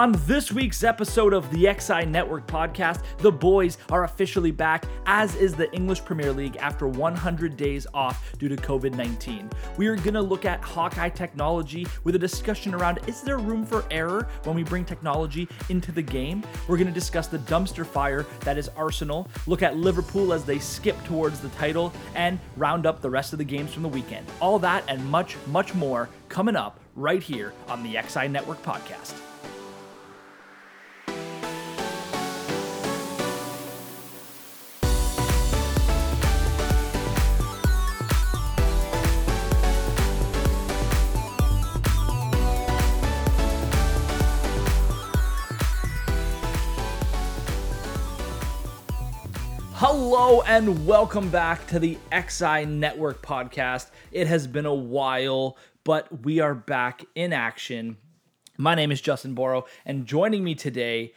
On 0.00 0.12
this 0.26 0.50
week's 0.50 0.82
episode 0.82 1.34
of 1.34 1.50
the 1.50 1.76
XI 1.78 2.06
Network 2.06 2.46
podcast, 2.46 3.02
the 3.18 3.30
boys 3.30 3.76
are 3.90 4.04
officially 4.04 4.50
back, 4.50 4.86
as 5.04 5.34
is 5.34 5.54
the 5.54 5.70
English 5.74 6.06
Premier 6.06 6.32
League 6.32 6.56
after 6.56 6.88
100 6.88 7.54
days 7.54 7.86
off 7.92 8.32
due 8.38 8.48
to 8.48 8.56
COVID 8.56 8.94
19. 8.94 9.50
We 9.76 9.88
are 9.88 9.96
going 9.96 10.14
to 10.14 10.22
look 10.22 10.46
at 10.46 10.62
Hawkeye 10.62 11.10
technology 11.10 11.86
with 12.02 12.14
a 12.14 12.18
discussion 12.18 12.72
around 12.72 13.00
is 13.08 13.20
there 13.20 13.36
room 13.36 13.66
for 13.66 13.84
error 13.90 14.26
when 14.44 14.56
we 14.56 14.62
bring 14.62 14.86
technology 14.86 15.46
into 15.68 15.92
the 15.92 16.00
game? 16.00 16.44
We're 16.66 16.78
going 16.78 16.86
to 16.86 16.94
discuss 16.94 17.26
the 17.26 17.40
dumpster 17.40 17.84
fire 17.84 18.24
that 18.40 18.56
is 18.56 18.70
Arsenal, 18.78 19.28
look 19.46 19.62
at 19.62 19.76
Liverpool 19.76 20.32
as 20.32 20.46
they 20.46 20.60
skip 20.60 20.96
towards 21.04 21.40
the 21.40 21.50
title, 21.50 21.92
and 22.14 22.40
round 22.56 22.86
up 22.86 23.02
the 23.02 23.10
rest 23.10 23.34
of 23.34 23.38
the 23.38 23.44
games 23.44 23.74
from 23.74 23.82
the 23.82 23.88
weekend. 23.90 24.26
All 24.40 24.58
that 24.60 24.82
and 24.88 25.04
much, 25.10 25.36
much 25.48 25.74
more 25.74 26.08
coming 26.30 26.56
up 26.56 26.80
right 26.96 27.22
here 27.22 27.52
on 27.68 27.82
the 27.82 28.00
XI 28.00 28.28
Network 28.28 28.62
podcast. 28.62 29.12
Hello 49.82 50.42
and 50.42 50.86
welcome 50.86 51.30
back 51.30 51.66
to 51.68 51.78
the 51.78 51.96
XI 52.12 52.66
Network 52.66 53.22
podcast. 53.22 53.88
It 54.12 54.26
has 54.26 54.46
been 54.46 54.66
a 54.66 54.74
while, 54.74 55.56
but 55.84 56.22
we 56.22 56.38
are 56.38 56.54
back 56.54 57.06
in 57.14 57.32
action. 57.32 57.96
My 58.58 58.74
name 58.74 58.92
is 58.92 59.00
Justin 59.00 59.32
Boro, 59.32 59.64
and 59.86 60.04
joining 60.04 60.44
me 60.44 60.54
today, 60.54 61.14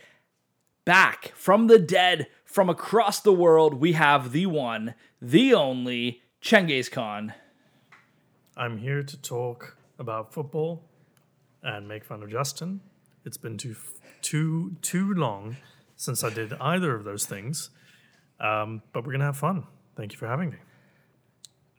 back 0.86 1.34
from 1.36 1.68
the 1.68 1.78
dead, 1.78 2.28
from 2.46 2.70
across 2.70 3.20
the 3.20 3.34
world, 3.34 3.82
we 3.82 3.92
have 3.94 4.32
the 4.32 4.46
one, 4.46 4.96
the 5.22 5.54
only 5.54 6.22
Chengiz 6.42 6.90
Khan. 6.90 7.34
I'm 8.56 8.78
here 8.78 9.04
to 9.04 9.22
talk 9.22 9.76
about 10.00 10.34
football 10.34 10.86
and 11.62 11.86
make 11.86 12.06
fun 12.06 12.24
of 12.24 12.32
Justin. 12.32 12.80
It's 13.26 13.36
been 13.36 13.58
too 13.58 13.76
too 14.22 14.78
too 14.82 15.14
long 15.14 15.58
since 15.98 16.24
I 16.24 16.30
did 16.30 16.54
either 16.62 16.96
of 16.96 17.04
those 17.04 17.26
things, 17.26 17.70
um, 18.44 18.84
but 18.92 19.06
we're 19.06 19.14
gonna 19.14 19.26
have 19.26 19.38
fun. 19.38 19.66
Thank 19.96 20.12
you 20.12 20.20
for 20.20 20.28
having 20.28 20.52
me. 20.52 20.58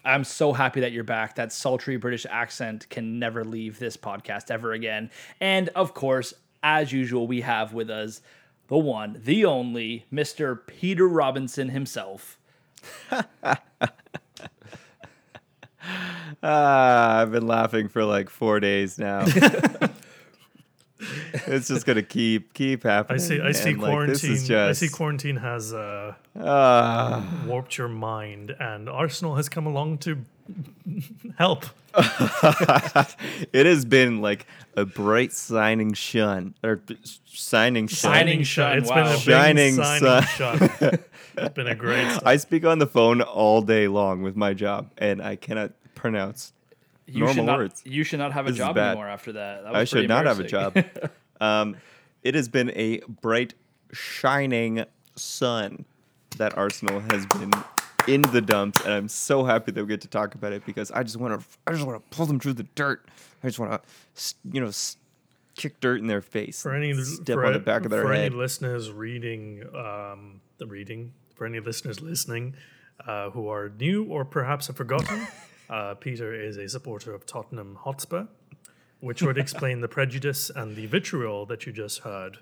I'm 0.04 0.24
so 0.24 0.52
happy 0.52 0.80
that 0.80 0.92
you're 0.92 1.04
back. 1.04 1.36
That 1.36 1.52
sultry 1.52 1.96
British 1.96 2.26
accent 2.28 2.88
can 2.90 3.18
never 3.18 3.44
leave 3.44 3.78
this 3.78 3.96
podcast 3.96 4.50
ever 4.50 4.72
again. 4.72 5.10
And 5.40 5.68
of 5.70 5.94
course, 5.94 6.34
as 6.62 6.92
usual, 6.92 7.26
we 7.26 7.40
have 7.42 7.72
with 7.72 7.88
us 7.88 8.20
the 8.68 8.78
one, 8.78 9.20
the 9.24 9.44
only, 9.44 10.06
Mr. 10.12 10.58
Peter 10.66 11.08
Robinson 11.08 11.68
himself. 11.70 12.38
Ah, 16.42 17.20
I've 17.20 17.32
been 17.32 17.46
laughing 17.46 17.88
for 17.88 18.04
like 18.04 18.28
four 18.28 18.60
days 18.60 18.98
now. 18.98 19.24
it's 21.46 21.68
just 21.68 21.86
gonna 21.86 22.02
keep 22.02 22.52
keep 22.55 22.82
happening. 22.82 23.20
I 23.20 23.24
see. 23.24 23.40
I 23.40 23.52
see 23.52 23.70
and, 23.70 23.80
like, 23.80 23.90
quarantine. 23.90 24.30
this 24.30 24.46
just, 24.48 24.52
I 24.52 24.72
see 24.72 24.88
quarantine 24.88 25.36
has 25.36 25.72
uh, 25.72 26.14
ah. 26.38 27.44
warped 27.46 27.78
your 27.78 27.88
mind, 27.88 28.55
and 28.58 28.88
Arsenal 28.88 29.36
has 29.36 29.48
come 29.48 29.66
along 29.66 29.98
to 29.98 30.18
help. 31.38 31.66
it 33.52 33.66
has 33.66 33.84
been 33.84 34.20
like 34.20 34.46
a 34.77 34.84
bright 34.84 35.33
signing 35.33 35.92
shun 35.92 36.54
or 36.62 36.77
b- 36.77 36.98
signing 37.24 37.86
shun. 37.86 38.12
Signing 38.12 38.42
shun, 38.42 38.78
It's 38.78 38.90
wow. 38.90 38.96
been 38.96 39.06
a 39.06 39.10
big 39.10 39.20
Shining 39.20 39.74
signing 39.74 40.00
sun. 40.00 40.22
shun. 40.24 40.98
It's 41.36 41.54
been 41.54 41.66
a 41.68 41.74
great. 41.74 42.10
Start. 42.10 42.22
I 42.27 42.36
speak 42.36 42.64
on 42.64 42.78
the 42.78 42.86
phone 42.86 43.20
all 43.22 43.62
day 43.62 43.88
long 43.88 44.22
with 44.22 44.36
my 44.36 44.54
job, 44.54 44.90
and 44.98 45.22
I 45.22 45.36
cannot 45.36 45.72
pronounce 45.94 46.52
You 47.06 47.20
normal 47.20 47.34
should 47.34 47.44
not, 47.44 47.58
words. 47.58 47.83
You 47.84 48.04
should 48.04 48.18
not 48.18 48.33
have 48.33 48.46
a 48.46 48.50
This 48.50 48.58
job 48.58 48.77
anymore 48.77 49.08
after 49.08 49.33
that. 49.33 49.62
that 49.64 49.72
was 49.72 49.80
I 49.80 49.84
should 49.84 50.08
not 50.08 50.27
have 50.27 50.40
a 50.40 50.44
job. 50.44 50.77
um, 51.44 51.77
it 52.22 52.34
has 52.34 52.48
been 52.48 52.70
a 52.74 53.00
bright, 53.00 53.55
shining 53.92 54.84
sun 55.14 55.84
that 56.38 56.56
Arsenal 56.56 57.00
has 57.00 57.27
been 57.27 57.52
in 58.08 58.22
the 58.22 58.40
dumps, 58.40 58.80
and 58.82 58.92
I'm 58.92 59.08
so 59.08 59.44
happy 59.44 59.72
that 59.72 59.83
we 59.83 59.88
get 59.88 60.00
to 60.02 60.08
talk 60.08 60.34
about 60.34 60.52
it 60.52 60.64
because 60.66 60.90
I 60.90 61.02
just 61.02 61.16
want 61.16 61.40
to, 61.40 61.46
I 61.66 61.72
just 61.72 61.86
want 61.86 62.02
to 62.02 62.16
pull 62.16 62.27
them 62.27 62.40
through 62.40 62.54
the 62.54 62.66
dirt. 62.74 63.06
I 63.42 63.48
just 63.48 63.58
want 63.58 63.72
to, 63.72 64.34
you 64.52 64.60
know, 64.60 64.70
kick 65.56 65.80
dirt 65.80 66.00
in 66.00 66.06
their 66.06 66.20
face. 66.20 66.62
for 66.62 66.74
any 66.74 66.94
step 66.94 67.34
for, 67.34 67.46
on 67.46 67.52
the 67.52 67.58
back 67.58 67.84
of 67.84 67.90
their 67.90 68.02
for 68.02 68.12
head. 68.12 68.27
any 68.27 68.34
listeners 68.34 68.90
reading 68.90 69.64
um, 69.74 70.40
the 70.58 70.66
reading 70.66 71.12
for 71.34 71.46
any 71.46 71.60
listeners 71.60 72.00
listening 72.00 72.54
uh, 73.06 73.30
who 73.30 73.48
are 73.48 73.70
new 73.78 74.04
or 74.04 74.24
perhaps 74.24 74.66
have 74.68 74.77
forgotten 74.77 75.27
uh, 75.70 75.94
peter 75.94 76.33
is 76.34 76.56
a 76.56 76.68
supporter 76.68 77.14
of 77.14 77.27
tottenham 77.27 77.77
hotspur 77.77 78.24
which 79.04 79.22
would 79.22 79.38
explain 79.38 79.80
the 79.80 79.88
prejudice 79.88 80.50
and 80.54 80.76
the 80.76 80.86
vitriol 80.86 81.46
that 81.46 81.66
you 81.66 81.72
just 81.72 82.00
heard 82.00 82.38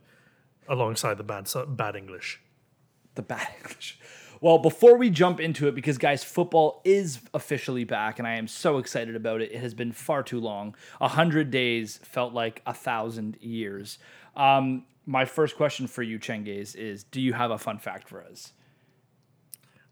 alongside 0.69 1.19
the 1.19 1.25
bad 1.25 1.49
bad 1.69 1.97
english 1.97 2.41
the 3.15 3.23
bad 3.23 3.49
English. 3.59 3.99
Well, 4.41 4.59
before 4.59 4.97
we 4.97 5.09
jump 5.09 5.39
into 5.39 5.69
it, 5.69 5.75
because 5.75 5.99
guys, 5.99 6.25
football 6.25 6.81
is 6.85 7.21
officially 7.33 7.85
back, 7.85 8.19
and 8.19 8.27
I 8.27 8.35
am 8.37 8.49
so 8.49 8.79
excited 8.79 9.15
about 9.15 9.41
it. 9.41 9.53
It 9.53 9.61
has 9.61 9.73
been 9.73 9.93
far 9.93 10.23
too 10.25 10.41
long. 10.41 10.75
A 11.01 11.09
hundred 11.09 11.51
days 11.51 12.01
felt 12.03 12.33
like 12.33 12.61
a 12.67 12.75
thousand 12.75 13.37
years. 13.41 13.99
Um, 14.35 14.85
my 15.07 15.27
first 15.27 15.57
question 15.57 15.87
for 15.87 16.03
you, 16.03 16.19
Chengiz, 16.19 16.75
is: 16.75 17.05
Do 17.05 17.21
you 17.21 17.35
have 17.35 17.53
a 17.53 17.59
fun 17.59 17.79
fact 17.79 18.09
for 18.09 18.25
us? 18.25 18.53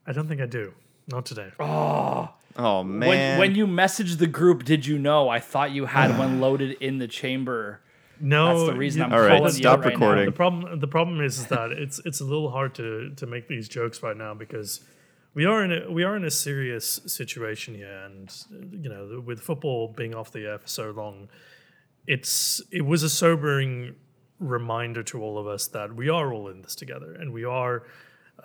i 0.06 0.12
don't 0.12 0.26
think 0.28 0.41
i 0.41 0.47
do 0.47 0.72
not 1.08 1.25
today 1.25 1.50
oh 1.60 2.28
Oh, 2.62 2.81
when, 2.81 2.98
man! 2.98 3.38
when 3.38 3.54
you 3.54 3.66
messaged 3.66 4.19
the 4.19 4.26
group, 4.26 4.65
did 4.65 4.84
you 4.87 4.98
know? 4.98 5.28
I 5.28 5.41
thought 5.41 5.71
you 5.72 5.87
had 5.87 6.19
one 6.19 6.41
loaded 6.44 6.72
in 6.81 6.98
the 6.98 7.09
chamber. 7.09 7.81
no 8.21 8.59
That's 8.59 8.72
the 8.72 8.78
reason 8.78 8.98
you- 9.00 9.06
I'm 9.06 9.12
All 9.15 9.21
right, 9.21 9.38
calling 9.38 9.54
you 9.54 9.62
stop 9.62 9.78
out 9.78 9.84
right 9.87 9.98
now. 9.98 10.06
recording. 10.06 10.26
The 10.26 10.32
problem 10.32 10.81
the 10.81 10.88
problem 10.88 11.20
is 11.22 11.47
that 11.47 11.72
it's 11.72 12.00
it's 12.04 12.20
a 12.20 12.25
little 12.25 12.50
hard 12.50 12.75
to 12.76 13.10
to 13.16 13.26
make 13.26 13.49
these 13.49 13.69
jokes 13.69 14.03
right 14.03 14.16
now 14.16 14.34
because 14.34 14.81
we 15.34 15.44
are 15.47 15.65
in 15.65 15.72
a 15.72 15.91
we 15.91 16.03
are 16.04 16.16
in 16.16 16.25
a 16.25 16.31
serious 16.31 17.00
situation 17.06 17.75
here, 17.75 17.99
and 18.06 18.31
you 18.82 18.88
know 18.93 19.22
with 19.25 19.41
football 19.41 19.88
being 19.97 20.15
off 20.15 20.31
the 20.32 20.44
air 20.47 20.59
for 20.59 20.69
so 20.69 20.91
long, 20.91 21.28
it's 22.06 22.60
it 22.70 22.82
was 22.84 23.03
a 23.03 23.09
sobering 23.10 23.94
reminder 24.38 25.03
to 25.03 25.22
all 25.22 25.38
of 25.38 25.47
us 25.47 25.66
that 25.69 25.94
we 25.94 26.09
are 26.09 26.32
all 26.32 26.49
in 26.49 26.62
this 26.62 26.75
together, 26.75 27.15
and 27.20 27.32
we 27.32 27.44
are. 27.44 27.84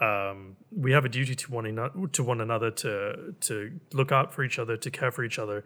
Um, 0.02 0.58
we 0.72 0.92
have 0.92 1.06
a 1.06 1.10
duty 1.10 1.36
to 1.36 1.52
one 1.52 2.10
to 2.12 2.24
one 2.24 2.42
another 2.42 2.72
to 2.72 3.36
to 3.42 3.80
look 3.94 4.12
out 4.12 4.34
for 4.34 4.44
each 4.44 4.60
other, 4.60 4.78
to 4.78 4.92
care 4.92 5.12
for 5.12 5.24
each 5.24 5.40
other, 5.40 5.64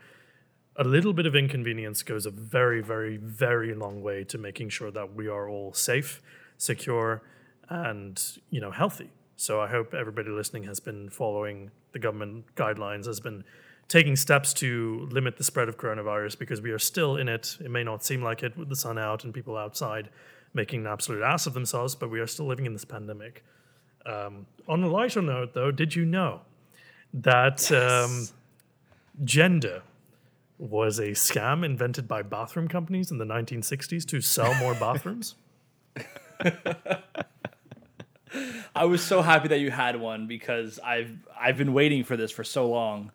a 0.80 0.84
little 0.84 1.12
bit 1.12 1.26
of 1.26 1.36
inconvenience 1.36 2.04
goes 2.04 2.26
a 2.26 2.32
very, 2.32 2.82
very, 2.82 3.18
very 3.18 3.76
long 3.76 4.02
way 4.02 4.24
to 4.24 4.38
making 4.38 4.70
sure 4.70 4.90
that 4.92 5.14
we 5.14 5.28
are 5.28 5.50
all 5.50 5.74
safe, 5.74 6.22
secure, 6.58 7.22
and 7.68 8.40
you 8.50 8.62
know 8.62 8.72
healthy. 8.72 9.10
So 9.36 9.60
I 9.60 9.68
hope 9.68 9.94
everybody 9.94 10.30
listening 10.30 10.64
has 10.64 10.80
been 10.80 11.10
following 11.10 11.72
the 11.92 12.00
government 12.00 12.56
guidelines, 12.56 13.08
has 13.08 13.20
been 13.20 13.44
taking 13.90 14.16
steps 14.16 14.54
to 14.54 15.08
limit 15.12 15.38
the 15.38 15.44
spread 15.44 15.68
of 15.68 15.78
coronavirus 15.78 16.40
because 16.40 16.62
we 16.62 16.72
are 16.72 16.80
still 16.80 17.18
in 17.18 17.28
it. 17.28 17.58
It 17.60 17.72
may 17.72 17.84
not 17.84 18.04
seem 18.04 18.24
like 18.24 18.42
it 18.42 18.56
with 18.58 18.70
the 18.70 18.76
sun 18.76 18.98
out 18.98 19.26
and 19.26 19.34
people 19.34 19.58
outside 19.58 20.10
making 20.54 20.82
an 20.82 20.88
absolute 20.88 21.24
ass 21.24 21.46
of 21.46 21.54
themselves, 21.54 21.94
but 21.94 22.10
we 22.10 22.20
are 22.20 22.28
still 22.28 22.46
living 22.48 22.66
in 22.66 22.74
this 22.74 22.86
pandemic. 22.86 23.44
Um, 24.06 24.46
on 24.68 24.84
a 24.84 24.88
lighter 24.88 25.22
note, 25.22 25.54
though, 25.54 25.72
did 25.72 25.96
you 25.96 26.06
know 26.06 26.42
that 27.14 27.72
um, 27.72 28.28
gender 29.24 29.82
was 30.58 31.00
a 31.00 31.12
scam 31.12 31.66
invented 31.66 32.08
by 32.08 32.22
bathroom 32.22 32.68
companies 32.68 33.12
in 33.12 33.18
the 33.18 33.26
1960s 33.26 34.06
to 34.08 34.22
sell 34.22 34.54
more 34.56 34.74
bathrooms? 34.80 35.36
I 38.76 38.86
was 38.86 39.04
so 39.04 39.22
happy 39.22 39.48
that 39.50 39.60
you 39.60 39.72
had 39.72 40.00
one 40.00 40.28
because 40.28 40.80
I've 40.80 41.12
I've 41.40 41.58
been 41.58 41.74
waiting 41.74 42.04
for 42.04 42.16
this 42.16 42.32
for 42.32 42.44
so 42.44 42.70
long. 42.70 43.12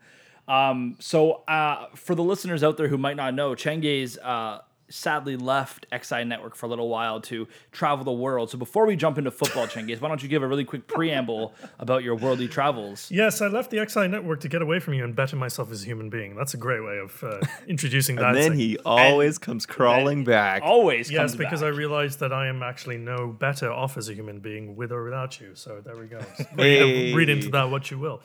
Um, 0.46 0.96
so 0.98 1.44
uh, 1.48 1.86
for 1.94 2.14
the 2.14 2.22
listeners 2.22 2.62
out 2.62 2.76
there 2.76 2.88
who 2.88 2.98
might 2.98 3.16
not 3.16 3.34
know, 3.34 3.54
Chengiz 3.54 4.18
uh, 4.22 4.58
sadly 4.88 5.36
left 5.36 5.86
XI 5.92 6.24
Network 6.24 6.54
for 6.54 6.66
a 6.66 6.68
little 6.68 6.88
while 6.88 7.20
to 7.22 7.48
travel 7.72 8.04
the 8.04 8.12
world. 8.12 8.50
So 8.50 8.58
before 8.58 8.86
we 8.86 8.96
jump 8.96 9.18
into 9.18 9.30
football, 9.30 9.66
Chengiz, 9.66 10.00
why 10.00 10.08
don't 10.08 10.22
you 10.22 10.28
give 10.28 10.42
a 10.42 10.46
really 10.46 10.64
quick 10.64 10.86
preamble 10.86 11.54
about 11.78 12.02
your 12.04 12.14
worldly 12.14 12.48
travels? 12.48 13.10
Yes, 13.10 13.40
I 13.40 13.46
left 13.48 13.70
the 13.70 13.84
XI 13.86 14.08
network 14.08 14.40
to 14.40 14.48
get 14.48 14.62
away 14.62 14.80
from 14.80 14.94
you 14.94 15.04
and 15.04 15.14
better 15.16 15.36
myself 15.36 15.70
as 15.70 15.82
a 15.82 15.86
human 15.86 16.10
being. 16.10 16.36
That's 16.36 16.54
a 16.54 16.58
great 16.58 16.84
way 16.84 16.98
of 16.98 17.22
uh, 17.24 17.40
introducing 17.66 18.16
that. 18.16 18.34
and 18.34 18.36
then 18.36 18.52
he 18.52 18.78
always 18.84 19.38
comes 19.38 19.66
crawling 19.66 20.24
back. 20.24 20.62
Always 20.62 21.10
Yes, 21.10 21.20
comes 21.20 21.36
because 21.36 21.62
I 21.62 21.68
realized 21.68 22.20
that 22.20 22.32
I 22.32 22.48
am 22.48 22.62
actually 22.62 22.98
no 22.98 23.28
better 23.28 23.72
off 23.72 23.96
as 23.96 24.08
a 24.08 24.14
human 24.14 24.40
being 24.40 24.76
with 24.76 24.92
or 24.92 25.04
without 25.04 25.40
you. 25.40 25.54
So 25.54 25.80
there 25.84 25.96
we 25.96 26.06
go. 26.06 26.20
Hey. 26.56 27.12
read, 27.12 27.16
read 27.16 27.28
into 27.28 27.48
that 27.50 27.70
what 27.70 27.90
you 27.90 27.98
will. 27.98 28.22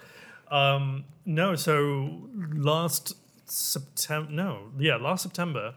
Um, 0.51 1.05
no, 1.25 1.55
so 1.55 2.27
last 2.53 3.13
September, 3.45 4.31
no, 4.31 4.71
yeah, 4.77 4.95
last 4.95 5.23
September, 5.23 5.75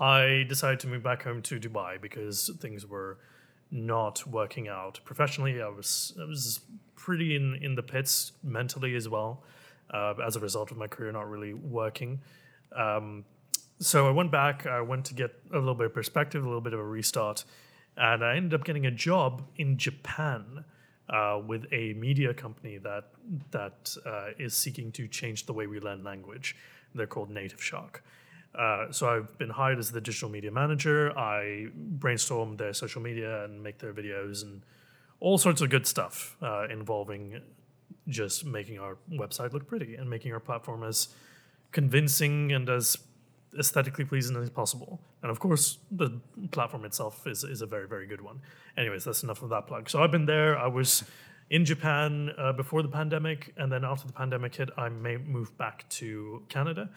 I 0.00 0.46
decided 0.48 0.80
to 0.80 0.86
move 0.88 1.02
back 1.02 1.22
home 1.22 1.42
to 1.42 1.60
Dubai 1.60 2.00
because 2.00 2.50
things 2.58 2.86
were 2.86 3.18
not 3.70 4.26
working 4.26 4.66
out 4.68 4.98
professionally. 5.04 5.60
I 5.60 5.68
was 5.68 6.16
I 6.20 6.24
was 6.24 6.60
pretty 6.96 7.36
in 7.36 7.58
in 7.62 7.74
the 7.74 7.82
pits 7.82 8.32
mentally 8.42 8.96
as 8.96 9.08
well, 9.08 9.44
uh, 9.92 10.14
as 10.26 10.36
a 10.36 10.40
result 10.40 10.70
of 10.70 10.78
my 10.78 10.86
career 10.86 11.12
not 11.12 11.28
really 11.28 11.52
working. 11.54 12.20
Um, 12.74 13.24
so 13.78 14.08
I 14.08 14.10
went 14.10 14.30
back. 14.30 14.66
I 14.66 14.80
went 14.80 15.04
to 15.06 15.14
get 15.14 15.32
a 15.52 15.58
little 15.58 15.74
bit 15.74 15.86
of 15.86 15.94
perspective, 15.94 16.44
a 16.44 16.46
little 16.46 16.60
bit 16.60 16.72
of 16.72 16.80
a 16.80 16.84
restart, 16.84 17.44
and 17.96 18.24
I 18.24 18.36
ended 18.36 18.54
up 18.54 18.64
getting 18.64 18.86
a 18.86 18.90
job 18.90 19.42
in 19.56 19.76
Japan 19.76 20.64
uh, 21.08 21.40
with 21.46 21.66
a 21.72 21.92
media 21.94 22.32
company 22.32 22.78
that 22.78 23.04
that 23.50 23.96
uh, 24.06 24.28
is 24.38 24.54
seeking 24.54 24.92
to 24.92 25.06
change 25.08 25.46
the 25.46 25.52
way 25.52 25.66
we 25.66 25.78
learn 25.78 26.02
language. 26.02 26.56
They're 26.94 27.06
called 27.06 27.30
NativShark. 27.30 28.00
Uh, 28.54 28.90
so 28.90 29.08
I've 29.08 29.38
been 29.38 29.50
hired 29.50 29.78
as 29.78 29.92
the 29.92 30.00
digital 30.00 30.28
media 30.28 30.50
manager. 30.50 31.16
I 31.16 31.68
brainstorm 31.74 32.56
their 32.56 32.72
social 32.72 33.00
media 33.00 33.44
and 33.44 33.62
make 33.62 33.78
their 33.78 33.92
videos 33.92 34.42
and 34.42 34.62
all 35.20 35.38
sorts 35.38 35.60
of 35.60 35.70
good 35.70 35.86
stuff 35.86 36.36
uh, 36.42 36.66
involving 36.68 37.40
just 38.08 38.44
making 38.44 38.78
our 38.78 38.96
website 39.12 39.52
look 39.52 39.66
pretty 39.66 39.94
and 39.94 40.08
making 40.08 40.32
our 40.32 40.40
platform 40.40 40.82
as 40.82 41.08
convincing 41.70 42.52
and 42.52 42.68
as 42.68 42.96
aesthetically 43.58 44.04
pleasing 44.04 44.36
as 44.36 44.50
possible. 44.50 45.00
And 45.22 45.30
of 45.30 45.38
course, 45.38 45.78
the 45.90 46.20
platform 46.50 46.84
itself 46.84 47.26
is, 47.26 47.44
is 47.44 47.62
a 47.62 47.66
very, 47.66 47.86
very 47.86 48.06
good 48.06 48.20
one. 48.20 48.40
Anyways, 48.76 49.04
that's 49.04 49.22
enough 49.22 49.42
of 49.42 49.50
that 49.50 49.66
plug. 49.66 49.88
So 49.88 50.02
I've 50.02 50.10
been 50.10 50.26
there. 50.26 50.58
I 50.58 50.66
was 50.66 51.04
in 51.50 51.64
Japan 51.64 52.30
uh, 52.38 52.52
before 52.52 52.82
the 52.82 52.88
pandemic. 52.88 53.52
And 53.56 53.70
then 53.70 53.84
after 53.84 54.06
the 54.06 54.12
pandemic 54.12 54.54
hit, 54.54 54.70
I 54.76 54.88
may 54.88 55.16
move 55.16 55.56
back 55.58 55.88
to 55.90 56.42
Canada. 56.48 56.90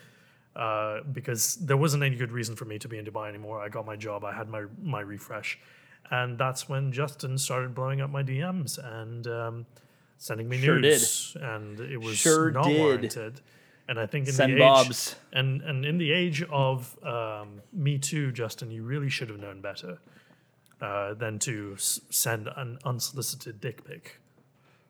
Uh, 0.55 1.01
because 1.11 1.55
there 1.55 1.77
wasn't 1.77 2.03
any 2.03 2.15
good 2.15 2.31
reason 2.31 2.55
for 2.55 2.65
me 2.65 2.77
to 2.77 2.87
be 2.87 2.97
in 2.99 3.05
Dubai 3.05 3.27
anymore. 3.27 3.59
I 3.59 3.69
got 3.69 3.85
my 3.87 3.95
job, 3.95 4.23
I 4.23 4.33
had 4.33 4.47
my 4.49 4.65
my 4.83 5.01
refresh, 5.01 5.57
and 6.11 6.37
that's 6.37 6.69
when 6.69 6.91
Justin 6.91 7.37
started 7.39 7.73
blowing 7.73 8.01
up 8.01 8.11
my 8.11 8.21
DMs 8.21 8.77
and 9.01 9.25
um, 9.25 9.65
sending 10.19 10.47
me 10.47 10.57
Sure 10.59 10.79
nudes, 10.79 11.35
and 11.41 11.79
it 11.79 11.97
was 11.99 12.17
Sure 12.17 12.51
not 12.51 12.65
did. 12.65 12.77
warranted. 12.79 13.41
And 13.89 13.99
I 13.99 14.05
think 14.05 14.27
in 14.27 14.33
Send 14.33 14.51
the 14.53 14.57
age 14.57 14.59
bobs. 14.61 15.15
and 15.33 15.61
and 15.63 15.85
in 15.85 15.97
the 15.97 16.11
age 16.11 16.43
of 16.43 16.97
um, 17.03 17.61
Me 17.73 17.97
Too, 17.97 18.31
Justin, 18.31 18.69
you 18.69 18.83
really 18.83 19.09
should 19.09 19.29
have 19.29 19.39
known 19.39 19.59
better 19.59 19.97
uh, 20.81 21.15
than 21.15 21.39
to 21.39 21.73
s- 21.75 21.99
send 22.09 22.47
an 22.55 22.77
unsolicited 22.85 23.59
dick 23.59 23.83
pic. 23.83 24.19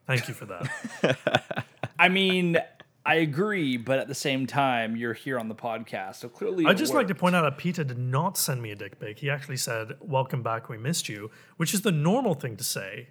Thank 0.06 0.28
you 0.28 0.34
for 0.34 0.44
that. 0.46 1.64
I 1.98 2.08
mean, 2.08 2.58
I 3.06 3.16
agree, 3.16 3.76
but 3.76 3.98
at 3.98 4.08
the 4.08 4.14
same 4.14 4.46
time, 4.46 4.96
you're 4.96 5.12
here 5.12 5.38
on 5.38 5.48
the 5.48 5.54
podcast, 5.54 6.16
so 6.16 6.28
clearly. 6.28 6.64
I'd 6.64 6.76
it 6.76 6.78
just 6.78 6.94
like 6.94 7.06
to 7.08 7.14
point 7.14 7.36
out 7.36 7.42
that 7.42 7.58
Peter 7.58 7.84
did 7.84 7.98
not 7.98 8.38
send 8.38 8.62
me 8.62 8.70
a 8.70 8.76
dick 8.76 8.98
pic. 8.98 9.18
He 9.18 9.28
actually 9.28 9.58
said, 9.58 9.92
"Welcome 10.00 10.42
back, 10.42 10.68
we 10.70 10.78
missed 10.78 11.08
you," 11.08 11.30
which 11.58 11.74
is 11.74 11.82
the 11.82 11.92
normal 11.92 12.34
thing 12.34 12.56
to 12.56 12.64
say. 12.64 13.08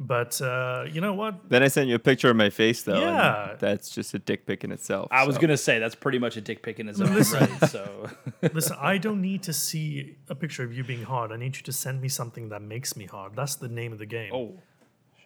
But 0.00 0.40
uh, 0.40 0.84
you 0.92 1.00
know 1.00 1.12
what? 1.14 1.48
Then 1.50 1.62
I 1.64 1.68
sent 1.68 1.88
you 1.88 1.96
a 1.96 1.98
picture 1.98 2.30
of 2.30 2.36
my 2.36 2.50
face, 2.50 2.82
though. 2.84 2.94
and 2.94 3.02
Yeah. 3.02 3.56
that's 3.58 3.90
just 3.90 4.14
a 4.14 4.20
dick 4.20 4.46
pic 4.46 4.62
in 4.62 4.70
itself. 4.70 5.08
I 5.10 5.26
was 5.26 5.38
gonna 5.38 5.56
say 5.56 5.80
that's 5.80 5.96
pretty 5.96 6.20
much 6.20 6.36
a 6.36 6.40
dick 6.40 6.62
pic 6.62 6.78
in 6.78 6.88
its 6.88 7.00
own 7.00 7.12
right. 7.12 7.68
So 7.68 8.08
Listen, 8.52 8.76
I 8.80 8.98
don't 8.98 9.20
need 9.20 9.42
to 9.44 9.52
see 9.52 10.16
a 10.28 10.36
picture 10.36 10.62
of 10.62 10.72
you 10.72 10.84
being 10.84 11.02
hard. 11.02 11.32
I 11.32 11.36
need 11.36 11.56
you 11.56 11.62
to 11.62 11.72
send 11.72 12.00
me 12.00 12.08
something 12.08 12.48
that 12.50 12.62
makes 12.62 12.96
me 12.96 13.06
hard. 13.06 13.34
That's 13.34 13.56
the 13.56 13.68
name 13.68 13.92
of 13.92 13.98
the 13.98 14.06
game, 14.06 14.32
oh, 14.32 14.60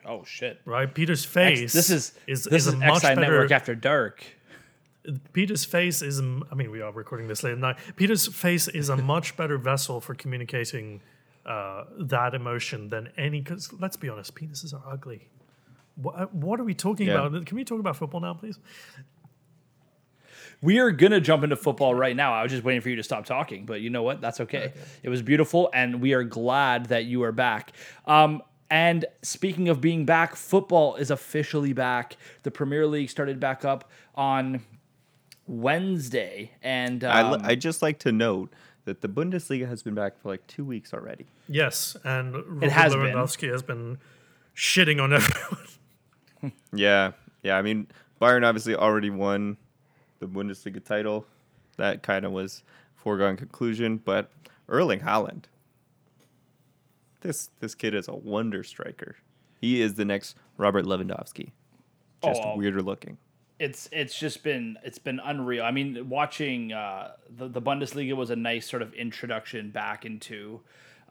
oh 0.06 0.25
shit. 0.25 0.60
right? 0.64 0.93
Peter's 0.93 1.25
X- 1.25 1.32
face. 1.32 1.72
this 1.72 1.90
is 1.90 2.12
is, 2.26 2.44
this 2.44 2.66
is 2.66 2.69
is 2.69 2.75
a 2.75 2.76
much 2.76 3.00
XI 3.02 3.08
better. 3.08 3.20
Network 3.20 3.50
After 3.50 3.75
Dark. 3.75 4.25
Peter's 5.32 5.64
face 5.64 6.00
is. 6.02 6.20
I 6.20 6.54
mean, 6.54 6.70
we 6.70 6.81
are 6.81 6.93
recording 6.93 7.26
this 7.26 7.43
late 7.43 7.52
at 7.52 7.58
night. 7.58 7.76
Peter's 7.96 8.26
face 8.28 8.69
is 8.69 8.88
a 8.88 8.96
much 8.96 9.37
better 9.38 9.58
vessel 9.58 10.00
for 10.00 10.14
communicating 10.14 11.00
uh, 11.44 11.84
that 11.99 12.34
emotion 12.34 12.88
than 12.88 13.08
any. 13.16 13.40
Because 13.40 13.72
let's 13.81 13.96
be 13.96 14.08
honest, 14.08 14.34
penises 14.37 14.72
are 14.72 14.82
ugly. 14.93 15.28
What, 15.96 16.32
what 16.34 16.60
are 16.60 16.64
we 16.64 16.75
talking 16.75 17.08
Yeah. 17.08 17.26
about? 17.26 17.46
Can 17.46 17.56
we 17.56 17.64
talk 17.64 17.81
about 17.81 17.96
football 17.96 18.20
now, 18.20 18.34
please? 18.34 18.58
We 20.60 20.78
are 20.78 20.93
gonna 20.93 21.20
jump 21.20 21.43
into 21.43 21.56
football 21.56 21.94
right 21.94 22.14
now. 22.14 22.32
I 22.32 22.43
was 22.44 22.52
just 22.52 22.62
waiting 22.62 22.81
for 22.82 22.88
you 22.88 22.96
to 22.96 23.02
stop 23.02 23.25
talking, 23.26 23.66
but 23.66 23.81
you 23.81 23.90
know 23.90 24.05
what? 24.05 24.20
That's 24.20 24.40
okay. 24.43 24.72
It 25.02 25.08
was 25.08 25.20
beautiful, 25.20 25.69
and 25.75 26.00
we 26.00 26.12
are 26.12 26.22
glad 26.22 26.87
that 26.87 27.05
you 27.06 27.25
are 27.25 27.32
back. 27.32 27.72
Um, 28.06 28.43
and 28.72 29.04
speaking 29.20 29.69
of 29.69 29.82
being 29.82 30.06
back, 30.06 30.34
football 30.34 30.96
is 30.96 31.10
officially 31.10 31.74
back. 31.74 32.16
The 32.42 32.50
Premier 32.50 32.86
League 32.86 33.10
started 33.10 33.38
back 33.38 33.66
up 33.66 33.90
on 34.14 34.62
Wednesday, 35.46 36.52
and 36.62 37.04
I, 37.04 37.20
um, 37.20 37.42
I 37.44 37.54
just 37.54 37.82
like 37.82 37.98
to 37.98 38.12
note 38.12 38.50
that 38.86 39.02
the 39.02 39.08
Bundesliga 39.08 39.69
has 39.69 39.82
been 39.82 39.94
back 39.94 40.19
for 40.19 40.30
like 40.30 40.46
two 40.46 40.64
weeks 40.64 40.94
already. 40.94 41.26
Yes, 41.50 41.98
and 42.02 42.34
Robert 42.34 42.70
has 42.70 42.94
been. 42.94 43.02
Lewandowski 43.02 43.52
has 43.52 43.62
been 43.62 43.98
shitting 44.56 45.02
on 45.02 45.12
everyone. 45.12 45.66
Yeah, 46.72 47.12
yeah. 47.44 47.56
I 47.56 47.62
mean, 47.62 47.86
Bayern 48.20 48.44
obviously 48.44 48.74
already 48.74 49.10
won 49.10 49.58
the 50.19 50.26
Bundesliga 50.26 50.82
title. 50.82 51.24
That 51.76 52.02
kind 52.02 52.24
of 52.24 52.32
was 52.32 52.64
foregone 52.96 53.36
conclusion. 53.36 53.98
But 53.98 54.28
Erling 54.69 54.98
Haaland, 55.00 55.44
this 57.22 57.50
this 57.60 57.74
kid 57.74 57.94
is 57.94 58.08
a 58.08 58.14
wonder 58.14 58.62
striker. 58.62 59.16
He 59.60 59.80
is 59.80 59.94
the 59.94 60.04
next 60.04 60.36
Robert 60.56 60.84
Lewandowski, 60.84 61.52
just 62.24 62.40
Oh, 62.44 62.56
weirder 62.56 62.82
looking. 62.82 63.19
it's 63.58 63.88
it's 63.92 64.19
just 64.19 64.42
been 64.42 64.76
it's 64.84 64.98
been 64.98 65.20
unreal. 65.24 65.64
I 65.64 65.70
mean, 65.70 66.08
watching 66.08 66.72
uh, 66.72 67.12
the 67.30 67.48
the 67.48 67.62
Bundesliga 67.62 68.14
was 68.14 68.30
a 68.30 68.36
nice 68.36 68.69
sort 68.69 68.82
of 68.82 68.92
introduction 68.94 69.70
back 69.70 70.04
into, 70.04 70.60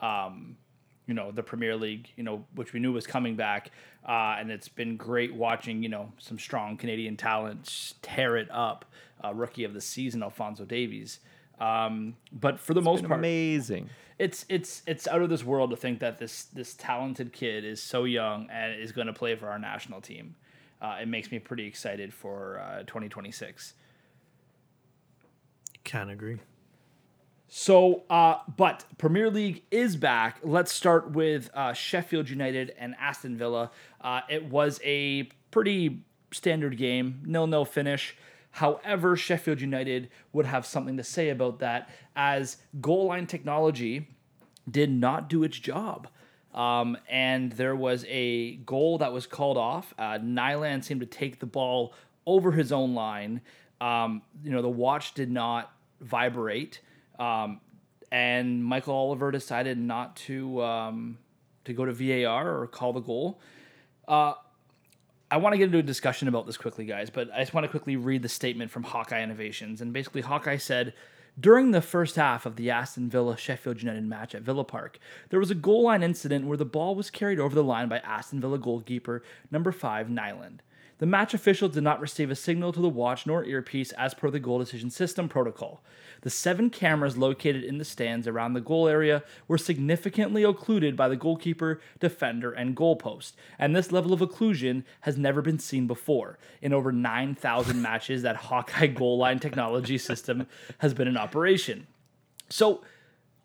um, 0.01 0.57
you 1.07 1.13
know, 1.13 1.31
the 1.31 1.43
Premier 1.43 1.75
League. 1.77 2.09
You 2.17 2.23
know, 2.23 2.45
which 2.55 2.73
we 2.73 2.79
knew 2.79 2.91
was 2.91 3.07
coming 3.07 3.35
back, 3.35 3.71
uh, 4.07 4.35
and 4.39 4.51
it's 4.51 4.67
been 4.67 4.97
great 4.97 5.33
watching 5.33 5.81
you 5.81 5.89
know 5.89 6.11
some 6.17 6.37
strong 6.37 6.77
Canadian 6.77 7.15
talent 7.17 7.63
just 7.63 8.01
tear 8.03 8.35
it 8.37 8.49
up. 8.51 8.85
Uh, 9.23 9.31
rookie 9.33 9.63
of 9.63 9.73
the 9.75 9.81
season, 9.81 10.23
Alfonso 10.23 10.65
Davies. 10.65 11.19
Um, 11.59 12.15
but 12.31 12.59
for 12.59 12.73
the 12.73 12.81
most 12.81 13.01
Been 13.01 13.09
part, 13.09 13.19
amazing. 13.19 13.87
It's 14.21 14.45
it's 14.49 14.83
it's 14.85 15.07
out 15.07 15.23
of 15.23 15.29
this 15.29 15.43
world 15.43 15.71
to 15.71 15.75
think 15.75 15.99
that 15.99 16.19
this 16.19 16.43
this 16.43 16.75
talented 16.75 17.33
kid 17.33 17.65
is 17.65 17.81
so 17.81 18.03
young 18.03 18.47
and 18.51 18.79
is 18.79 18.91
going 18.91 19.07
to 19.07 19.13
play 19.13 19.35
for 19.35 19.49
our 19.49 19.57
national 19.57 19.99
team. 19.99 20.35
Uh, 20.79 20.99
it 21.01 21.07
makes 21.07 21.31
me 21.31 21.39
pretty 21.39 21.65
excited 21.65 22.13
for 22.13 22.59
uh, 22.59 22.79
2026. 22.83 23.73
Can 25.83 26.09
agree. 26.09 26.37
So, 27.47 28.03
uh, 28.09 28.37
but 28.55 28.85
Premier 28.99 29.29
League 29.29 29.63
is 29.71 29.95
back. 29.95 30.37
Let's 30.43 30.71
start 30.71 31.11
with 31.11 31.49
uh, 31.55 31.73
Sheffield 31.73 32.29
United 32.29 32.73
and 32.77 32.95
Aston 32.99 33.37
Villa. 33.37 33.71
Uh, 33.99 34.21
it 34.29 34.45
was 34.45 34.79
a 34.83 35.23
pretty 35.49 36.03
standard 36.31 36.77
game, 36.77 37.23
nil 37.25 37.47
nil 37.47 37.65
finish. 37.65 38.15
However, 38.51 39.15
Sheffield 39.15 39.61
United 39.61 40.09
would 40.33 40.45
have 40.45 40.65
something 40.65 40.97
to 40.97 41.03
say 41.03 41.29
about 41.29 41.59
that 41.59 41.89
as 42.15 42.57
goal 42.79 43.07
line 43.07 43.25
technology 43.25 44.09
did 44.69 44.91
not 44.91 45.29
do 45.29 45.43
its 45.43 45.57
job. 45.57 46.07
Um, 46.53 46.97
and 47.09 47.53
there 47.53 47.75
was 47.75 48.05
a 48.09 48.55
goal 48.57 48.97
that 48.97 49.13
was 49.13 49.25
called 49.25 49.57
off. 49.57 49.93
Uh, 49.97 50.19
Nyland 50.21 50.83
seemed 50.83 50.99
to 50.99 51.07
take 51.07 51.39
the 51.39 51.45
ball 51.45 51.93
over 52.25 52.51
his 52.51 52.71
own 52.71 52.93
line. 52.93 53.41
Um, 53.79 54.21
you 54.43 54.51
know, 54.51 54.61
the 54.61 54.69
watch 54.69 55.13
did 55.13 55.31
not 55.31 55.71
vibrate. 56.01 56.81
Um, 57.17 57.61
and 58.11 58.63
Michael 58.63 58.93
Oliver 58.93 59.31
decided 59.31 59.77
not 59.77 60.17
to 60.17 60.61
um, 60.61 61.17
to 61.63 61.73
go 61.73 61.85
to 61.85 61.93
VAR 61.93 62.61
or 62.61 62.67
call 62.67 62.91
the 62.91 62.99
goal. 62.99 63.39
Uh, 64.07 64.33
I 65.31 65.37
want 65.37 65.53
to 65.53 65.57
get 65.57 65.65
into 65.65 65.77
a 65.77 65.83
discussion 65.83 66.27
about 66.27 66.45
this 66.45 66.57
quickly, 66.57 66.83
guys, 66.83 67.09
but 67.09 67.31
I 67.33 67.39
just 67.39 67.53
want 67.53 67.63
to 67.63 67.69
quickly 67.69 67.95
read 67.95 68.21
the 68.21 68.27
statement 68.27 68.69
from 68.69 68.83
Hawkeye 68.83 69.23
Innovations. 69.23 69.79
And 69.79 69.93
basically, 69.93 70.19
Hawkeye 70.19 70.57
said 70.57 70.93
during 71.39 71.71
the 71.71 71.81
first 71.81 72.17
half 72.17 72.45
of 72.45 72.57
the 72.57 72.69
Aston 72.69 73.09
Villa 73.09 73.37
Sheffield 73.37 73.81
United 73.81 74.03
match 74.03 74.35
at 74.35 74.41
Villa 74.41 74.65
Park, 74.65 74.99
there 75.29 75.39
was 75.39 75.49
a 75.49 75.55
goal 75.55 75.83
line 75.83 76.03
incident 76.03 76.45
where 76.45 76.57
the 76.57 76.65
ball 76.65 76.95
was 76.95 77.09
carried 77.09 77.39
over 77.39 77.55
the 77.55 77.63
line 77.63 77.87
by 77.87 77.99
Aston 77.99 78.41
Villa 78.41 78.59
goalkeeper 78.59 79.23
number 79.49 79.71
five, 79.71 80.09
Nyland. 80.09 80.61
The 81.01 81.07
match 81.07 81.33
official 81.33 81.67
did 81.67 81.81
not 81.81 81.99
receive 81.99 82.29
a 82.29 82.35
signal 82.35 82.71
to 82.73 82.79
the 82.79 82.87
watch 82.87 83.25
nor 83.25 83.43
earpiece 83.43 83.91
as 83.93 84.13
per 84.13 84.29
the 84.29 84.39
goal 84.39 84.59
decision 84.59 84.91
system 84.91 85.27
protocol. 85.27 85.83
The 86.21 86.29
seven 86.29 86.69
cameras 86.69 87.17
located 87.17 87.63
in 87.63 87.79
the 87.79 87.85
stands 87.85 88.27
around 88.27 88.53
the 88.53 88.61
goal 88.61 88.87
area 88.87 89.23
were 89.47 89.57
significantly 89.57 90.43
occluded 90.43 90.95
by 90.95 91.09
the 91.09 91.15
goalkeeper, 91.15 91.81
defender, 91.99 92.51
and 92.51 92.77
goalpost, 92.77 93.33
and 93.57 93.75
this 93.75 93.91
level 93.91 94.13
of 94.13 94.19
occlusion 94.19 94.83
has 94.99 95.17
never 95.17 95.41
been 95.41 95.57
seen 95.57 95.87
before 95.87 96.37
in 96.61 96.71
over 96.71 96.91
9,000 96.91 97.81
matches 97.81 98.21
that 98.21 98.35
Hawkeye 98.35 98.85
goal 98.85 99.17
line 99.17 99.39
technology 99.39 99.97
system 99.97 100.45
has 100.77 100.93
been 100.93 101.07
in 101.07 101.17
operation. 101.17 101.87
So, 102.47 102.83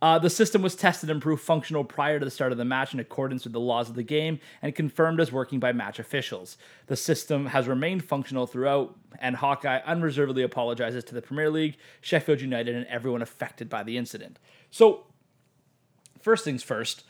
Uh, 0.02 0.18
the 0.18 0.28
system 0.28 0.60
was 0.60 0.76
tested 0.76 1.08
and 1.08 1.22
proved 1.22 1.42
functional 1.42 1.82
prior 1.82 2.18
to 2.18 2.24
the 2.24 2.30
start 2.30 2.52
of 2.52 2.58
the 2.58 2.64
match 2.64 2.92
in 2.92 3.00
accordance 3.00 3.44
with 3.44 3.54
the 3.54 3.60
laws 3.60 3.88
of 3.88 3.94
the 3.94 4.02
game 4.02 4.38
and 4.60 4.74
confirmed 4.74 5.20
as 5.20 5.32
working 5.32 5.58
by 5.58 5.72
match 5.72 5.98
officials. 5.98 6.58
The 6.86 6.96
system 6.96 7.46
has 7.46 7.66
remained 7.66 8.04
functional 8.04 8.46
throughout, 8.46 8.94
and 9.20 9.36
Hawkeye 9.36 9.80
unreservedly 9.86 10.42
apologizes 10.42 11.02
to 11.04 11.14
the 11.14 11.22
Premier 11.22 11.48
League, 11.48 11.78
Sheffield 12.02 12.42
United, 12.42 12.74
and 12.74 12.86
everyone 12.86 13.22
affected 13.22 13.70
by 13.70 13.82
the 13.82 13.96
incident. 13.96 14.38
So, 14.70 15.04
first 16.20 16.44
things 16.44 16.62
first, 16.62 17.04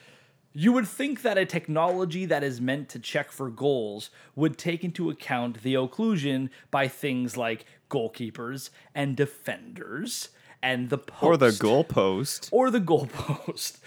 you 0.52 0.72
would 0.72 0.86
think 0.86 1.22
that 1.22 1.36
a 1.36 1.44
technology 1.44 2.24
that 2.24 2.44
is 2.44 2.60
meant 2.60 2.88
to 2.90 3.00
check 3.00 3.32
for 3.32 3.50
goals 3.50 4.10
would 4.36 4.56
take 4.56 4.84
into 4.84 5.10
account 5.10 5.62
the 5.62 5.74
occlusion 5.74 6.50
by 6.70 6.86
things 6.86 7.36
like 7.36 7.66
goalkeepers 7.90 8.70
and 8.94 9.16
defenders 9.16 10.30
and 10.66 10.90
the 10.90 10.98
post 10.98 11.22
Or 11.22 11.36
the 11.36 11.50
goalpost. 11.50 12.48
or 12.52 12.70
the 12.70 12.80
goalpost. 12.80 13.78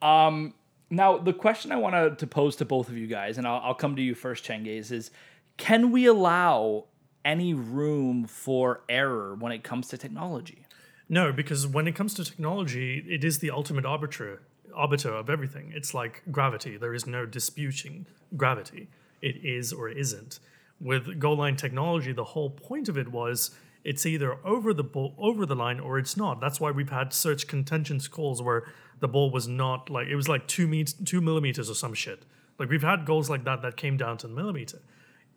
Um, 0.00 0.54
now, 0.88 1.18
the 1.18 1.32
question 1.32 1.72
I 1.72 1.76
wanted 1.76 2.18
to 2.18 2.26
pose 2.26 2.56
to 2.56 2.64
both 2.64 2.88
of 2.88 2.96
you 2.96 3.06
guys, 3.06 3.36
and 3.36 3.46
I'll, 3.46 3.60
I'll 3.62 3.74
come 3.74 3.96
to 3.96 4.02
you 4.02 4.14
first, 4.14 4.44
Chengiz, 4.44 4.90
is 4.90 5.10
can 5.58 5.92
we 5.92 6.06
allow 6.06 6.86
any 7.24 7.52
room 7.52 8.24
for 8.24 8.82
error 8.88 9.34
when 9.34 9.52
it 9.52 9.62
comes 9.62 9.88
to 9.88 9.98
technology? 9.98 10.66
No, 11.08 11.32
because 11.32 11.66
when 11.66 11.86
it 11.86 11.94
comes 11.94 12.14
to 12.14 12.24
technology, 12.24 13.04
it 13.06 13.22
is 13.24 13.40
the 13.40 13.50
ultimate 13.50 13.84
arbiter 13.84 14.42
arbiter 14.74 15.10
of 15.10 15.28
everything. 15.28 15.70
It's 15.74 15.92
like 15.92 16.22
gravity. 16.30 16.78
There 16.78 16.94
is 16.94 17.06
no 17.06 17.26
disputing 17.26 18.06
gravity. 18.38 18.88
It 19.20 19.36
is 19.44 19.70
or 19.70 19.90
isn't. 19.90 20.40
With 20.80 21.18
goal 21.18 21.36
line 21.36 21.56
technology, 21.56 22.12
the 22.12 22.24
whole 22.24 22.48
point 22.48 22.88
of 22.88 22.96
it 22.96 23.08
was 23.08 23.50
it's 23.84 24.06
either 24.06 24.38
over 24.46 24.72
the 24.72 24.84
ball, 24.84 25.14
over 25.18 25.44
the 25.44 25.56
line 25.56 25.80
or 25.80 25.98
it's 25.98 26.16
not. 26.16 26.40
That's 26.40 26.60
why 26.60 26.70
we've 26.70 26.90
had 26.90 27.12
such 27.12 27.46
contentious 27.46 28.08
calls 28.08 28.40
where 28.40 28.64
the 29.00 29.08
ball 29.08 29.30
was 29.30 29.48
not 29.48 29.90
like 29.90 30.06
it 30.06 30.16
was 30.16 30.28
like 30.28 30.46
two 30.46 30.68
met- 30.68 30.94
two 31.04 31.20
millimeters 31.20 31.68
or 31.68 31.74
some 31.74 31.94
shit. 31.94 32.24
Like 32.58 32.68
we've 32.68 32.82
had 32.82 33.04
goals 33.04 33.28
like 33.28 33.44
that 33.44 33.62
that 33.62 33.76
came 33.76 33.96
down 33.96 34.18
to 34.18 34.28
the 34.28 34.34
millimeter. 34.34 34.78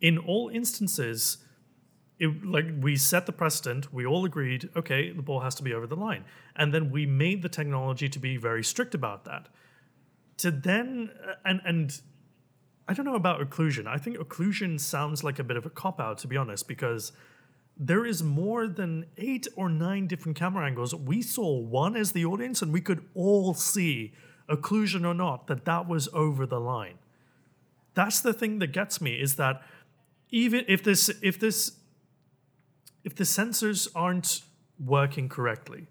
In 0.00 0.18
all 0.18 0.48
instances, 0.48 1.38
it, 2.18 2.44
like 2.44 2.66
we 2.80 2.96
set 2.96 3.26
the 3.26 3.32
precedent 3.32 3.92
we 3.92 4.06
all 4.06 4.24
agreed 4.24 4.70
okay 4.74 5.12
the 5.12 5.22
ball 5.22 5.40
has 5.40 5.54
to 5.54 5.62
be 5.62 5.74
over 5.74 5.86
the 5.86 5.96
line 5.96 6.24
and 6.54 6.72
then 6.72 6.90
we 6.90 7.04
made 7.04 7.42
the 7.42 7.48
technology 7.48 8.08
to 8.08 8.18
be 8.18 8.38
very 8.38 8.64
strict 8.64 8.94
about 8.94 9.26
that 9.26 9.48
to 10.38 10.50
then 10.50 11.10
uh, 11.28 11.34
and 11.44 11.60
and 11.66 12.00
i 12.88 12.94
don't 12.94 13.04
know 13.04 13.16
about 13.16 13.40
occlusion 13.40 13.86
i 13.86 13.98
think 13.98 14.16
occlusion 14.16 14.80
sounds 14.80 15.22
like 15.22 15.38
a 15.38 15.44
bit 15.44 15.58
of 15.58 15.66
a 15.66 15.70
cop 15.70 16.00
out 16.00 16.16
to 16.16 16.26
be 16.26 16.38
honest 16.38 16.66
because 16.66 17.12
there 17.78 18.06
is 18.06 18.22
more 18.22 18.66
than 18.66 19.04
eight 19.18 19.46
or 19.54 19.68
nine 19.68 20.06
different 20.06 20.36
camera 20.36 20.66
angles 20.66 20.94
we 20.94 21.20
saw 21.20 21.58
one 21.58 21.96
as 21.96 22.12
the 22.12 22.24
audience 22.24 22.62
and 22.62 22.72
we 22.72 22.80
could 22.80 23.04
all 23.14 23.54
see 23.54 24.12
occlusion 24.48 25.04
or 25.04 25.14
not 25.14 25.46
that 25.46 25.64
that 25.64 25.88
was 25.88 26.08
over 26.12 26.46
the 26.46 26.60
line 26.60 26.98
that's 27.94 28.20
the 28.20 28.32
thing 28.32 28.58
that 28.60 28.68
gets 28.68 29.00
me 29.00 29.14
is 29.14 29.36
that 29.36 29.62
even 30.30 30.64
if 30.68 30.84
this 30.84 31.10
if 31.22 31.40
this 31.40 31.72
if 33.02 33.14
the 33.14 33.24
sensors 33.24 33.88
aren't 33.94 34.42
working 34.84 35.28
correctly, 35.28 35.86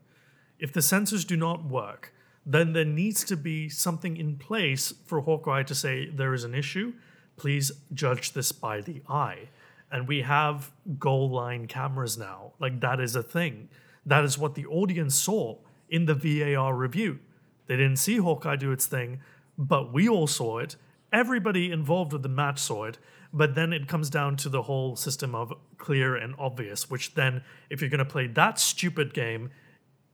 if 0.60 0.74
the 0.74 0.82
sensors 0.82 1.26
do 1.26 1.38
not 1.38 1.64
work, 1.64 2.14
then 2.46 2.74
there 2.74 2.86
needs 2.86 3.24
to 3.24 3.38
be 3.38 3.70
something 3.70 4.18
in 4.18 4.38
place 4.38 4.94
for 5.06 5.22
Hawkeye 5.22 5.64
to 5.64 5.74
say 5.74 6.10
there 6.10 6.34
is 6.34 6.44
an 6.44 6.54
issue. 6.54 6.94
Please 7.38 7.72
judge 7.94 8.34
this 8.34 8.52
by 8.52 8.82
the 8.82 9.02
eye. 9.10 9.50
And 9.96 10.10
we 10.10 10.24
have 10.24 10.74
goal 11.00 11.30
line 11.30 11.68
cameras 11.68 12.18
now. 12.18 12.52
Like 12.60 12.82
that 12.82 13.00
is 13.00 13.16
a 13.16 13.24
thing. 13.24 13.70
That 14.06 14.26
is 14.26 14.38
what 14.38 14.54
the 14.56 14.66
audience 14.66 15.16
saw 15.16 15.60
in 15.90 16.06
the 16.06 16.14
VAR 16.14 16.76
review. 16.76 17.20
They 17.68 17.78
didn't 17.78 17.96
see 17.96 18.18
Hawkeye 18.18 18.58
do 18.58 18.74
its 18.74 18.88
thing, 18.88 19.22
but 19.58 19.94
we 19.94 20.10
all 20.10 20.28
saw 20.28 20.58
it. 20.58 20.76
Everybody 21.14 21.72
involved 21.72 22.12
with 22.12 22.24
the 22.24 22.30
match 22.30 22.60
saw 22.60 22.84
it. 22.84 22.98
But 23.32 23.56
then 23.56 23.72
it 23.72 23.88
comes 23.88 24.10
down 24.10 24.36
to 24.38 24.50
the 24.50 24.64
whole 24.64 24.98
system 24.98 25.34
of 25.34 25.54
clear 25.78 26.14
and 26.18 26.36
obvious, 26.38 26.90
which 26.90 27.16
then, 27.16 27.42
if 27.70 27.80
you're 27.80 27.90
going 27.90 28.00
to 28.00 28.06
play 28.06 28.28
that 28.28 28.60
stupid 28.60 29.14
game, 29.14 29.50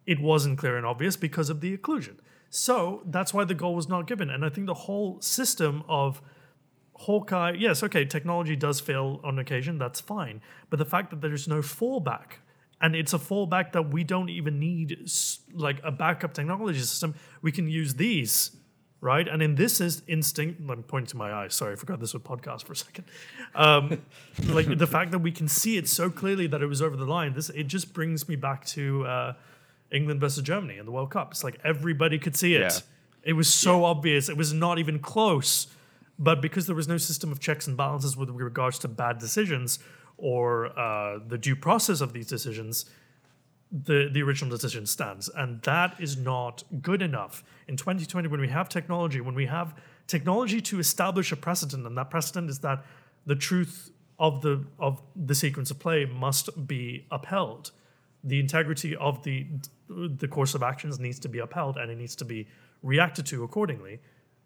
it 0.06 0.20
wasn't 0.20 0.60
clear 0.60 0.78
and 0.78 0.86
obvious 0.86 1.16
because 1.16 1.50
of 1.50 1.60
the 1.60 1.76
occlusion. 1.76 2.18
So 2.52 3.02
that's 3.08 3.34
why 3.34 3.46
the 3.46 3.56
goal 3.56 3.74
was 3.74 3.90
not 3.90 4.06
given. 4.06 4.30
And 4.30 4.46
I 4.46 4.50
think 4.50 4.68
the 4.68 4.76
whole 4.76 5.20
system 5.22 5.82
of 5.90 6.22
Hawkeye, 7.02 7.54
yes, 7.58 7.82
okay, 7.84 8.06
technology 8.06 8.56
does 8.56 8.80
fail 8.80 9.20
on 9.24 9.40
occasion, 9.40 9.78
that's 9.78 10.00
fine. 10.00 10.42
But 10.70 10.78
the 10.80 10.86
fact 10.86 11.10
that 11.10 11.22
there's 11.22 11.48
no 11.48 11.60
fallback, 11.62 12.40
and 12.80 12.96
it's 12.96 13.14
a 13.14 13.18
fallback 13.18 13.72
that 13.74 13.92
we 13.92 14.04
don't 14.04 14.30
even 14.30 14.60
need 14.60 14.98
s- 15.04 15.40
like 15.54 15.80
a 15.84 15.92
backup 15.92 16.34
technology 16.34 16.80
system, 16.80 17.16
we 17.42 17.52
can 17.52 17.68
use 17.68 17.96
these, 17.96 18.56
right? 19.02 19.28
And 19.28 19.42
in 19.42 19.56
this 19.56 19.82
is 19.82 20.04
instinct, 20.08 20.62
I'm 20.70 20.84
pointing 20.84 21.08
to 21.08 21.18
my 21.18 21.34
eyes, 21.34 21.56
sorry, 21.56 21.74
I 21.74 21.76
forgot 21.76 22.00
this 22.00 22.14
was 22.14 22.22
podcast 22.22 22.66
for 22.66 22.74
a 22.74 22.76
second. 22.76 23.06
Um, 23.56 24.02
like 24.50 24.78
the 24.78 24.88
fact 24.88 25.10
that 25.12 25.20
we 25.20 25.32
can 25.32 25.48
see 25.48 25.78
it 25.78 25.88
so 25.88 26.10
clearly 26.10 26.46
that 26.48 26.62
it 26.62 26.68
was 26.68 26.82
over 26.82 26.96
the 26.96 27.06
line, 27.06 27.34
this 27.34 27.50
it 27.50 27.64
just 27.66 27.94
brings 27.94 28.30
me 28.30 28.36
back 28.36 28.66
to 28.68 29.06
uh, 29.08 29.34
England 29.92 30.20
versus 30.20 30.44
Germany 30.44 30.78
in 30.78 30.86
the 30.86 30.92
World 30.92 31.10
Cup. 31.10 31.32
It's 31.32 31.44
like 31.44 31.60
everybody 31.64 32.20
could 32.20 32.36
see 32.36 32.54
it. 32.56 32.62
Yeah. 32.62 32.80
It 33.24 33.34
was 33.34 33.52
so 33.54 33.86
obvious. 33.86 34.30
It 34.30 34.38
was 34.38 34.54
not 34.54 34.78
even 34.80 35.00
close. 35.00 35.68
But 36.22 36.40
because 36.40 36.68
there 36.68 36.76
was 36.76 36.88
no 36.88 36.98
system 36.98 37.32
of 37.32 37.40
checks 37.40 37.66
and 37.66 37.76
balances 37.76 38.16
with 38.16 38.30
regards 38.30 38.78
to 38.80 38.88
bad 38.88 39.18
decisions 39.18 39.80
or 40.18 40.68
uh, 40.80 41.18
the 41.28 41.38
due 41.38 41.56
process 41.56 42.00
of 42.00 42.14
these 42.14 42.28
decisions, 42.28 42.86
the, 43.72 44.08
the 44.14 44.22
original 44.22 44.52
decision 44.52 44.86
stands. 44.86 45.30
And 45.36 45.64
that 45.64 46.00
is 46.00 46.18
not 46.18 46.64
good 46.80 47.02
enough. 47.02 47.44
In 47.68 47.76
2020, 47.76 48.28
when 48.28 48.40
we 48.40 48.50
have 48.50 48.70
technology, 48.70 49.20
when 49.20 49.34
we 49.34 49.48
have 49.48 49.74
technology 50.06 50.62
to 50.62 50.80
establish 50.80 51.32
a 51.32 51.36
precedent, 51.36 51.88
and 51.88 51.98
that 51.98 52.12
precedent 52.12 52.52
is 52.52 52.60
that 52.60 52.86
the 53.26 53.36
truth 53.36 53.92
of 54.20 54.42
the 54.42 54.64
of 54.78 55.02
the 55.16 55.34
sequence 55.34 55.72
of 55.72 55.80
play 55.80 56.06
must 56.06 56.68
be 56.68 57.08
upheld. 57.10 57.72
The 58.24 58.40
integrity 58.40 58.96
of 58.96 59.24
the 59.24 59.48
the 59.90 60.28
course 60.28 60.54
of 60.54 60.62
actions 60.62 61.00
needs 61.00 61.18
to 61.20 61.30
be 61.30 61.40
upheld 61.40 61.78
and 61.78 61.90
it 61.90 61.98
needs 61.98 62.16
to 62.18 62.26
be 62.26 62.48
reacted 62.84 63.26
to 63.28 63.44
accordingly. 63.44 64.00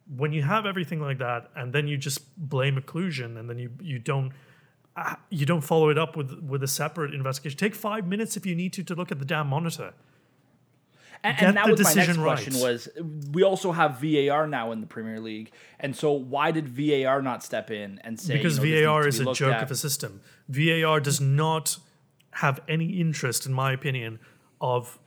When 0.07 0.33
you 0.33 0.43
have 0.43 0.65
everything 0.65 1.01
like 1.01 1.17
that, 1.17 1.49
and 1.55 1.73
then 1.73 1.87
you 1.87 1.97
just 1.97 2.35
blame 2.37 2.75
occlusion, 2.77 3.39
and 3.39 3.49
then 3.49 3.57
you 3.57 3.71
you 3.81 3.99
don't 3.99 4.31
uh, 4.95 5.15
you 5.29 5.45
don't 5.45 5.61
follow 5.61 5.89
it 5.89 5.97
up 5.97 6.15
with 6.15 6.39
with 6.41 6.63
a 6.63 6.67
separate 6.67 7.13
investigation. 7.13 7.57
Take 7.57 7.75
five 7.75 8.07
minutes 8.07 8.37
if 8.37 8.45
you 8.45 8.55
need 8.55 8.73
to 8.73 8.83
to 8.83 8.95
look 8.95 9.11
at 9.11 9.19
the 9.19 9.25
damn 9.25 9.47
monitor. 9.47 9.93
And, 11.23 11.41
and 11.41 11.57
that 11.57 11.65
the 11.65 11.71
was 11.71 11.79
my 11.79 11.83
next 11.85 11.95
decision 11.95 12.23
question 12.23 12.53
right. 12.53 12.61
was 12.61 12.87
we 13.31 13.41
also 13.41 13.71
have 13.71 13.99
VAR 13.99 14.45
now 14.45 14.71
in 14.71 14.81
the 14.81 14.85
Premier 14.85 15.19
League. 15.19 15.51
And 15.79 15.95
so 15.95 16.11
why 16.11 16.51
did 16.51 16.69
VAR 16.69 17.21
not 17.23 17.43
step 17.43 17.71
in 17.71 17.99
and 18.03 18.19
say 18.19 18.37
because 18.37 18.59
you 18.59 18.83
know, 18.83 18.91
VAR 18.91 19.07
is 19.07 19.19
a 19.19 19.33
joke 19.33 19.55
at? 19.55 19.63
of 19.63 19.71
a 19.71 19.75
system. 19.75 20.21
VAR 20.49 20.99
does 20.99 21.19
not 21.19 21.77
have 22.31 22.59
any 22.67 22.99
interest, 22.99 23.47
in 23.47 23.53
my 23.53 23.71
opinion, 23.71 24.19
of 24.61 24.99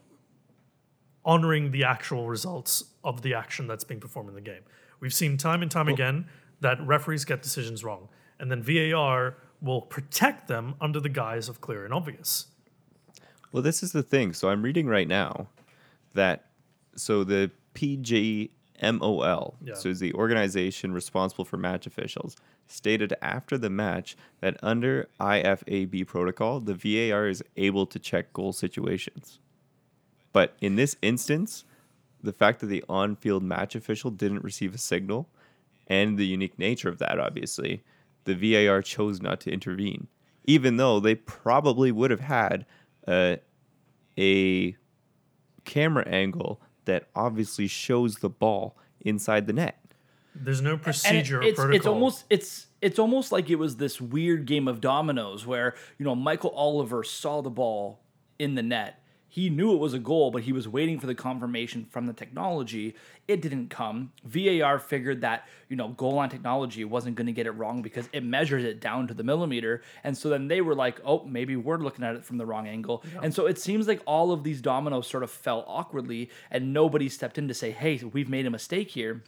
honoring 1.24 1.70
the 1.70 1.84
actual 1.84 2.26
results 2.26 2.84
of 3.04 3.22
the 3.22 3.34
action 3.34 3.68
that's 3.68 3.84
being 3.84 4.00
performed 4.00 4.28
in 4.28 4.34
the 4.34 4.40
game. 4.40 4.62
We've 5.00 5.14
seen 5.14 5.36
time 5.36 5.62
and 5.62 5.70
time 5.70 5.88
again 5.88 6.26
that 6.60 6.84
referees 6.84 7.24
get 7.24 7.42
decisions 7.42 7.84
wrong, 7.84 8.08
and 8.38 8.50
then 8.50 8.62
VAR 8.62 9.36
will 9.60 9.80
protect 9.82 10.48
them 10.48 10.74
under 10.80 11.00
the 11.00 11.08
guise 11.08 11.48
of 11.48 11.60
clear 11.60 11.84
and 11.84 11.92
obvious. 11.94 12.46
Well, 13.52 13.62
this 13.62 13.82
is 13.82 13.92
the 13.92 14.02
thing. 14.02 14.32
So 14.32 14.50
I'm 14.50 14.62
reading 14.62 14.86
right 14.86 15.08
now 15.08 15.48
that 16.14 16.46
so 16.94 17.24
the 17.24 17.50
PGMOL, 17.74 19.54
Yeah. 19.62 19.74
so 19.74 19.88
is 19.88 20.00
the 20.00 20.12
organization 20.14 20.92
responsible 20.92 21.44
for 21.44 21.56
match 21.56 21.86
officials, 21.86 22.36
stated 22.66 23.14
after 23.22 23.56
the 23.56 23.70
match 23.70 24.16
that 24.40 24.56
under 24.62 25.08
IFAB 25.20 26.04
protocol, 26.06 26.60
the 26.60 26.74
VAR 26.74 27.28
is 27.28 27.42
able 27.56 27.86
to 27.86 27.98
check 27.98 28.32
goal 28.32 28.52
situations. 28.52 29.38
But 30.32 30.56
in 30.60 30.76
this 30.76 30.96
instance, 31.02 31.64
the 32.22 32.32
fact 32.32 32.60
that 32.60 32.66
the 32.66 32.84
on-field 32.88 33.42
match 33.42 33.74
official 33.74 34.10
didn't 34.10 34.44
receive 34.44 34.74
a 34.74 34.78
signal 34.78 35.28
and 35.86 36.18
the 36.18 36.26
unique 36.26 36.58
nature 36.58 36.88
of 36.88 36.98
that 36.98 37.18
obviously, 37.18 37.82
the 38.24 38.34
VAR 38.34 38.82
chose 38.82 39.22
not 39.22 39.40
to 39.42 39.50
intervene, 39.50 40.08
even 40.44 40.76
though 40.76 41.00
they 41.00 41.14
probably 41.14 41.90
would 41.92 42.10
have 42.10 42.20
had 42.20 42.66
a, 43.08 43.38
a 44.18 44.76
camera 45.64 46.06
angle 46.08 46.60
that 46.84 47.08
obviously 47.14 47.66
shows 47.66 48.16
the 48.16 48.28
ball 48.28 48.76
inside 49.00 49.46
the 49.46 49.52
net. 49.52 49.78
There's 50.34 50.60
no 50.60 50.72
And 50.72 50.80
it- 50.80 50.82
procedure 50.84 51.38
or 51.40 51.42
it's, 51.42 51.56
protocol. 51.56 51.76
it's 51.76 51.86
almost 51.86 52.24
it's 52.30 52.66
it's 52.80 52.98
almost 52.98 53.32
like 53.32 53.50
it 53.50 53.56
was 53.56 53.76
this 53.76 54.00
weird 54.00 54.46
game 54.46 54.68
of 54.68 54.80
dominoes 54.80 55.44
where 55.46 55.74
you 55.98 56.04
know 56.04 56.14
Michael 56.14 56.50
Oliver 56.50 57.02
saw 57.02 57.40
the 57.42 57.50
ball 57.50 58.00
in 58.38 58.54
the 58.54 58.62
net. 58.62 59.02
He 59.28 59.50
knew 59.50 59.72
it 59.74 59.78
was 59.78 59.92
a 59.92 59.98
goal, 59.98 60.30
but 60.30 60.42
he 60.42 60.52
was 60.52 60.66
waiting 60.66 60.98
for 60.98 61.06
the 61.06 61.14
confirmation 61.14 61.84
from 61.90 62.06
the 62.06 62.12
technology. 62.14 62.94
It 63.26 63.42
didn't 63.42 63.68
come. 63.68 64.12
VAR 64.24 64.78
figured 64.78 65.20
that, 65.20 65.46
you 65.68 65.76
know, 65.76 65.88
goal 65.88 66.14
line 66.14 66.30
technology 66.30 66.82
wasn't 66.84 67.16
going 67.16 67.26
to 67.26 67.32
get 67.32 67.46
it 67.46 67.50
wrong 67.50 67.82
because 67.82 68.08
it 68.12 68.24
measures 68.24 68.64
it 68.64 68.80
down 68.80 69.06
to 69.08 69.14
the 69.14 69.22
millimeter. 69.22 69.82
And 70.02 70.16
so 70.16 70.30
then 70.30 70.48
they 70.48 70.62
were 70.62 70.74
like, 70.74 71.00
oh, 71.04 71.24
maybe 71.24 71.56
we're 71.56 71.76
looking 71.76 72.04
at 72.04 72.16
it 72.16 72.24
from 72.24 72.38
the 72.38 72.46
wrong 72.46 72.66
angle. 72.66 73.04
And 73.22 73.34
so 73.34 73.46
it 73.46 73.58
seems 73.58 73.86
like 73.86 74.00
all 74.06 74.32
of 74.32 74.44
these 74.44 74.62
dominoes 74.62 75.06
sort 75.06 75.22
of 75.22 75.30
fell 75.30 75.64
awkwardly 75.66 76.30
and 76.50 76.72
nobody 76.72 77.10
stepped 77.10 77.36
in 77.36 77.48
to 77.48 77.54
say, 77.54 77.70
hey, 77.70 78.02
we've 78.12 78.30
made 78.30 78.46
a 78.46 78.50
mistake 78.50 78.90
here. 78.90 79.22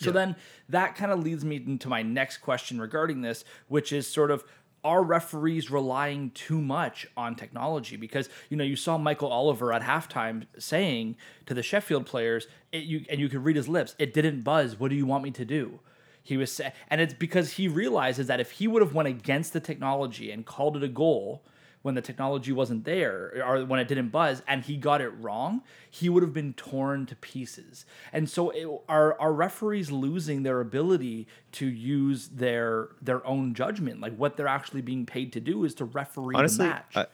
So 0.00 0.12
then 0.12 0.36
that 0.68 0.94
kind 0.94 1.10
of 1.10 1.24
leads 1.24 1.44
me 1.44 1.56
into 1.56 1.88
my 1.88 2.02
next 2.02 2.36
question 2.36 2.80
regarding 2.80 3.22
this, 3.22 3.44
which 3.66 3.92
is 3.92 4.06
sort 4.06 4.30
of 4.30 4.44
are 4.88 5.02
referees 5.02 5.70
relying 5.70 6.30
too 6.30 6.62
much 6.62 7.06
on 7.14 7.34
technology? 7.34 7.96
Because 7.96 8.30
you 8.48 8.56
know 8.56 8.64
you 8.64 8.74
saw 8.74 8.96
Michael 8.96 9.28
Oliver 9.28 9.70
at 9.70 9.82
halftime 9.82 10.46
saying 10.58 11.16
to 11.44 11.52
the 11.52 11.62
Sheffield 11.62 12.06
players, 12.06 12.46
you 12.72 13.04
and 13.10 13.20
you 13.20 13.28
could 13.28 13.44
read 13.44 13.56
his 13.56 13.68
lips, 13.68 13.94
"It 13.98 14.14
didn't 14.14 14.40
buzz. 14.40 14.80
What 14.80 14.88
do 14.88 14.96
you 14.96 15.04
want 15.04 15.24
me 15.24 15.30
to 15.32 15.44
do?" 15.44 15.80
He 16.22 16.38
was, 16.38 16.58
and 16.88 17.00
it's 17.02 17.12
because 17.12 17.52
he 17.52 17.68
realizes 17.68 18.26
that 18.28 18.40
if 18.40 18.52
he 18.52 18.66
would 18.66 18.80
have 18.80 18.94
went 18.94 19.08
against 19.08 19.52
the 19.52 19.60
technology 19.60 20.30
and 20.30 20.46
called 20.46 20.76
it 20.76 20.82
a 20.82 20.88
goal 20.88 21.44
when 21.82 21.94
the 21.94 22.02
technology 22.02 22.52
wasn't 22.52 22.84
there 22.84 23.42
or 23.44 23.64
when 23.64 23.78
it 23.80 23.88
didn't 23.88 24.08
buzz 24.08 24.42
and 24.48 24.64
he 24.64 24.76
got 24.76 25.00
it 25.00 25.10
wrong, 25.20 25.62
he 25.90 26.08
would 26.08 26.22
have 26.22 26.34
been 26.34 26.52
torn 26.54 27.06
to 27.06 27.16
pieces. 27.16 27.86
And 28.12 28.28
so 28.28 28.50
it, 28.50 28.66
are 28.88 29.18
are 29.20 29.32
referees 29.32 29.90
losing 29.90 30.42
their 30.42 30.60
ability 30.60 31.26
to 31.52 31.66
use 31.66 32.28
their 32.28 32.88
their 33.00 33.24
own 33.26 33.54
judgment? 33.54 34.00
Like 34.00 34.16
what 34.16 34.36
they're 34.36 34.48
actually 34.48 34.82
being 34.82 35.06
paid 35.06 35.32
to 35.34 35.40
do 35.40 35.64
is 35.64 35.74
to 35.76 35.84
referee 35.84 36.34
Honestly, 36.36 36.64
the 36.64 36.70
match. 36.70 36.96
I, 36.96 37.06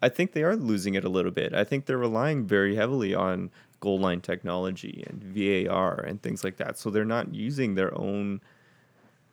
I 0.00 0.08
think 0.08 0.32
they 0.32 0.42
are 0.42 0.56
losing 0.56 0.94
it 0.94 1.04
a 1.04 1.08
little 1.08 1.30
bit. 1.30 1.54
I 1.54 1.64
think 1.64 1.86
they're 1.86 1.96
relying 1.96 2.46
very 2.46 2.76
heavily 2.76 3.14
on 3.14 3.50
goal 3.80 3.98
line 3.98 4.20
technology 4.20 5.04
and 5.06 5.22
VAR 5.22 5.94
and 6.00 6.20
things 6.20 6.42
like 6.42 6.56
that. 6.56 6.78
So 6.78 6.90
they're 6.90 7.04
not 7.04 7.34
using 7.34 7.74
their 7.74 7.96
own 7.98 8.40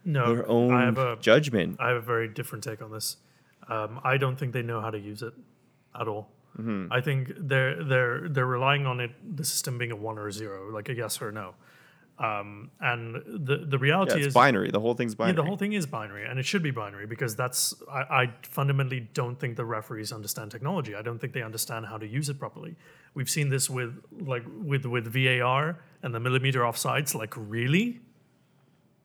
No, 0.05 0.33
their 0.33 0.47
own 0.47 0.73
I 0.73 0.85
have 0.85 0.97
a 0.97 1.17
judgment. 1.19 1.77
I 1.79 1.89
have 1.89 1.97
a 1.97 2.01
very 2.01 2.27
different 2.27 2.63
take 2.63 2.81
on 2.81 2.91
this. 2.91 3.17
Um, 3.67 3.99
I 4.03 4.17
don't 4.17 4.37
think 4.37 4.53
they 4.53 4.61
know 4.63 4.81
how 4.81 4.89
to 4.91 4.99
use 4.99 5.21
it 5.21 5.33
at 5.99 6.07
all. 6.07 6.29
I 6.91 6.99
think 7.01 7.31
they're 7.37 7.81
they're 7.83 8.27
they're 8.29 8.45
relying 8.45 8.85
on 8.85 8.99
it, 8.99 9.11
the 9.37 9.43
system 9.45 9.77
being 9.77 9.91
a 9.91 9.95
one 9.95 10.17
or 10.19 10.27
a 10.27 10.33
zero, 10.33 10.69
like 10.69 10.89
a 10.89 10.93
yes 10.93 11.21
or 11.21 11.29
a 11.29 11.31
no. 11.31 11.53
Um, 12.19 12.69
and 12.81 13.15
the 13.47 13.57
the 13.65 13.77
Yeah, 13.77 13.83
reality 13.87 14.17
it's 14.17 14.27
is 14.27 14.33
binary. 14.33 14.69
The 14.69 14.79
whole 14.81 14.93
thing's 14.93 15.13
Yeah, 15.13 15.17
binary. 15.19 15.35
the 15.37 15.43
whole 15.43 15.57
thing 15.57 15.73
is 15.73 15.85
binary, 15.87 16.25
and 16.25 16.37
it 16.39 16.45
should 16.45 16.61
be 16.61 16.69
binary 16.71 17.07
because 17.07 17.35
that's. 17.37 17.73
I, 17.89 18.01
I 18.21 18.33
fundamentally 18.43 19.07
don't 19.13 19.39
think 19.39 19.55
the 19.55 19.65
referees 19.65 20.11
understand 20.11 20.51
technology. 20.51 20.93
I 20.93 21.01
don't 21.01 21.19
think 21.19 21.31
they 21.33 21.41
understand 21.41 21.85
how 21.87 21.97
to 21.97 22.05
use 22.05 22.27
it 22.29 22.37
properly. 22.37 22.75
We've 23.15 23.29
seen 23.29 23.49
this 23.49 23.69
with 23.69 23.91
like 24.19 24.43
with 24.61 24.85
with 24.85 25.05
VAR 25.07 25.79
and 26.03 26.13
the 26.13 26.19
millimeter 26.19 26.59
offsides. 26.61 27.15
Like 27.15 27.33
really, 27.37 28.01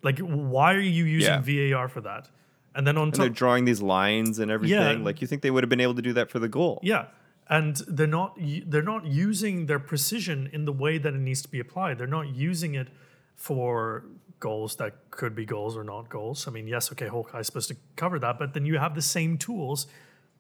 like 0.03 0.19
why 0.19 0.75
are 0.75 0.81
you 0.81 1.05
using 1.05 1.41
VAR 1.43 1.89
for 1.89 2.01
that? 2.03 2.29
And 2.77 2.87
then 2.87 2.99
on 2.99 3.09
and 3.09 3.15
they're 3.15 3.29
drawing 3.31 3.65
these 3.65 3.81
lines 3.81 4.39
and 4.39 4.51
everything. 4.51 4.99
Yeah. 4.99 5.05
Like 5.05 5.23
you 5.23 5.27
think 5.27 5.43
they 5.43 5.51
would 5.51 5.65
have 5.65 5.71
been 5.71 5.81
able 5.81 5.95
to 5.95 6.03
do 6.03 6.13
that 6.13 6.31
for 6.31 6.39
the 6.39 6.49
goal? 6.49 6.79
Yeah, 6.83 7.07
and 7.49 7.77
they're 7.89 8.07
not 8.07 8.39
they're 8.67 8.83
not 8.83 9.07
using 9.07 9.67
their 9.67 9.79
precision 9.79 10.51
in 10.53 10.67
the 10.67 10.73
way 10.73 10.99
that 10.99 11.15
it 11.15 11.21
needs 11.21 11.41
to 11.43 11.49
be 11.49 11.59
applied. 11.59 11.97
They're 11.99 12.07
not 12.07 12.29
using 12.29 12.75
it 12.75 12.89
for 13.35 14.05
goals 14.41 14.77
that 14.77 15.11
could 15.11 15.35
be 15.35 15.47
goals 15.47 15.77
or 15.77 15.85
not 15.85 16.09
goals. 16.09 16.47
I 16.47 16.51
mean, 16.51 16.67
yes, 16.69 16.93
okay, 16.93 17.09
Hawkeye's 17.09 17.47
supposed 17.47 17.69
to 17.69 17.77
cover 17.97 18.19
that, 18.19 18.39
but 18.39 18.55
then 18.55 18.67
you 18.67 18.79
have 18.79 18.95
the 18.95 19.03
same 19.03 19.39
tools 19.39 19.87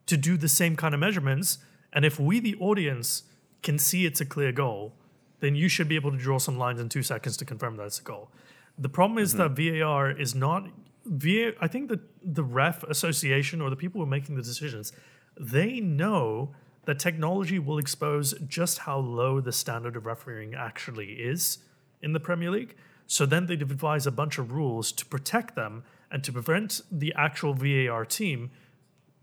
to 0.06 0.16
do 0.16 0.36
the 0.36 0.48
same 0.48 0.76
kind 0.76 0.94
of 0.94 1.00
measurements. 1.00 1.58
And 1.92 2.04
if 2.04 2.20
we, 2.20 2.40
the 2.40 2.56
audience, 2.56 3.22
can 3.62 3.78
see 3.78 4.04
it's 4.04 4.20
a 4.20 4.26
clear 4.26 4.52
goal, 4.52 4.92
then 5.40 5.54
you 5.54 5.68
should 5.68 5.88
be 5.88 5.96
able 5.96 6.10
to 6.10 6.18
draw 6.18 6.38
some 6.38 6.58
lines 6.58 6.80
in 6.80 6.88
two 6.88 7.02
seconds 7.02 7.36
to 7.38 7.44
confirm 7.44 7.76
that 7.76 7.84
it's 7.84 7.98
a 7.98 8.02
goal. 8.02 8.30
The 8.78 8.88
problem 8.88 9.18
is 9.18 9.34
mm-hmm. 9.34 9.54
that 9.54 9.80
VAR 9.80 10.10
is 10.10 10.34
not 10.34 10.68
VAR. 11.06 11.52
I 11.60 11.68
think 11.68 11.88
that 11.88 12.00
the 12.22 12.44
ref 12.44 12.82
association 12.84 13.60
or 13.60 13.70
the 13.70 13.76
people 13.76 14.00
who 14.00 14.04
are 14.04 14.10
making 14.10 14.36
the 14.36 14.42
decisions, 14.42 14.92
they 15.38 15.80
know 15.80 16.54
that 16.84 16.98
technology 16.98 17.58
will 17.58 17.78
expose 17.78 18.34
just 18.46 18.78
how 18.78 18.98
low 18.98 19.40
the 19.40 19.52
standard 19.52 19.96
of 19.96 20.06
refereeing 20.06 20.54
actually 20.54 21.14
is 21.14 21.58
in 22.00 22.12
the 22.12 22.20
Premier 22.20 22.50
League. 22.50 22.76
So 23.06 23.26
then 23.26 23.46
they 23.46 23.56
devise 23.56 24.06
a 24.06 24.10
bunch 24.10 24.38
of 24.38 24.52
rules 24.52 24.92
to 24.92 25.06
protect 25.06 25.54
them 25.54 25.84
and 26.10 26.22
to 26.24 26.32
prevent 26.32 26.80
the 26.90 27.12
actual 27.16 27.54
VAR 27.54 28.04
team 28.04 28.50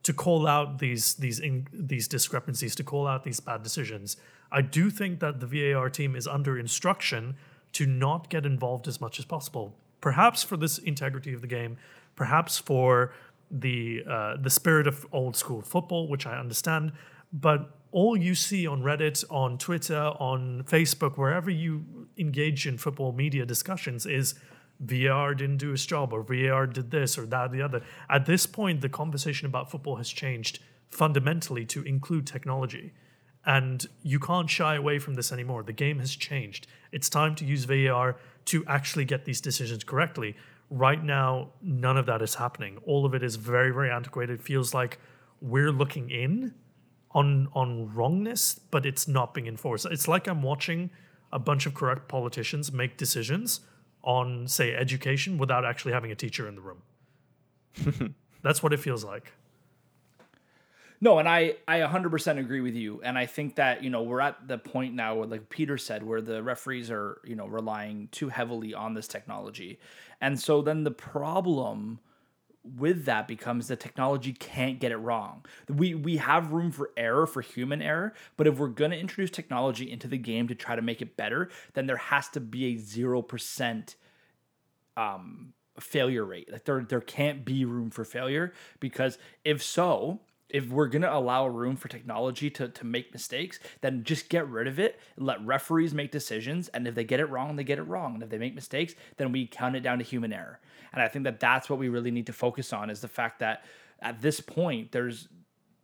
to 0.04 0.14
call 0.14 0.48
out 0.48 0.80
these 0.80 1.14
these 1.16 1.40
in, 1.40 1.68
these 1.72 2.08
discrepancies, 2.08 2.76
to 2.76 2.84
call 2.84 3.08
out 3.08 3.24
these 3.24 3.40
bad 3.40 3.64
decisions. 3.64 4.18
I 4.52 4.62
do 4.62 4.90
think 4.90 5.20
that 5.22 5.40
the 5.40 5.48
VAR 5.48 5.90
team 5.90 6.16
is 6.16 6.28
under 6.28 6.60
instruction 6.60 7.36
to 7.74 7.86
not 7.86 8.30
get 8.30 8.46
involved 8.46 8.88
as 8.88 9.02
much 9.02 9.18
as 9.18 9.26
possible. 9.26 9.76
Perhaps 10.04 10.44
for 10.44 10.58
this 10.58 10.80
integrity 10.80 11.32
of 11.34 11.40
the 11.40 11.48
game, 11.48 11.78
perhaps 12.18 12.58
for 12.58 13.14
the 13.50 14.04
uh, 14.06 14.36
the 14.36 14.50
spirit 14.50 14.86
of 14.86 15.06
old 15.14 15.38
school 15.38 15.62
football, 15.62 16.10
which 16.10 16.26
I 16.28 16.38
understand. 16.38 16.92
But 17.32 17.72
all 17.94 18.18
you 18.18 18.36
see 18.36 18.68
on 18.68 18.84
Reddit, 18.84 19.24
on 19.30 19.58
Twitter, 19.58 20.12
on 20.20 20.66
Facebook, 20.68 21.18
wherever 21.18 21.50
you 21.50 21.86
engage 22.18 22.68
in 22.68 22.78
football 22.78 23.14
media 23.14 23.46
discussions, 23.46 24.06
is 24.06 24.36
VAR 24.82 25.34
didn't 25.36 25.60
do 25.60 25.72
its 25.72 25.86
job, 25.86 26.12
or 26.12 26.22
VAR 26.22 26.68
did 26.68 26.92
this 26.92 27.18
or 27.18 27.26
that, 27.28 27.46
or 27.46 27.54
the 27.56 27.62
other. 27.62 27.82
At 28.10 28.26
this 28.26 28.46
point, 28.46 28.82
the 28.82 28.90
conversation 28.90 29.46
about 29.46 29.72
football 29.72 29.96
has 29.96 30.10
changed 30.10 30.60
fundamentally 30.90 31.66
to 31.68 31.82
include 31.84 32.28
technology. 32.28 32.92
And 33.46 33.86
you 34.02 34.20
can't 34.20 34.50
shy 34.50 34.76
away 34.76 35.00
from 35.00 35.14
this 35.14 35.32
anymore. 35.32 35.64
The 35.64 35.72
game 35.72 36.00
has 36.00 36.14
changed. 36.14 36.68
It's 36.92 37.08
time 37.08 37.36
to 37.36 37.46
use 37.46 37.64
VAR 37.64 38.18
to 38.46 38.66
actually 38.68 39.06
get 39.06 39.26
these 39.26 39.42
decisions 39.42 39.84
correctly. 39.84 40.36
Right 40.70 41.04
now, 41.04 41.50
none 41.62 41.98
of 41.98 42.06
that 42.08 42.22
is 42.22 42.36
happening. 42.36 42.78
All 42.86 43.06
of 43.06 43.14
it 43.14 43.24
is 43.24 43.36
very, 43.36 43.72
very 43.72 43.92
antiquated. 43.92 44.40
It 44.40 44.44
feels 44.44 44.74
like 44.74 45.00
we're 45.42 45.72
looking 45.72 46.10
in 46.10 46.54
on 47.12 47.48
on 47.54 47.94
wrongness, 47.94 48.60
but 48.72 48.86
it's 48.86 49.08
not 49.08 49.34
being 49.34 49.48
enforced. 49.48 49.86
It's 49.86 50.08
like 50.08 50.28
I'm 50.28 50.42
watching 50.42 50.90
a 51.32 51.40
bunch 51.40 51.66
of 51.66 51.74
corrupt 51.74 52.08
politicians 52.08 52.72
make 52.72 52.98
decisions 52.98 53.62
on, 54.04 54.48
say, 54.48 54.74
education 54.76 55.38
without 55.38 55.66
actually 55.66 55.94
having 55.94 56.12
a 56.12 56.16
teacher 56.16 56.48
in 56.48 56.56
the 56.56 56.62
room. 56.62 58.16
That's 58.44 58.62
what 58.62 58.74
it 58.74 58.80
feels 58.80 59.04
like. 59.04 59.34
No, 61.04 61.20
and 61.20 61.28
I 61.28 61.56
I 61.68 61.80
100% 61.80 62.40
agree 62.40 62.62
with 62.62 62.76
you, 62.76 63.02
and 63.04 63.18
I 63.18 63.26
think 63.26 63.56
that 63.56 63.84
you 63.84 63.90
know 63.90 64.04
we're 64.04 64.22
at 64.22 64.48
the 64.48 64.58
point 64.58 64.94
now 64.94 65.16
where, 65.16 65.28
like 65.28 65.50
Peter 65.50 65.78
said, 65.78 66.02
where 66.02 66.22
the 66.22 66.42
referees 66.42 66.90
are 66.90 67.20
you 67.26 67.36
know 67.36 67.46
relying 67.46 68.08
too 68.14 68.30
heavily 68.30 68.74
on 68.74 68.94
this 68.94 69.06
technology, 69.06 69.80
and 70.22 70.40
so 70.40 70.62
then 70.62 70.86
the 70.86 70.92
problem 70.92 72.00
with 72.78 73.04
that 73.04 73.28
becomes 73.28 73.68
the 73.68 73.76
technology 73.76 74.32
can't 74.32 74.80
get 74.80 74.94
it 74.94 74.98
wrong. 74.98 75.44
We 75.68 75.94
we 75.94 76.16
have 76.18 76.54
room 76.54 76.72
for 76.72 76.92
error 76.96 77.28
for 77.28 77.42
human 77.42 77.82
error, 77.82 78.14
but 78.38 78.48
if 78.48 78.58
we're 78.58 78.70
going 78.70 78.92
to 78.92 78.98
introduce 78.98 79.30
technology 79.30 79.92
into 79.92 80.08
the 80.08 80.18
game 80.18 80.48
to 80.48 80.56
try 80.56 80.78
to 80.78 80.82
make 80.82 81.02
it 81.02 81.18
better, 81.18 81.50
then 81.74 81.86
there 81.86 81.98
has 81.98 82.30
to 82.30 82.40
be 82.40 82.76
a 82.76 82.78
0% 82.78 83.96
um 84.96 85.54
failure 85.80 86.24
rate. 86.24 86.50
Like 86.52 86.66
there 86.66 86.86
there 86.88 87.02
can't 87.02 87.44
be 87.44 87.66
room 87.66 87.90
for 87.90 88.06
failure 88.06 88.54
because 88.80 89.18
if 89.44 89.62
so, 89.62 90.22
if 90.54 90.70
we're 90.70 90.88
gonna 90.88 91.12
allow 91.12 91.48
room 91.48 91.76
for 91.76 91.90
technology 91.90 92.50
to, 92.52 92.70
to 92.70 92.86
make 92.86 93.12
mistakes, 93.12 93.60
then 93.82 94.04
just 94.04 94.30
get 94.30 94.48
rid 94.48 94.68
of 94.68 94.80
it. 94.80 95.00
Let 95.18 95.44
referees 95.46 95.94
make 95.94 96.12
decisions, 96.12 96.70
and 96.70 96.88
if 96.88 96.96
they 96.96 97.04
get 97.04 97.20
it 97.20 97.26
wrong, 97.26 97.56
they 97.56 97.64
get 97.64 97.80
it 97.80 97.84
wrong. 97.84 98.14
And 98.14 98.24
if 98.24 98.30
they 98.30 98.38
make 98.38 98.56
mistakes, 98.56 98.94
then 99.18 99.32
we 99.32 99.48
count 99.48 99.76
it 99.76 99.82
down 99.82 99.98
to 99.98 100.06
human 100.06 100.32
error. 100.32 100.60
And 100.94 101.02
I 101.02 101.08
think 101.08 101.26
that 101.26 101.40
that's 101.40 101.70
what 101.70 101.80
we 101.80 101.90
really 101.90 102.12
need 102.12 102.28
to 102.28 102.34
focus 102.34 102.72
on 102.72 102.90
is 102.90 103.02
the 103.02 103.08
fact 103.08 103.40
that 103.40 103.66
at 104.02 104.22
this 104.22 104.40
point, 104.40 104.92
there's 104.92 105.28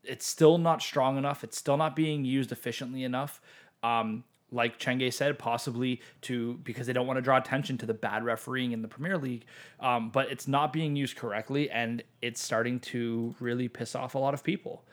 it's 0.03 0.25
still 0.25 0.58
not 0.58 0.82
strong 0.82 1.17
enough. 1.17 1.43
It's 1.43 1.58
still 1.58 1.77
not 1.77 1.95
being 1.95 2.23
used 2.23 2.51
efficiently 2.51 3.03
enough. 3.03 3.41
Um, 3.84 4.23
like 4.52 4.78
Chenge 4.80 5.14
said, 5.14 5.38
possibly 5.40 6.02
to 6.22 6.56
because 6.64 6.88
they 6.88 6.94
don't 6.94 7.08
want 7.08 7.18
to 7.18 7.22
draw 7.22 7.38
attention 7.38 7.78
to 7.80 7.86
the 7.86 7.94
bad 7.94 8.24
refereeing 8.24 8.72
in 8.72 8.82
the 8.82 8.88
Premier 8.88 9.18
League. 9.18 9.46
Um, 9.80 10.10
but 10.10 10.32
it's 10.32 10.48
not 10.48 10.74
being 10.74 10.96
used 10.96 11.16
correctly, 11.16 11.70
and 11.70 12.04
it's 12.22 12.42
starting 12.42 12.80
to 12.82 13.36
really 13.40 13.68
piss 13.68 13.96
off 13.96 14.16
a 14.16 14.20
lot 14.20 14.34
of 14.34 14.44
people. 14.44 14.84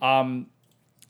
Um, 0.00 0.46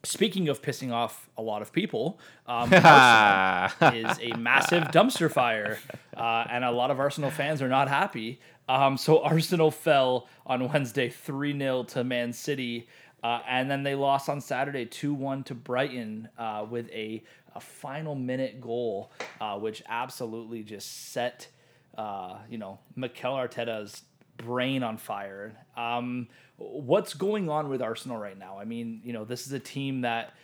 speaking 0.05 0.49
of 0.49 0.61
pissing 0.63 0.93
off 0.93 1.29
a 1.37 1.43
lot 1.43 1.63
of 1.63 1.73
people, 1.73 2.19
um, 2.47 2.73
Arsenal 2.85 3.95
is 3.95 4.19
a 4.21 4.37
massive 4.37 4.85
dumpster 4.85 5.31
fire, 5.31 5.79
uh, 6.17 6.45
and 6.51 6.65
a 6.65 6.71
lot 6.71 6.91
of 6.91 7.01
Arsenal 7.01 7.31
fans 7.31 7.63
are 7.63 7.69
not 7.69 7.89
happy. 7.89 8.41
Um, 8.69 8.97
so 8.97 9.23
Arsenal 9.23 9.71
fell 9.71 10.29
on 10.47 10.69
Wednesday 10.69 11.09
3 11.09 11.59
0 11.59 11.85
to 11.85 12.05
Man 12.05 12.33
City. 12.33 12.89
Uh, 13.23 13.41
and 13.47 13.71
then 13.71 13.85
they 13.85 13.95
lost 13.95 14.29
on 14.29 14.41
Saturday 14.41 14.85
2 14.85 15.15
1 15.15 15.45
to 15.45 15.55
Brighton 15.55 16.29
uh, 16.37 16.67
with 16.69 16.91
a, 16.91 17.23
a 17.55 17.61
final 17.61 18.15
minute 18.15 18.61
goal, 18.61 19.13
uh, 19.41 19.59
which 19.59 19.83
absolutely 19.89 20.63
just 20.63 21.13
set, 21.13 21.49
uh, 21.97 22.37
you 22.49 22.59
know, 22.59 22.79
Mikel 22.97 23.35
Arteta's 23.35 24.03
brain 24.37 24.83
on 24.83 24.97
fire. 24.97 25.55
Um, 25.77 26.29
what's 26.57 27.15
going 27.15 27.49
on 27.49 27.69
with 27.69 27.83
Arsenal 27.83 28.17
right 28.17 28.39
now? 28.39 28.59
I 28.59 28.65
mean, 28.65 29.01
you 29.05 29.13
know, 29.13 29.25
this 29.25 29.47
is 29.47 29.53
a 29.53 29.61
team 29.61 30.03
that 30.03 30.35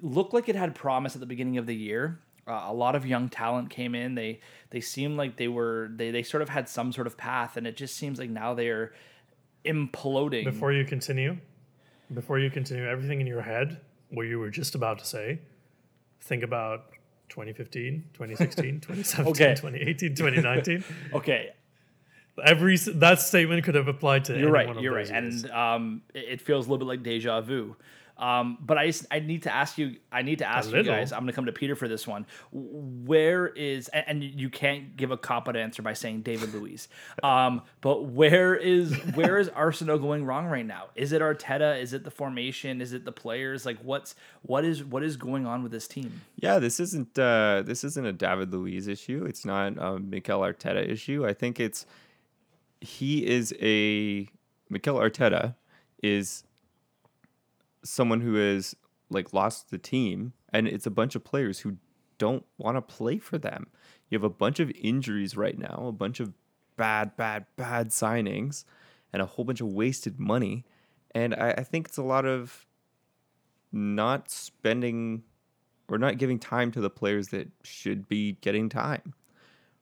looked 0.00 0.34
like 0.34 0.48
it 0.48 0.56
had 0.56 0.74
promise 0.74 1.14
at 1.14 1.20
the 1.20 1.26
beginning 1.26 1.58
of 1.58 1.66
the 1.66 1.74
year. 1.74 2.20
Uh, 2.46 2.64
a 2.66 2.74
lot 2.74 2.96
of 2.96 3.06
young 3.06 3.28
talent 3.28 3.70
came 3.70 3.94
in. 3.94 4.16
They 4.16 4.40
they 4.70 4.80
seemed 4.80 5.16
like 5.16 5.36
they 5.36 5.46
were 5.48 5.90
they 5.94 6.10
they 6.10 6.24
sort 6.24 6.42
of 6.42 6.48
had 6.48 6.68
some 6.68 6.92
sort 6.92 7.06
of 7.06 7.16
path, 7.16 7.56
and 7.56 7.66
it 7.66 7.76
just 7.76 7.96
seems 7.96 8.18
like 8.18 8.30
now 8.30 8.54
they're 8.54 8.92
imploding. 9.64 10.44
Before 10.44 10.72
you 10.72 10.84
continue, 10.84 11.38
before 12.12 12.40
you 12.40 12.50
continue, 12.50 12.84
everything 12.88 13.20
in 13.20 13.28
your 13.28 13.42
head, 13.42 13.80
what 14.10 14.22
you 14.22 14.40
were 14.40 14.50
just 14.50 14.74
about 14.74 14.98
to 14.98 15.04
say, 15.04 15.38
think 16.22 16.42
about 16.42 16.86
2015, 17.30 18.04
2016, 18.14 18.80
2017, 18.82 19.30
Okay. 19.32 19.54
2018, 19.54 20.14
2019. 20.14 20.84
okay, 21.14 21.50
Every 22.42 22.76
that 22.78 23.20
statement 23.20 23.62
could 23.62 23.74
have 23.74 23.88
applied 23.88 24.24
to 24.26 24.32
You're 24.32 24.42
any 24.44 24.50
right. 24.50 24.66
one 24.66 24.78
of 24.78 24.82
You're 24.82 24.94
right, 24.94 25.06
years. 25.10 25.42
and 25.44 25.50
um, 25.52 26.02
it 26.14 26.40
feels 26.40 26.66
a 26.66 26.70
little 26.70 26.86
bit 26.86 26.88
like 26.90 27.02
deja 27.02 27.42
vu. 27.42 27.76
Um, 28.18 28.58
but 28.60 28.78
i 28.78 28.92
i 29.10 29.18
need 29.18 29.44
to 29.44 29.54
ask 29.54 29.78
you. 29.78 29.96
I 30.10 30.22
need 30.22 30.38
to 30.38 30.46
ask 30.48 30.70
you 30.70 30.82
guys. 30.82 31.12
I'm 31.12 31.20
going 31.20 31.28
to 31.28 31.32
come 31.32 31.46
to 31.46 31.52
Peter 31.52 31.74
for 31.74 31.88
this 31.88 32.06
one. 32.06 32.26
Where 32.52 33.48
is 33.48 33.88
and, 33.88 34.04
and 34.08 34.22
you 34.22 34.50
can't 34.50 34.96
give 34.96 35.10
a 35.10 35.16
cop 35.16 35.48
out 35.48 35.56
answer 35.56 35.82
by 35.82 35.92
saying 35.94 36.22
David 36.22 36.54
Luiz. 36.54 36.88
Um, 37.22 37.62
but 37.80 38.06
where 38.06 38.54
is 38.54 38.94
where 39.14 39.38
is 39.38 39.48
Arsenal 39.50 39.98
going 39.98 40.24
wrong 40.24 40.46
right 40.46 40.66
now? 40.66 40.86
Is 40.94 41.12
it 41.12 41.22
Arteta? 41.22 41.80
Is 41.80 41.92
it 41.92 42.04
the 42.04 42.10
formation? 42.10 42.80
Is 42.80 42.92
it 42.92 43.04
the 43.04 43.12
players? 43.12 43.64
Like 43.64 43.78
what's 43.82 44.14
what 44.42 44.64
is 44.64 44.82
what 44.82 45.02
is 45.02 45.16
going 45.16 45.46
on 45.46 45.62
with 45.62 45.72
this 45.72 45.86
team? 45.86 46.22
Yeah, 46.36 46.58
this 46.58 46.80
isn't 46.80 47.18
uh, 47.18 47.62
this 47.64 47.84
isn't 47.84 48.04
a 48.04 48.12
David 48.12 48.52
Luiz 48.52 48.88
issue. 48.88 49.24
It's 49.24 49.44
not 49.44 49.78
a 49.78 49.98
Mikel 49.98 50.40
Arteta 50.40 50.86
issue. 50.88 51.26
I 51.26 51.32
think 51.32 51.60
it's 51.60 51.86
he 52.80 53.26
is 53.26 53.54
a 53.60 54.28
Mikel 54.68 54.96
Arteta 54.96 55.54
is 56.02 56.44
someone 57.84 58.20
who 58.20 58.34
has 58.34 58.74
like 59.10 59.32
lost 59.32 59.70
the 59.70 59.78
team, 59.78 60.32
and 60.52 60.66
it's 60.66 60.86
a 60.86 60.90
bunch 60.90 61.14
of 61.14 61.24
players 61.24 61.60
who 61.60 61.76
don't 62.18 62.44
want 62.58 62.76
to 62.76 62.82
play 62.82 63.18
for 63.18 63.38
them. 63.38 63.66
You 64.08 64.16
have 64.18 64.24
a 64.24 64.30
bunch 64.30 64.60
of 64.60 64.70
injuries 64.80 65.36
right 65.36 65.58
now, 65.58 65.86
a 65.88 65.92
bunch 65.92 66.20
of 66.20 66.32
bad, 66.76 67.16
bad, 67.16 67.46
bad 67.56 67.88
signings, 67.88 68.64
and 69.12 69.22
a 69.22 69.26
whole 69.26 69.44
bunch 69.44 69.60
of 69.60 69.68
wasted 69.68 70.18
money. 70.18 70.64
And 71.14 71.34
I, 71.34 71.50
I 71.58 71.64
think 71.64 71.88
it's 71.88 71.98
a 71.98 72.02
lot 72.02 72.24
of 72.24 72.66
not 73.72 74.30
spending 74.30 75.24
or 75.88 75.98
not 75.98 76.18
giving 76.18 76.38
time 76.38 76.70
to 76.72 76.80
the 76.80 76.90
players 76.90 77.28
that 77.28 77.48
should 77.62 78.08
be 78.08 78.32
getting 78.40 78.68
time. 78.68 79.14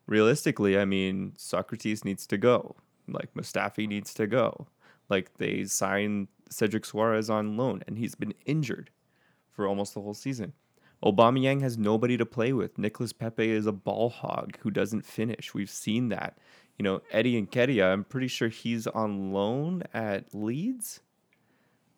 Realistically, 0.07 0.79
I 0.79 0.85
mean, 0.85 1.35
Sokratis 1.37 2.05
needs 2.05 2.27
to 2.29 2.39
go. 2.39 2.75
Like 3.07 3.33
Mustafi 3.35 3.87
needs 3.87 4.15
to 4.15 4.27
go. 4.27 4.67
Like 5.09 5.37
they 5.39 5.65
signed 5.65 6.29
Cedric 6.51 6.85
Soares 6.85 7.31
on 7.31 7.57
loan 7.57 7.83
and 7.87 7.97
he's 7.97 8.15
been 8.15 8.35
injured 8.45 8.91
for 9.51 9.67
almost 9.67 9.95
the 9.95 10.01
whole 10.01 10.15
season. 10.15 10.53
Aubameyang 11.05 11.63
has 11.63 11.79
nobody 11.79 12.17
to 12.17 12.27
play 12.27 12.53
with. 12.53 12.77
Nicholas 12.77 13.13
Pepe 13.13 13.51
is 13.51 13.67
a 13.67 13.73
ball 13.73 14.11
hog 14.11 14.59
who 14.61 14.71
doesn't 14.71 15.05
finish. 15.05 15.55
We've 15.55 15.71
seen 15.71 16.11
that. 16.11 16.37
You 16.79 16.83
know, 16.83 17.03
Eddie 17.11 17.39
and 17.39 17.51
Nketiah, 17.51 17.93
I'm 17.93 18.05
pretty 18.05 18.29
sure 18.29 18.49
he's 18.49 18.87
on 18.87 19.33
loan 19.33 19.83
at 19.95 20.35
Leeds. 20.35 21.01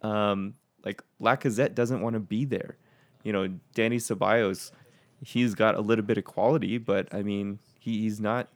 Um, 0.02 0.54
like 0.84 1.02
Lacazette 1.20 1.74
doesn't 1.74 2.00
want 2.00 2.14
to 2.14 2.20
be 2.20 2.44
there. 2.44 2.76
You 3.22 3.32
know, 3.32 3.48
Danny 3.74 3.98
Ceballos, 3.98 4.72
he's 5.24 5.54
got 5.54 5.76
a 5.76 5.80
little 5.80 6.04
bit 6.04 6.18
of 6.18 6.24
quality, 6.24 6.78
but 6.78 7.12
I 7.14 7.22
mean, 7.22 7.58
he, 7.78 8.00
he's 8.02 8.20
not 8.20 8.48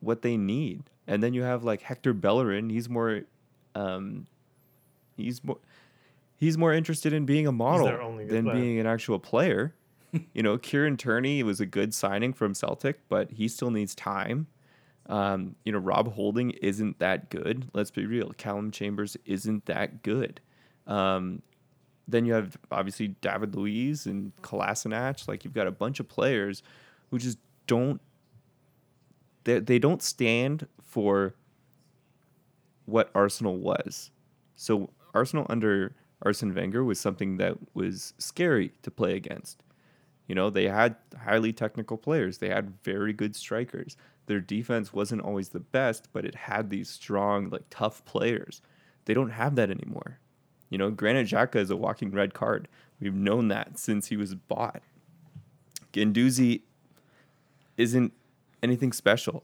what 0.00 0.22
they 0.22 0.36
need. 0.36 0.84
And 1.06 1.22
then 1.22 1.34
you 1.34 1.42
have 1.42 1.64
like 1.64 1.82
Hector 1.82 2.14
Bellerin. 2.14 2.70
He's 2.70 2.88
more, 2.88 3.22
um, 3.74 4.26
he's 5.16 5.42
more, 5.44 5.58
he's 6.36 6.58
more 6.58 6.72
interested 6.72 7.12
in 7.12 7.24
being 7.24 7.46
a 7.46 7.52
model 7.52 7.86
their 7.86 8.02
only 8.02 8.24
good 8.24 8.36
than 8.36 8.44
player. 8.44 8.56
being 8.56 8.78
an 8.78 8.86
actual 8.86 9.18
player. 9.18 9.74
you 10.34 10.42
know, 10.42 10.58
Kieran 10.58 10.96
Tierney 10.96 11.42
was 11.42 11.60
a 11.60 11.66
good 11.66 11.94
signing 11.94 12.32
from 12.32 12.54
Celtic, 12.54 13.00
but 13.08 13.30
he 13.30 13.48
still 13.48 13.70
needs 13.70 13.94
time. 13.94 14.46
Um, 15.06 15.56
you 15.64 15.72
know, 15.72 15.78
Rob 15.78 16.12
Holding 16.12 16.50
isn't 16.50 16.98
that 16.98 17.30
good. 17.30 17.68
Let's 17.72 17.90
be 17.90 18.06
real. 18.06 18.32
Calum 18.36 18.70
Chambers 18.70 19.16
isn't 19.24 19.66
that 19.66 20.02
good. 20.02 20.40
Um, 20.86 21.42
then 22.08 22.24
you 22.24 22.34
have 22.34 22.56
obviously 22.70 23.08
David 23.08 23.54
Luiz 23.54 24.06
and 24.06 24.32
Kolasinac. 24.42 25.26
Like 25.28 25.44
you've 25.44 25.54
got 25.54 25.66
a 25.66 25.72
bunch 25.72 26.00
of 26.00 26.08
players 26.08 26.62
who 27.10 27.18
just 27.18 27.38
don't 27.66 28.00
they, 29.44 29.58
they 29.58 29.78
don't 29.78 30.02
stand 30.02 30.66
for 30.84 31.34
what 32.86 33.10
Arsenal 33.14 33.58
was. 33.58 34.10
So 34.54 34.90
Arsenal 35.14 35.46
under 35.48 35.94
Arsene 36.22 36.54
Wenger 36.54 36.84
was 36.84 37.00
something 37.00 37.36
that 37.38 37.56
was 37.74 38.14
scary 38.18 38.72
to 38.82 38.90
play 38.90 39.14
against. 39.14 39.62
You 40.26 40.34
know, 40.34 40.50
they 40.50 40.68
had 40.68 40.96
highly 41.24 41.52
technical 41.52 41.96
players. 41.96 42.38
They 42.38 42.48
had 42.48 42.82
very 42.82 43.12
good 43.12 43.34
strikers. 43.34 43.96
Their 44.26 44.40
defense 44.40 44.92
wasn't 44.92 45.22
always 45.22 45.48
the 45.50 45.60
best, 45.60 46.08
but 46.12 46.24
it 46.24 46.34
had 46.34 46.70
these 46.70 46.88
strong, 46.88 47.50
like 47.50 47.64
tough 47.70 48.04
players. 48.04 48.62
They 49.04 49.14
don't 49.14 49.30
have 49.30 49.56
that 49.56 49.70
anymore. 49.70 50.20
You 50.70 50.78
know, 50.78 50.90
Granit 50.90 51.26
Xhaka 51.26 51.56
is 51.56 51.70
a 51.70 51.76
walking 51.76 52.12
red 52.12 52.34
card. 52.34 52.68
We've 53.00 53.14
known 53.14 53.48
that 53.48 53.78
since 53.78 54.06
he 54.06 54.16
was 54.16 54.34
bought. 54.34 54.80
Guendouzi 55.92 56.62
isn't 57.76 58.12
anything 58.62 58.92
special. 58.92 59.42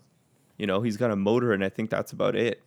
You 0.57 0.67
know, 0.67 0.81
he's 0.81 0.97
got 0.97 1.11
a 1.11 1.17
motor, 1.17 1.53
and 1.53 1.65
I 1.65 1.69
think 1.69 1.91
that's 1.91 2.13
about 2.13 2.35
it. 2.37 2.63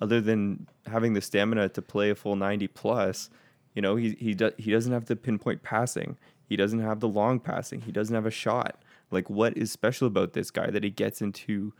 Other 0.00 0.20
than 0.20 0.68
having 0.86 1.14
the 1.14 1.20
stamina 1.20 1.68
to 1.70 1.82
play 1.82 2.10
a 2.10 2.14
full 2.14 2.36
90 2.36 2.68
plus, 2.68 3.30
you 3.74 3.82
know, 3.82 3.96
he 3.96 4.16
he 4.18 4.34
do, 4.34 4.50
he 4.58 4.70
doesn't 4.70 4.92
have 4.92 5.06
the 5.06 5.16
pinpoint 5.16 5.62
passing. 5.62 6.16
He 6.46 6.56
doesn't 6.56 6.80
have 6.80 7.00
the 7.00 7.08
long 7.08 7.40
passing. 7.40 7.82
He 7.82 7.92
doesn't 7.92 8.14
have 8.14 8.26
a 8.26 8.30
shot. 8.30 8.82
Like, 9.10 9.28
what 9.28 9.56
is 9.56 9.70
special 9.72 10.06
about 10.06 10.32
this 10.32 10.50
guy 10.50 10.70
that 10.70 10.82
he 10.82 10.90
gets 10.90 11.20
into 11.20 11.72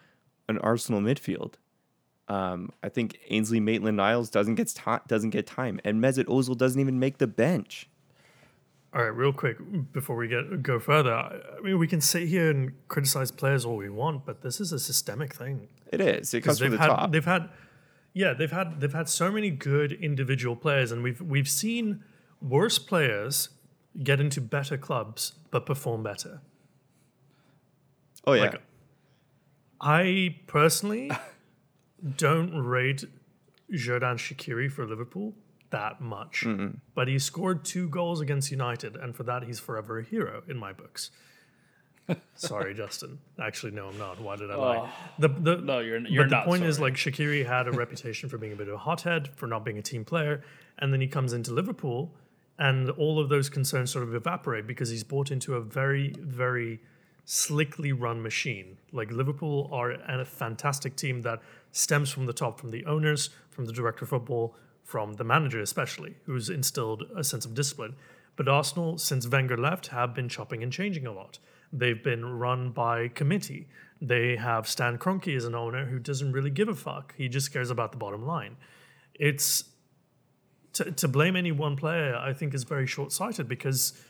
an 0.49 0.59
Arsenal 0.59 1.01
midfield? 1.01 1.55
Um, 2.29 2.73
I 2.83 2.89
think 2.91 3.19
Ainsley 3.31 3.61
Maitland-Niles 3.61 4.29
doesn't 4.29 4.57
get 4.57 4.69
ti- 4.69 5.05
doesn't 5.07 5.31
get 5.31 5.47
time, 5.47 5.81
and 5.85 6.03
Mesut 6.03 6.25
Ozil 6.25 6.57
doesn't 6.57 6.81
even 6.81 6.99
make 6.99 7.19
the 7.19 7.27
bench. 7.27 7.89
All 8.95 9.03
right, 9.03 9.09
real 9.09 9.33
quick 9.33 9.57
before 9.93 10.17
we 10.17 10.29
get 10.29 10.63
go 10.63 10.79
further. 10.79 11.13
I 11.13 11.41
I 11.57 11.61
mean, 11.61 11.79
we 11.79 11.87
can 11.87 12.01
sit 12.01 12.29
here 12.29 12.51
and 12.51 12.73
criticize 12.89 13.31
players 13.31 13.65
all 13.65 13.77
we 13.77 13.89
want, 13.91 14.27
but 14.27 14.43
this 14.43 14.61
is 14.61 14.73
a 14.73 14.79
systemic 14.79 15.35
thing. 15.35 15.69
It 15.93 16.01
is. 16.01 16.35
It 16.35 16.43
comes 16.43 16.59
from 16.59 16.73
the 16.73 16.79
had 16.79 16.87
top. 16.89 17.13
they've 17.13 17.25
had 17.25 17.49
yeah 18.19 18.35
they've 18.35 18.51
had 18.51 18.81
they've 18.81 18.93
had 18.93 19.09
so 19.09 19.31
many 19.31 19.49
good 19.49 19.93
individual 19.93 20.57
players 20.57 20.91
and 20.91 21.05
we've 21.05 21.21
we've 21.21 21.49
seen 21.49 22.03
worse 22.43 22.77
players 22.77 23.51
get 24.03 24.21
into 24.21 24.41
better 24.41 24.77
clubs 24.77 25.35
but 25.53 25.65
perform 25.65 26.03
better. 26.03 26.41
Oh 28.27 28.33
yeah. 28.33 28.43
like 28.43 28.61
i 29.81 30.37
personally 30.49 31.11
don't 32.17 32.53
rate 32.57 33.05
Xherdan 33.73 34.17
Shaqiri 34.25 34.69
for 34.71 34.85
Liverpool 34.85 35.35
that 35.71 36.01
much 36.01 36.45
but 36.97 37.07
he 37.07 37.19
scored 37.21 37.65
two 37.65 37.89
goals 37.89 38.21
against 38.21 38.51
United 38.51 38.97
and 38.97 39.15
for 39.15 39.23
that 39.23 39.45
he's 39.45 39.61
forever 39.61 40.01
a 40.01 40.03
hero 40.03 40.43
in 40.49 40.59
my 40.59 40.73
books 40.73 41.13
Sorry, 42.35 42.75
Justin. 42.75 43.19
Actually, 43.41 43.73
no, 43.73 43.89
I'm 43.89 43.99
not. 43.99 44.21
Why 44.21 44.37
did 44.37 44.51
I 44.51 44.55
oh. 44.55 44.61
lie? 44.61 44.91
The, 45.19 45.29
the, 45.29 45.57
No, 45.57 45.81
you're- 45.81 46.05
you're 46.09 46.25
but 46.25 46.31
the 46.31 46.37
not 46.37 46.47
point 46.47 46.65
is, 46.65 46.81
like 46.81 46.95
Shaqiri 46.95 47.47
had 47.47 47.69
a 47.69 47.73
reputation 47.73 48.29
for 48.29 48.39
being 48.39 48.53
a 48.53 48.57
bit 48.57 48.69
of 48.69 48.75
a 48.75 48.79
hothead, 48.79 49.29
for 49.37 49.47
not 49.47 49.65
being 49.65 49.79
a 49.79 49.83
team 49.83 50.05
player, 50.05 50.43
and 50.79 50.93
then 50.93 51.01
he 51.01 51.09
comes 51.09 51.33
into 51.33 51.53
Liverpool, 51.53 52.15
and 52.59 52.91
all 52.91 53.21
of 53.21 53.29
those 53.29 53.49
concerns 53.49 53.91
sort 53.91 54.05
of 54.05 54.15
evaporate 54.15 54.67
because 54.67 54.91
he's 54.91 55.05
bought 55.05 55.31
into 55.31 55.55
a 55.55 55.61
very, 55.61 56.15
very 56.19 56.81
slickly 57.25 57.93
run 57.93 58.23
machine. 58.23 58.79
Like 58.91 59.11
Liverpool 59.11 59.69
are 59.73 59.93
a 59.93 60.25
fantastic 60.25 60.97
team 60.97 61.23
that 61.23 61.41
stems 61.73 62.11
from 62.11 62.27
the 62.27 62.33
top, 62.33 62.59
from 62.59 62.71
the 62.71 62.85
owners, 62.87 63.31
from 63.51 63.67
the 63.67 63.73
director 63.73 64.05
of 64.05 64.09
football, 64.09 64.55
from 64.83 65.15
the 65.15 65.25
manager 65.25 65.61
especially, 65.61 66.15
who's 66.25 66.49
instilled 66.49 67.05
a 67.15 67.23
sense 67.23 67.45
of 67.45 67.55
discipline. 67.55 67.95
But 68.37 68.49
Arsenal, 68.49 68.97
since 68.97 69.29
Wenger 69.29 69.59
left, 69.59 69.89
have 69.89 70.15
been 70.15 70.29
chopping 70.29 70.63
and 70.63 70.73
changing 70.73 71.07
a 71.07 71.13
lot. 71.13 71.39
They've 71.73 72.03
been 72.03 72.25
run 72.39 72.71
by 72.71 73.09
committee. 73.09 73.69
They 74.01 74.37
have 74.37 74.69
Stan 74.69 74.99
Kroenke 74.99 75.37
as 75.37 75.45
an 75.45 75.55
owner 75.55 75.87
who 75.87 75.99
doesn't 75.99 76.33
really 76.33 76.51
give 76.51 76.69
a 76.69 76.75
fuck. 76.75 77.15
He 77.17 77.29
just 77.29 77.53
cares 77.53 77.71
about 77.71 77.93
the 77.93 77.99
bottom 77.99 78.27
line. 78.27 78.57
It's 79.15 79.65
to, 80.75 80.93
to 80.93 81.09
blame 81.09 81.35
any 81.35 81.53
one 81.53 81.77
player, 81.77 82.15
I 82.17 82.33
think, 82.33 82.55
is 82.55 82.65
very 82.65 82.87
short 82.87 83.13
sighted 83.13 83.49
because 83.49 84.01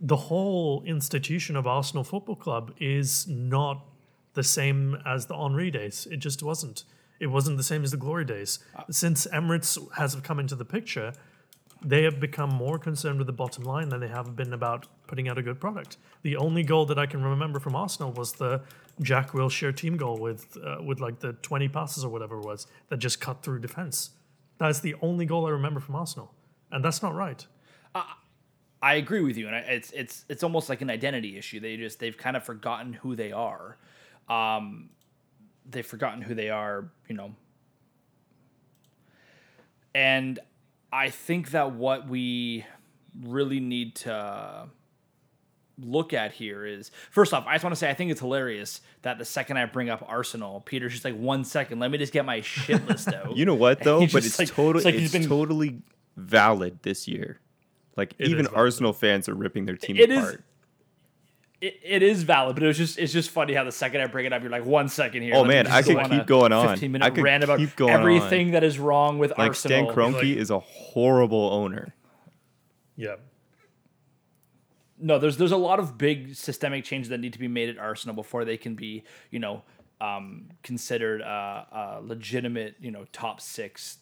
the 0.00 0.16
whole 0.16 0.82
institution 0.86 1.56
of 1.56 1.66
Arsenal 1.66 2.04
Football 2.04 2.36
Club 2.36 2.72
is 2.78 3.28
not 3.28 3.84
the 4.32 4.42
same 4.42 4.96
as 5.06 5.26
the 5.26 5.36
Henry 5.36 5.70
days. 5.70 6.08
It 6.10 6.18
just 6.18 6.42
wasn't. 6.42 6.84
It 7.20 7.28
wasn't 7.28 7.56
the 7.56 7.62
same 7.62 7.84
as 7.84 7.90
the 7.92 7.96
glory 7.96 8.24
days. 8.24 8.58
Uh, 8.74 8.82
Since 8.90 9.26
Emirates 9.32 9.78
has 9.94 10.16
come 10.16 10.40
into 10.40 10.56
the 10.56 10.64
picture, 10.64 11.12
they 11.84 12.02
have 12.04 12.18
become 12.18 12.50
more 12.50 12.78
concerned 12.78 13.18
with 13.18 13.26
the 13.26 13.32
bottom 13.32 13.64
line 13.64 13.90
than 13.90 14.00
they 14.00 14.08
have 14.08 14.34
been 14.34 14.52
about 14.52 14.86
putting 15.06 15.28
out 15.28 15.38
a 15.38 15.42
good 15.42 15.60
product. 15.60 15.98
The 16.22 16.36
only 16.36 16.62
goal 16.62 16.86
that 16.86 16.98
I 16.98 17.06
can 17.06 17.22
remember 17.22 17.60
from 17.60 17.76
Arsenal 17.76 18.12
was 18.12 18.32
the 18.32 18.62
Jack 19.02 19.30
Wilshere 19.32 19.76
team 19.76 19.96
goal 19.96 20.18
with 20.18 20.56
uh, 20.64 20.82
with 20.82 21.00
like 21.00 21.20
the 21.20 21.34
20 21.34 21.68
passes 21.68 22.04
or 22.04 22.08
whatever 22.08 22.38
it 22.38 22.44
was 22.44 22.66
that 22.88 22.98
just 22.98 23.20
cut 23.20 23.42
through 23.42 23.60
defense. 23.60 24.10
That's 24.58 24.80
the 24.80 24.94
only 25.02 25.26
goal 25.26 25.46
I 25.46 25.50
remember 25.50 25.80
from 25.80 25.96
Arsenal, 25.96 26.32
and 26.70 26.84
that's 26.84 27.02
not 27.02 27.14
right. 27.14 27.46
I 28.84 28.96
agree 28.96 29.22
with 29.22 29.38
you, 29.38 29.46
and 29.46 29.56
I, 29.56 29.60
it's 29.60 29.90
it's 29.92 30.26
it's 30.28 30.42
almost 30.42 30.68
like 30.68 30.82
an 30.82 30.90
identity 30.90 31.38
issue. 31.38 31.58
They 31.58 31.78
just 31.78 31.98
they've 31.98 32.16
kind 32.16 32.36
of 32.36 32.44
forgotten 32.44 32.92
who 32.92 33.16
they 33.16 33.32
are. 33.32 33.78
Um, 34.28 34.90
they've 35.64 35.86
forgotten 35.86 36.20
who 36.20 36.34
they 36.34 36.50
are, 36.50 36.90
you 37.08 37.16
know. 37.16 37.34
And 39.94 40.38
I 40.94 41.10
think 41.10 41.50
that 41.50 41.72
what 41.72 42.06
we 42.08 42.64
really 43.24 43.58
need 43.60 43.96
to 43.96 44.68
look 45.76 46.12
at 46.12 46.32
here 46.32 46.64
is 46.64 46.92
first 47.10 47.34
off, 47.34 47.44
I 47.48 47.54
just 47.54 47.64
want 47.64 47.72
to 47.72 47.76
say 47.78 47.90
I 47.90 47.94
think 47.94 48.12
it's 48.12 48.20
hilarious 48.20 48.80
that 49.02 49.18
the 49.18 49.24
second 49.24 49.56
I 49.56 49.66
bring 49.66 49.90
up 49.90 50.04
Arsenal, 50.06 50.60
Peter's 50.60 50.92
just 50.92 51.04
like 51.04 51.16
one 51.16 51.44
second, 51.44 51.80
let 51.80 51.90
me 51.90 51.98
just 51.98 52.12
get 52.12 52.24
my 52.24 52.40
shit 52.42 52.86
list 52.86 53.08
out. 53.08 53.36
You 53.36 53.44
know 53.44 53.56
what 53.56 53.80
though? 53.82 54.00
But 54.06 54.24
it's 54.24 54.38
like- 54.38 54.48
totally 54.48 54.78
it's 54.78 54.84
like 54.84 54.94
it's, 54.94 55.12
been- 55.12 55.26
totally 55.26 55.82
valid 56.16 56.78
this 56.82 57.08
year. 57.08 57.40
Like 57.96 58.14
It 58.18 58.28
even. 58.28 58.46
Arsenal 58.48 58.92
fans 58.92 59.28
are 59.28 59.34
ripping 59.34 59.66
their 59.66 59.76
team 59.76 59.96
It 59.96 60.10
is- 60.10 60.18
apart. 60.18 60.44
It, 61.66 61.80
it 61.82 62.02
is 62.02 62.22
valid, 62.24 62.56
but 62.56 62.62
it 62.62 62.66
was 62.66 62.76
just 62.76 62.98
it's 62.98 63.12
just 63.12 63.30
funny 63.30 63.54
how 63.54 63.64
the 63.64 63.72
second 63.72 64.00
I 64.00 64.06
bring 64.06 64.26
it 64.26 64.32
up, 64.32 64.42
you're 64.42 64.50
like 64.50 64.64
one 64.66 64.88
second 64.88 65.22
here. 65.22 65.34
Oh, 65.34 65.44
man, 65.44 65.66
I 65.66 65.82
go 65.82 65.88
could 65.88 65.96
on 65.98 66.10
keep 66.10 66.26
going 66.26 66.52
on. 66.52 66.68
15 66.68 66.92
minute 66.92 67.04
I 67.04 67.08
minute 67.08 67.14
could 67.16 67.24
rant 67.24 67.44
about 67.44 67.58
keep 67.58 67.76
going 67.76 67.94
on. 67.94 68.00
everything 68.00 68.50
that 68.52 68.62
is 68.64 68.78
wrong 68.78 69.18
with 69.18 69.30
Like 69.30 69.48
Arsenal. 69.48 69.90
Stan 69.92 69.96
Kroenke 69.96 70.36
is 70.36 70.50
a 70.50 70.58
horrible 70.58 71.50
owner. 71.52 71.94
Yeah. 72.96 73.16
no, 74.98 75.18
there's 75.18 75.36
there's 75.36 75.52
a 75.52 75.56
lot 75.56 75.78
of 75.80 75.98
big 75.98 76.34
systemic 76.34 76.84
changes 76.84 77.08
that 77.10 77.18
need 77.18 77.32
to 77.32 77.38
be 77.38 77.48
made 77.48 77.68
at 77.68 77.78
Arsenal 77.78 78.14
before 78.14 78.44
they 78.44 78.56
can 78.56 78.74
be, 78.74 79.02
you 79.30 79.38
know, 79.38 79.62
um, 80.00 80.48
considered 80.62 81.20
a, 81.20 81.66
a 81.72 82.00
legitimate, 82.02 82.76
you 82.80 82.90
know, 82.90 83.04
top 83.12 83.40
six 83.40 83.98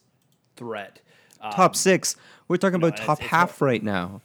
threat. 0.56 1.00
Um, 1.40 1.50
Top 1.52 1.74
six. 1.74 2.14
We're 2.48 2.56
talking 2.56 2.76
about 2.76 2.94
it's- 2.94 3.04
top 3.06 3.20
it's 3.20 3.28
half 3.28 3.60
right 3.60 3.82
now. 3.82 4.20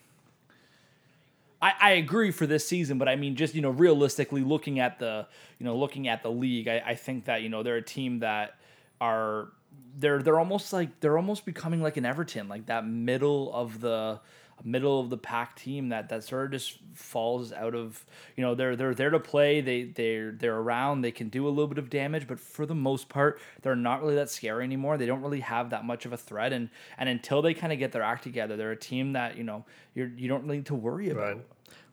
I, 1.61 1.73
I 1.79 1.91
agree 1.91 2.31
for 2.31 2.45
this 2.45 2.67
season, 2.67 2.97
but 2.97 3.07
I 3.07 3.15
mean, 3.15 3.35
just 3.35 3.55
you 3.55 3.61
know, 3.61 3.69
realistically 3.69 4.41
looking 4.41 4.79
at 4.79 4.99
the 4.99 5.27
you 5.59 5.65
know 5.65 5.75
looking 5.75 6.07
at 6.07 6.23
the 6.23 6.31
league, 6.31 6.67
I, 6.67 6.83
I 6.85 6.95
think 6.95 7.25
that 7.25 7.41
you 7.41 7.49
know 7.49 7.63
they're 7.63 7.77
a 7.77 7.81
team 7.81 8.19
that 8.19 8.55
are 9.01 9.49
they're 9.97 10.21
they're 10.21 10.39
almost 10.39 10.71
like 10.73 10.99
they're 10.99 11.17
almost 11.17 11.45
becoming 11.45 11.81
like 11.81 11.97
an 11.97 12.05
Everton, 12.05 12.47
like 12.47 12.67
that 12.67 12.85
middle 12.85 13.53
of 13.53 13.81
the 13.81 14.19
middle 14.63 14.99
of 14.99 15.09
the 15.09 15.17
pack 15.17 15.55
team 15.55 15.89
that 15.89 16.09
that 16.09 16.23
sort 16.23 16.45
of 16.45 16.51
just 16.51 16.79
falls 16.93 17.53
out 17.53 17.75
of 17.75 18.05
you 18.35 18.43
know 18.43 18.55
they're 18.55 18.75
they're 18.75 18.95
there 18.95 19.11
to 19.11 19.19
play 19.19 19.61
they 19.61 19.83
they're 19.83 20.31
they're 20.31 20.57
around 20.57 21.01
they 21.01 21.11
can 21.11 21.29
do 21.29 21.47
a 21.47 21.49
little 21.49 21.67
bit 21.67 21.77
of 21.77 21.89
damage 21.89 22.27
but 22.27 22.39
for 22.39 22.65
the 22.65 22.75
most 22.75 23.07
part 23.07 23.39
they're 23.61 23.75
not 23.75 24.01
really 24.01 24.15
that 24.15 24.29
scary 24.29 24.63
anymore 24.63 24.97
they 24.97 25.05
don't 25.05 25.21
really 25.21 25.41
have 25.41 25.69
that 25.69 25.85
much 25.85 26.05
of 26.05 26.13
a 26.13 26.17
threat 26.17 26.51
and 26.51 26.69
and 26.97 27.07
until 27.07 27.41
they 27.41 27.53
kind 27.53 27.71
of 27.71 27.77
get 27.77 27.91
their 27.91 28.01
act 28.01 28.23
together 28.23 28.57
they're 28.57 28.71
a 28.71 28.77
team 28.77 29.13
that 29.13 29.37
you 29.37 29.43
know 29.43 29.63
you're 29.93 30.09
you 30.09 30.27
don't 30.27 30.43
really 30.43 30.57
need 30.57 30.65
to 30.65 30.75
worry 30.75 31.09
about 31.09 31.27
Right. 31.27 31.45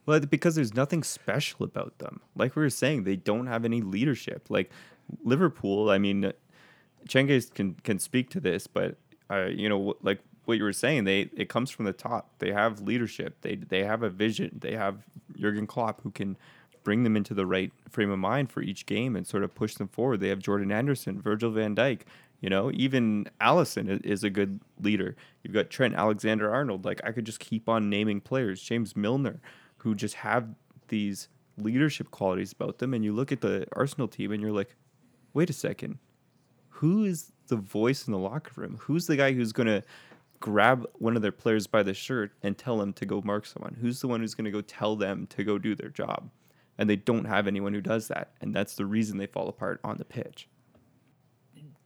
Well, 0.07 0.21
because 0.21 0.55
there's 0.55 0.75
nothing 0.75 1.03
special 1.03 1.65
about 1.65 1.99
them. 1.99 2.21
Like 2.37 2.57
we 2.57 2.63
were 2.63 2.71
saying, 2.71 3.05
they 3.05 3.17
don't 3.17 3.47
have 3.47 3.65
any 3.65 3.81
leadership. 3.81 4.47
Like 4.51 4.71
Liverpool, 5.23 5.91
I 5.91 5.99
mean, 5.99 6.33
Cengiz 7.09 7.53
can 7.53 7.75
can 7.85 7.99
speak 7.99 8.31
to 8.31 8.41
this, 8.41 8.67
but 8.67 8.97
uh, 9.31 9.47
you 9.47 9.69
know, 9.69 9.95
like 10.03 10.21
what 10.45 10.59
you 10.59 10.65
were 10.65 10.73
saying, 10.73 11.05
they 11.05 11.31
it 11.37 11.49
comes 11.49 11.71
from 11.71 11.85
the 11.85 11.93
top. 11.93 12.39
They 12.39 12.53
have 12.53 12.81
leadership. 12.81 13.37
They 13.41 13.57
they 13.57 13.85
have 13.85 14.03
a 14.03 14.11
vision. 14.11 14.59
They 14.61 14.75
have 14.75 15.05
Jurgen 15.37 15.67
Klopp 15.67 16.03
who 16.03 16.11
can 16.11 16.37
bring 16.83 17.03
them 17.03 17.17
into 17.17 17.35
the 17.35 17.47
right 17.47 17.73
frame 17.89 18.11
of 18.11 18.19
mind 18.19 18.53
for 18.53 18.61
each 18.61 18.87
game 18.87 19.17
and 19.17 19.27
sort 19.27 19.43
of 19.43 19.55
push 19.55 19.75
them 19.75 19.89
forward. 19.89 20.21
They 20.21 20.29
have 20.29 20.39
Jordan 20.39 20.71
Henderson, 20.71 21.21
Virgil 21.21 21.51
van 21.51 21.75
Dijk. 21.75 22.03
You 22.41 22.51
know, 22.51 22.71
even 22.75 23.27
Alisson 23.41 24.05
is 24.05 24.23
a 24.23 24.29
good 24.29 24.61
leader. 24.81 25.17
You've 25.43 25.55
got 25.55 25.71
Trent 25.71 25.95
Alexander 25.95 26.53
Arnold. 26.53 26.85
Like 26.85 27.01
I 27.03 27.13
could 27.13 27.25
just 27.25 27.41
keep 27.41 27.69
on 27.69 27.89
naming 27.89 28.21
players. 28.21 28.61
James 28.61 28.95
Milner, 28.95 29.41
who 29.79 29.95
just 29.95 30.17
have 30.17 30.49
these 30.89 31.29
leadership 31.57 32.11
qualities 32.11 32.53
about 32.53 32.79
them. 32.79 32.93
And 32.93 33.05
you 33.05 33.13
look 33.13 33.33
at 33.33 33.41
the 33.41 33.67
Arsenal 33.73 34.09
team 34.09 34.33
and 34.33 34.43
you're 34.43 34.53
like, 34.53 34.75
wait 35.33 35.49
a 35.49 35.55
second, 35.55 35.99
who 36.69 37.05
is 37.05 37.33
the 37.47 37.57
voice 37.57 38.07
in 38.07 38.13
the 38.13 38.19
locker 38.19 38.61
room? 38.61 38.77
Who's 38.81 39.07
the 39.07 39.17
guy 39.17 39.33
who's 39.33 39.53
going 39.53 39.69
to 39.69 39.83
grab 40.45 40.87
one 40.97 41.17
of 41.17 41.23
their 41.23 41.33
players 41.33 41.67
by 41.67 41.83
the 41.83 41.95
shirt 41.95 42.33
and 42.43 42.59
tell 42.59 42.77
them 42.77 42.93
to 42.93 43.07
go 43.07 43.23
mark 43.25 43.47
someone? 43.47 43.79
Who's 43.81 44.03
the 44.03 44.09
one 44.09 44.21
who's 44.21 44.35
going 44.35 44.45
to 44.45 44.51
go 44.51 44.61
tell 44.61 44.95
them 44.95 45.27
to 45.29 45.43
go 45.43 45.57
do 45.57 45.75
their 45.75 45.89
job? 45.89 46.29
And 46.77 46.91
they 46.91 46.97
don't 46.97 47.25
have 47.25 47.47
anyone 47.47 47.73
who 47.73 47.81
does 47.81 48.09
that. 48.09 48.33
And 48.43 48.55
that's 48.55 48.75
the 48.75 48.85
reason 48.85 49.17
they 49.17 49.27
fall 49.27 49.49
apart 49.49 49.81
on 49.83 49.97
the 49.97 50.05
pitch. 50.05 50.51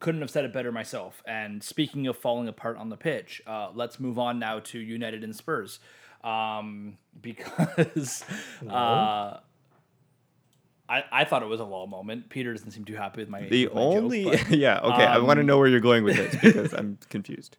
couldn't 0.01 0.21
have 0.23 0.31
said 0.31 0.44
it 0.44 0.53
better 0.53 0.73
myself. 0.73 1.23
And 1.25 1.62
speaking 1.62 2.09
of 2.09 2.18
falling 2.18 2.49
apart 2.49 2.77
on 2.79 2.88
the 2.88 2.97
pitch, 2.97 3.40
uh, 3.47 3.68
let's 3.75 4.01
move 4.01 4.18
on 4.18 4.40
now 4.40 4.59
to 4.59 4.79
United 4.81 5.23
and 5.23 5.37
Spurs, 5.37 5.79
um, 6.25 6.99
because 7.21 8.25
uh, 8.68 9.38
I 10.88 11.05
I 11.12 11.25
thought 11.25 11.42
it 11.44 11.49
was 11.49 11.61
a 11.61 11.64
lull 11.64 11.87
moment. 11.87 12.29
Peter 12.29 12.53
doesn't 12.53 12.73
seem 12.73 12.85
too 12.85 12.97
happy 12.97 13.21
with 13.21 13.29
my 13.29 13.42
The 13.42 13.66
with 13.66 13.75
my 13.77 13.81
joke, 13.83 13.94
only, 13.94 14.25
but- 14.25 14.51
yeah, 14.66 14.81
okay. 14.81 15.05
I 15.05 15.18
want 15.18 15.37
to 15.37 15.42
um, 15.42 15.47
know 15.47 15.59
where 15.59 15.68
you're 15.68 15.79
going 15.81 16.03
with 16.03 16.16
this 16.16 16.35
because 16.42 16.73
I'm 16.79 16.99
confused. 17.09 17.57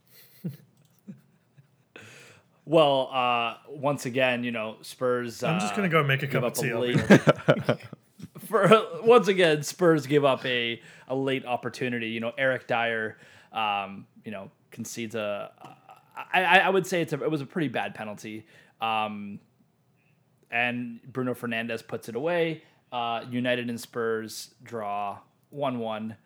Well, 2.70 3.10
uh, 3.12 3.56
once 3.68 4.06
again, 4.06 4.44
you 4.44 4.52
know, 4.52 4.76
Spurs. 4.82 5.42
I'm 5.42 5.60
just 5.60 5.74
uh, 5.74 5.76
gonna 5.76 5.90
go 5.90 6.04
make 6.04 6.22
a 6.22 6.28
give 6.28 6.44
cup 6.44 6.44
of 6.44 6.52
up 6.52 6.58
a 6.60 6.62
tea. 6.62 6.74
Late- 6.76 7.80
for 8.46 8.88
once 9.02 9.28
again, 9.28 9.64
Spurs 9.64 10.06
give 10.06 10.24
up 10.24 10.46
a, 10.46 10.80
a 11.08 11.16
late 11.16 11.48
opportunity. 11.48 12.10
You 12.10 12.20
know, 12.20 12.32
Eric 12.38 12.68
Dier, 12.68 13.18
um, 13.52 14.06
you 14.24 14.32
know, 14.32 14.52
concedes 14.70 15.16
a. 15.16 15.52
I, 16.32 16.44
I 16.44 16.58
I 16.58 16.70
would 16.70 16.86
say 16.86 17.02
it's 17.02 17.12
a, 17.12 17.24
it 17.24 17.32
was 17.32 17.42
a 17.42 17.46
pretty 17.48 17.70
bad 17.70 17.96
penalty, 17.96 18.46
um, 18.80 19.40
and 20.52 21.00
Bruno 21.12 21.34
Fernandes 21.34 21.86
puts 21.88 22.08
it 22.08 22.16
away. 22.16 22.62
Uh, 22.92 23.26
United 23.32 23.68
and 23.68 23.82
Spurs 23.82 24.54
draw 24.62 25.18
one 25.50 25.80
one. 25.80 26.18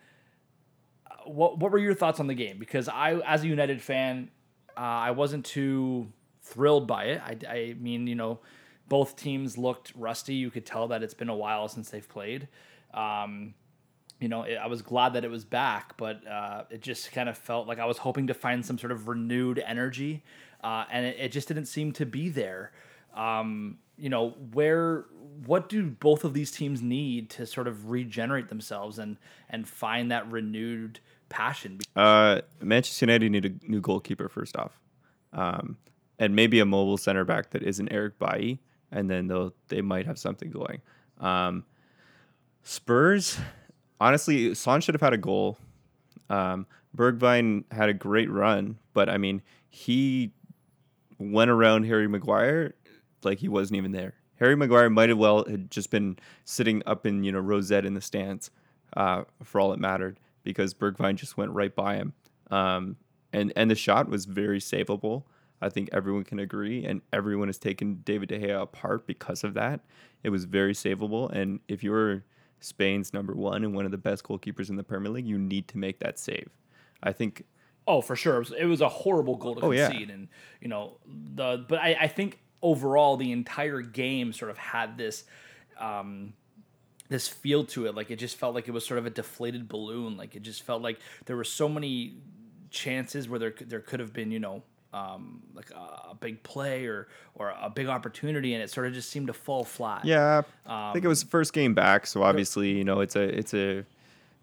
What 1.24 1.58
what 1.58 1.72
were 1.72 1.80
your 1.80 1.94
thoughts 1.94 2.20
on 2.20 2.28
the 2.28 2.36
game? 2.36 2.60
Because 2.60 2.90
I, 2.90 3.14
as 3.26 3.46
a 3.46 3.48
United 3.48 3.82
fan, 3.82 4.30
uh, 4.76 4.82
I 4.82 5.12
wasn't 5.12 5.46
too 5.46 6.12
thrilled 6.44 6.88
by 6.88 7.06
it. 7.06 7.22
I, 7.22 7.38
I 7.50 7.76
mean, 7.80 8.08
you 8.08 8.16
know, 8.16 8.40
both 8.88 9.16
teams 9.16 9.58
looked 9.58 9.94
rusty. 9.96 10.36
You 10.36 10.52
could 10.52 10.66
tell 10.66 10.88
that 10.90 11.04
it's 11.04 11.14
been 11.14 11.30
a 11.30 11.36
while 11.36 11.68
since 11.68 11.90
they've 11.90 12.08
played. 12.08 12.48
Um, 12.94 13.54
you 14.20 14.30
know, 14.30 14.44
it, 14.44 14.56
I 14.56 14.68
was 14.68 14.82
glad 14.82 15.14
that 15.14 15.26
it 15.26 15.32
was 15.32 15.44
back, 15.44 15.98
but 15.98 16.26
uh, 16.28 16.64
it 16.70 16.82
just 16.82 17.12
kind 17.12 17.28
of 17.28 17.38
felt 17.38 17.68
like 17.68 17.80
I 17.80 17.86
was 17.86 17.98
hoping 17.98 18.28
to 18.28 18.34
find 18.34 18.66
some 18.66 18.78
sort 18.78 18.92
of 18.92 19.08
renewed 19.08 19.60
energy, 19.66 20.24
uh, 20.64 20.86
and 20.92 21.06
it, 21.06 21.18
it 21.20 21.32
just 21.32 21.48
didn't 21.48 21.66
seem 21.66 21.92
to 21.94 22.06
be 22.06 22.30
there. 22.30 22.72
Um, 23.14 23.80
you 23.98 24.10
know, 24.10 24.32
where 24.54 25.06
what 25.46 25.70
do 25.70 25.86
both 25.88 26.24
of 26.24 26.34
these 26.34 26.52
teams 26.52 26.82
need 26.82 27.30
to 27.32 27.46
sort 27.46 27.68
of 27.68 27.90
regenerate 27.90 28.50
themselves 28.50 28.98
and 28.98 29.18
and 29.50 29.68
find 29.68 30.12
that 30.12 30.32
renewed 30.32 31.00
passion? 31.30 31.80
Uh, 31.96 32.42
Manchester 32.62 33.06
United 33.06 33.32
need 33.32 33.46
a 33.46 33.70
new 33.70 33.82
goalkeeper 33.82 34.30
first 34.30 34.56
off, 34.56 34.80
um, 35.34 35.78
and 36.24 36.38
maybe 36.38 36.62
a 36.62 36.66
mobile 36.66 36.98
center 36.98 37.26
back 37.26 37.50
that 37.50 37.64
isn't 37.64 37.92
Eric 37.92 38.18
Bailly, 38.18 38.62
and 38.94 39.10
then 39.10 39.28
they'll 39.28 39.54
they 39.68 39.82
might 39.82 40.06
have 40.06 40.18
something 40.18 40.50
going. 40.50 40.82
Um, 41.20 41.66
Spurs, 42.64 43.38
honestly, 44.00 44.56
Son 44.56 44.80
should 44.80 44.96
have 44.96 45.02
had 45.02 45.12
a 45.12 45.18
goal. 45.18 45.58
Um, 46.30 46.66
Bergwijn 46.96 47.66
had 47.74 47.90
a 47.90 47.94
great 47.94 48.32
run, 48.32 48.78
but 48.94 49.10
I 49.10 49.18
mean, 49.18 49.42
he 49.70 50.32
went 51.20 51.52
around 51.52 51.84
Harry 51.84 52.08
Maguire 52.08 52.74
like 53.24 53.40
he 53.40 53.50
wasn't 53.50 53.78
even 53.78 53.92
there. 53.92 54.14
Harry 54.40 54.56
Maguire 54.56 54.90
might 54.90 55.10
have 55.10 55.18
well 55.18 55.44
had 55.44 55.70
just 55.70 55.90
been 55.92 56.18
sitting 56.46 56.82
up 56.86 57.06
in 57.06 57.26
you 57.26 57.34
know 57.34 57.40
Rosette 57.40 57.86
in 57.86 57.96
the 57.96 58.02
stands 58.02 58.50
uh, 58.96 59.26
for 59.44 59.60
all 59.60 59.74
it 59.74 59.80
mattered 59.80 60.22
because 60.44 60.74
Bergwijn 60.74 61.16
just 61.16 61.36
went 61.36 61.52
right 61.52 61.76
by 61.76 61.96
him. 61.96 62.14
Um, 62.50 62.96
and 63.34 63.52
and 63.58 63.70
the 63.70 63.76
shot 63.76 64.08
was 64.08 64.24
very 64.24 64.60
savable. 64.60 65.24
I 65.64 65.70
think 65.70 65.90
everyone 65.92 66.24
can 66.24 66.40
agree, 66.40 66.86
and 66.86 67.02
everyone 67.12 67.48
has 67.48 67.58
taken 67.58 68.02
David 68.04 68.30
De 68.30 68.40
Gea 68.40 68.62
apart 68.62 69.08
because 69.08 69.44
of 69.44 69.54
that. 69.56 69.82
It 70.24 70.30
was 70.30 70.46
very 70.46 70.74
savable, 70.74 71.30
and 71.32 71.60
if 71.68 71.84
you're 71.84 72.24
Spain's 72.60 73.14
number 73.14 73.34
one 73.34 73.64
and 73.64 73.74
one 73.76 73.86
of 73.86 73.92
the 73.92 73.98
best 73.98 74.24
goalkeepers 74.24 74.70
in 74.70 74.76
the 74.78 74.84
Premier 74.84 75.12
League, 75.12 75.28
you 75.28 75.38
need 75.38 75.68
to 75.70 75.78
make 75.78 76.00
that 76.00 76.18
save. 76.20 76.50
I 77.02 77.12
think 77.12 77.46
Oh, 77.86 78.00
for 78.00 78.16
sure. 78.16 78.36
It 78.36 78.40
was, 78.40 78.52
it 78.54 78.66
was 78.66 78.80
a 78.80 78.88
horrible 78.88 79.36
goal 79.36 79.56
to 79.56 79.62
Oh, 79.66 79.72
yeah. 79.72 79.90
concede, 79.90 80.10
and 80.10 80.30
you 80.62 80.70
know 80.70 80.98
the. 81.06 81.66
But 81.68 81.80
I, 81.80 81.98
I 82.02 82.08
think 82.08 82.40
overall 82.62 83.18
the 83.18 83.32
entire 83.34 83.82
game 83.82 84.32
sort 84.32 84.50
of 84.50 84.58
had 84.58 84.98
this, 84.98 85.26
um, 85.78 86.32
this 87.10 87.28
feel 87.28 87.66
to 87.66 87.88
it. 87.88 87.96
Like 87.96 88.10
it 88.10 88.16
just 88.16 88.38
felt 88.38 88.56
like 88.56 88.70
it 88.70 88.72
was 88.72 88.86
sort 88.86 89.00
of 89.00 89.06
a 89.06 89.10
deflated 89.10 89.68
balloon. 89.68 90.16
Like 90.16 90.34
it 90.36 90.44
just 90.44 90.64
felt 90.64 90.82
like 90.82 91.00
there 91.26 91.36
were 91.36 91.44
so 91.44 91.68
many 91.68 92.20
chances 92.70 93.28
where 93.28 93.38
there 93.40 93.54
there 93.68 93.82
could 93.82 94.00
have 94.00 94.14
been 94.14 94.32
you 94.32 94.40
know 94.40 94.64
um, 94.94 95.42
like 95.54 95.72
a, 95.72 96.12
a 96.12 96.18
big 96.20 96.44
play 96.44 96.86
or 96.86 97.08
or 97.36 97.54
a 97.62 97.70
big 97.70 97.88
opportunity, 97.88 98.54
and 98.54 98.64
it 98.64 98.70
sort 98.70 98.88
of 98.88 98.94
just 98.94 99.10
seemed 99.10 99.28
to 99.28 99.34
fall 99.34 99.64
flat. 99.64 100.06
Yeah, 100.06 100.44
I 100.66 100.94
think 100.94 101.04
it 101.04 101.08
was 101.08 101.24
the 101.24 101.30
first 101.30 101.52
game 101.54 101.74
back, 101.74 102.08
so 102.08 102.24
obviously 102.24 102.72
you 102.72 102.84
know 102.84 103.00
it's 103.02 103.16
a 103.16 103.24
it's 103.24 103.54
a 103.54 103.86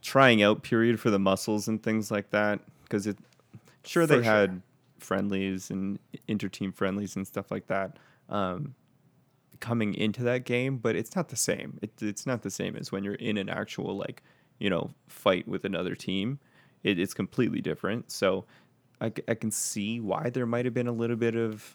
trying 0.03 0.43
out 0.43 0.63
period 0.63 0.99
for 0.99 1.11
the 1.11 1.19
muscles 1.19 1.69
and 1.69 1.83
things 1.83 2.11
like 2.11 2.31
that 2.31 2.61
because 2.85 3.07
it 3.07 3.17
sure 3.85 4.07
they 4.07 4.17
sure. 4.17 4.23
had 4.23 4.63
friendlies 4.99 5.71
and 5.71 5.99
inter-team 6.29 6.73
friendlies 6.73 7.17
and 7.17 7.27
stuff 7.27 7.51
like 7.51 7.67
that 7.69 7.97
um, 8.29 8.75
coming 9.61 9.95
into 9.95 10.23
that 10.23 10.45
game, 10.45 10.79
but 10.79 10.97
it's 10.97 11.15
not 11.15 11.29
the 11.29 11.37
same. 11.37 11.79
It, 11.83 11.91
it's 12.01 12.27
not 12.27 12.43
the 12.43 12.51
same 12.51 12.77
as 12.77 12.91
when 12.91 13.05
you're 13.05 13.15
in 13.15 13.37
an 13.37 13.49
actual 13.49 13.97
like 13.97 14.23
you 14.59 14.69
know 14.69 14.91
fight 15.07 15.47
with 15.47 15.65
another 15.65 15.95
team. 15.95 16.39
It, 16.83 16.99
it's 16.99 17.13
completely 17.13 17.61
different. 17.61 18.11
So 18.11 18.47
I, 19.01 19.13
I 19.29 19.35
can 19.35 19.51
see 19.51 20.01
why 20.01 20.31
there 20.31 20.47
might 20.47 20.65
have 20.65 20.75
been 20.75 20.87
a 20.87 20.93
little 20.93 21.17
bit 21.17 21.35
of 21.35 21.75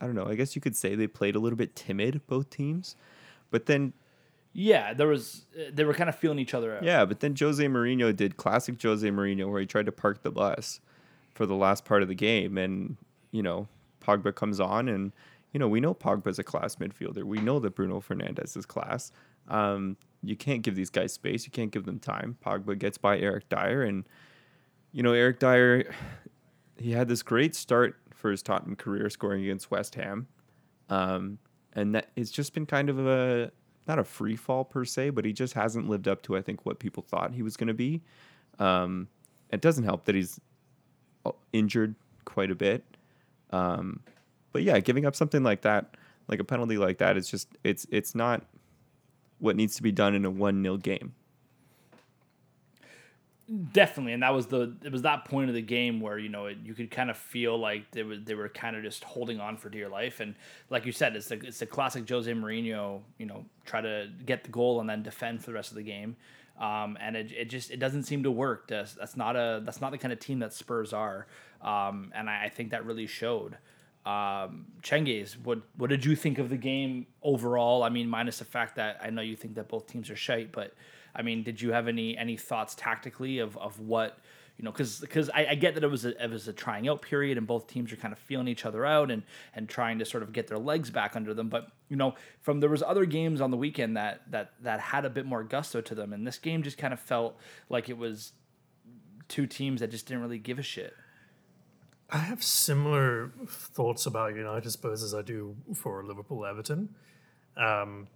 I 0.00 0.06
don't 0.06 0.14
know. 0.14 0.26
I 0.26 0.34
guess 0.34 0.56
you 0.56 0.60
could 0.60 0.74
say 0.74 0.94
they 0.94 1.06
played 1.06 1.36
a 1.36 1.38
little 1.38 1.56
bit 1.56 1.76
timid, 1.76 2.20
both 2.26 2.50
teams. 2.50 2.96
But 3.50 3.66
then 3.66 3.92
Yeah, 4.52 4.92
there 4.94 5.06
was 5.06 5.46
they 5.72 5.84
were 5.84 5.94
kind 5.94 6.08
of 6.08 6.16
feeling 6.16 6.38
each 6.38 6.54
other 6.54 6.76
out. 6.76 6.82
yeah, 6.82 7.04
but 7.04 7.20
then 7.20 7.34
Jose 7.38 7.64
Mourinho 7.64 8.14
did 8.14 8.36
classic 8.36 8.80
Jose 8.82 9.08
Mourinho 9.08 9.50
where 9.50 9.60
he 9.60 9.66
tried 9.66 9.86
to 9.86 9.92
park 9.92 10.22
the 10.22 10.30
bus 10.30 10.80
for 11.34 11.46
the 11.46 11.54
last 11.54 11.84
part 11.84 12.02
of 12.02 12.08
the 12.08 12.14
game 12.14 12.56
and 12.58 12.96
you 13.30 13.42
know, 13.42 13.66
Pogba 14.00 14.34
comes 14.34 14.60
on 14.60 14.88
and 14.88 15.12
you 15.52 15.60
know, 15.60 15.68
we 15.68 15.78
know 15.80 15.94
Pogba's 15.94 16.40
a 16.40 16.44
class 16.44 16.76
midfielder. 16.76 17.22
We 17.22 17.38
know 17.38 17.60
that 17.60 17.76
Bruno 17.76 18.00
Fernandes 18.00 18.56
is 18.56 18.66
class. 18.66 19.12
Um, 19.46 19.96
you 20.22 20.34
can't 20.34 20.62
give 20.62 20.74
these 20.74 20.90
guys 20.90 21.12
space. 21.12 21.44
You 21.44 21.52
can't 21.52 21.70
give 21.70 21.84
them 21.84 22.00
time. 22.00 22.36
Pogba 22.44 22.76
gets 22.76 22.98
by 22.98 23.18
Eric 23.18 23.48
Dier 23.48 23.82
and 23.82 24.04
you 24.90 25.02
know, 25.02 25.12
Eric 25.12 25.38
Dier 25.40 25.92
he 26.78 26.92
had 26.92 27.08
this 27.08 27.22
great 27.22 27.54
start 27.54 27.96
for 28.14 28.30
his 28.30 28.42
Tottenham 28.42 28.76
career 28.76 29.08
scoring 29.10 29.42
against 29.42 29.70
West 29.70 29.94
Ham. 29.94 30.26
Um, 30.88 31.38
and 31.72 31.94
that 31.94 32.10
it's 32.16 32.30
just 32.30 32.54
been 32.54 32.66
kind 32.66 32.88
of 32.88 33.06
a 33.06 33.50
not 33.86 33.98
a 33.98 34.04
free 34.04 34.36
fall 34.36 34.64
per 34.64 34.84
se, 34.84 35.10
but 35.10 35.24
he 35.24 35.32
just 35.32 35.54
hasn't 35.54 35.88
lived 35.88 36.08
up 36.08 36.22
to 36.22 36.36
I 36.36 36.42
think 36.42 36.64
what 36.64 36.78
people 36.78 37.02
thought 37.02 37.32
he 37.32 37.42
was 37.42 37.56
going 37.56 37.68
to 37.68 37.74
be. 37.74 38.02
Um, 38.58 39.08
it 39.50 39.60
doesn't 39.60 39.84
help 39.84 40.04
that 40.06 40.14
he's 40.14 40.40
uh, 41.26 41.32
injured 41.52 41.94
quite 42.24 42.50
a 42.50 42.54
bit. 42.54 42.84
Um, 43.50 44.00
but 44.52 44.62
yeah, 44.62 44.78
giving 44.80 45.04
up 45.04 45.14
something 45.14 45.42
like 45.42 45.62
that, 45.62 45.96
like 46.28 46.40
a 46.40 46.44
penalty 46.44 46.78
like 46.78 46.98
that, 46.98 47.16
it's 47.16 47.30
just 47.30 47.48
it's 47.62 47.86
it's 47.90 48.14
not 48.14 48.44
what 49.38 49.56
needs 49.56 49.76
to 49.76 49.82
be 49.82 49.92
done 49.92 50.14
in 50.14 50.24
a 50.24 50.30
one 50.30 50.62
0 50.62 50.78
game. 50.78 51.14
Definitely, 53.46 54.14
and 54.14 54.22
that 54.22 54.32
was 54.32 54.46
the 54.46 54.74
it 54.82 54.90
was 54.90 55.02
that 55.02 55.26
point 55.26 55.50
of 55.50 55.54
the 55.54 55.60
game 55.60 56.00
where 56.00 56.16
you 56.18 56.30
know 56.30 56.46
it, 56.46 56.56
you 56.64 56.72
could 56.72 56.90
kind 56.90 57.10
of 57.10 57.18
feel 57.18 57.58
like 57.58 57.90
they 57.90 58.02
were 58.02 58.16
they 58.16 58.34
were 58.34 58.48
kind 58.48 58.74
of 58.74 58.82
just 58.82 59.04
holding 59.04 59.38
on 59.38 59.58
for 59.58 59.68
dear 59.68 59.86
life, 59.86 60.20
and 60.20 60.34
like 60.70 60.86
you 60.86 60.92
said, 60.92 61.14
it's 61.14 61.28
the 61.28 61.38
it's 61.40 61.58
the 61.58 61.66
classic 61.66 62.08
Jose 62.08 62.32
Mourinho, 62.32 63.02
you 63.18 63.26
know, 63.26 63.44
try 63.66 63.82
to 63.82 64.08
get 64.24 64.44
the 64.44 64.50
goal 64.50 64.80
and 64.80 64.88
then 64.88 65.02
defend 65.02 65.40
for 65.40 65.50
the 65.50 65.52
rest 65.52 65.70
of 65.72 65.76
the 65.76 65.82
game, 65.82 66.16
um, 66.58 66.96
and 66.98 67.16
it, 67.16 67.32
it 67.32 67.50
just 67.50 67.70
it 67.70 67.78
doesn't 67.78 68.04
seem 68.04 68.22
to 68.22 68.30
work. 68.30 68.68
That's, 68.68 68.94
that's 68.94 69.14
not 69.14 69.36
a 69.36 69.60
that's 69.62 69.82
not 69.82 69.92
the 69.92 69.98
kind 69.98 70.12
of 70.12 70.20
team 70.20 70.38
that 70.38 70.54
Spurs 70.54 70.94
are, 70.94 71.26
um, 71.60 72.12
and 72.14 72.30
I, 72.30 72.44
I 72.44 72.48
think 72.48 72.70
that 72.70 72.86
really 72.86 73.06
showed. 73.06 73.58
Um, 74.06 74.66
Chengiz, 74.82 75.36
what 75.38 75.60
what 75.76 75.90
did 75.90 76.06
you 76.06 76.16
think 76.16 76.38
of 76.38 76.48
the 76.48 76.56
game 76.56 77.08
overall? 77.22 77.82
I 77.82 77.90
mean, 77.90 78.08
minus 78.08 78.38
the 78.38 78.46
fact 78.46 78.76
that 78.76 79.00
I 79.02 79.10
know 79.10 79.20
you 79.20 79.36
think 79.36 79.56
that 79.56 79.68
both 79.68 79.86
teams 79.86 80.08
are 80.08 80.16
shite, 80.16 80.50
but 80.50 80.72
I 81.14 81.22
mean, 81.22 81.42
did 81.42 81.60
you 81.60 81.72
have 81.72 81.88
any 81.88 82.16
any 82.16 82.36
thoughts 82.36 82.74
tactically 82.74 83.38
of, 83.38 83.56
of 83.58 83.80
what 83.80 84.18
you 84.56 84.64
know? 84.64 84.72
Because 84.72 85.00
because 85.00 85.30
I, 85.30 85.46
I 85.50 85.54
get 85.54 85.74
that 85.74 85.84
it 85.84 85.90
was 85.90 86.04
a 86.04 86.22
it 86.22 86.30
was 86.30 86.48
a 86.48 86.52
trying 86.52 86.88
out 86.88 87.02
period 87.02 87.38
and 87.38 87.46
both 87.46 87.66
teams 87.66 87.92
are 87.92 87.96
kind 87.96 88.12
of 88.12 88.18
feeling 88.18 88.48
each 88.48 88.64
other 88.64 88.84
out 88.84 89.10
and 89.10 89.22
and 89.54 89.68
trying 89.68 89.98
to 89.98 90.04
sort 90.04 90.22
of 90.22 90.32
get 90.32 90.48
their 90.48 90.58
legs 90.58 90.90
back 90.90 91.16
under 91.16 91.34
them. 91.34 91.48
But 91.48 91.68
you 91.88 91.96
know, 91.96 92.14
from 92.40 92.60
there 92.60 92.70
was 92.70 92.82
other 92.82 93.06
games 93.06 93.40
on 93.40 93.50
the 93.50 93.56
weekend 93.56 93.96
that 93.96 94.22
that 94.30 94.52
that 94.62 94.80
had 94.80 95.04
a 95.04 95.10
bit 95.10 95.26
more 95.26 95.44
gusto 95.44 95.80
to 95.80 95.94
them, 95.94 96.12
and 96.12 96.26
this 96.26 96.38
game 96.38 96.62
just 96.62 96.78
kind 96.78 96.92
of 96.92 97.00
felt 97.00 97.38
like 97.68 97.88
it 97.88 97.98
was 97.98 98.32
two 99.28 99.46
teams 99.46 99.80
that 99.80 99.90
just 99.90 100.06
didn't 100.06 100.22
really 100.22 100.38
give 100.38 100.58
a 100.58 100.62
shit. 100.62 100.94
I 102.10 102.18
have 102.18 102.42
similar 102.44 103.32
thoughts 103.48 104.06
about 104.06 104.34
United 104.36 104.70
Spurs 104.70 105.02
as 105.02 105.14
I 105.14 105.22
do 105.22 105.56
for 105.74 106.04
Liverpool 106.04 106.44
Everton. 106.44 106.94
Um, 107.56 108.08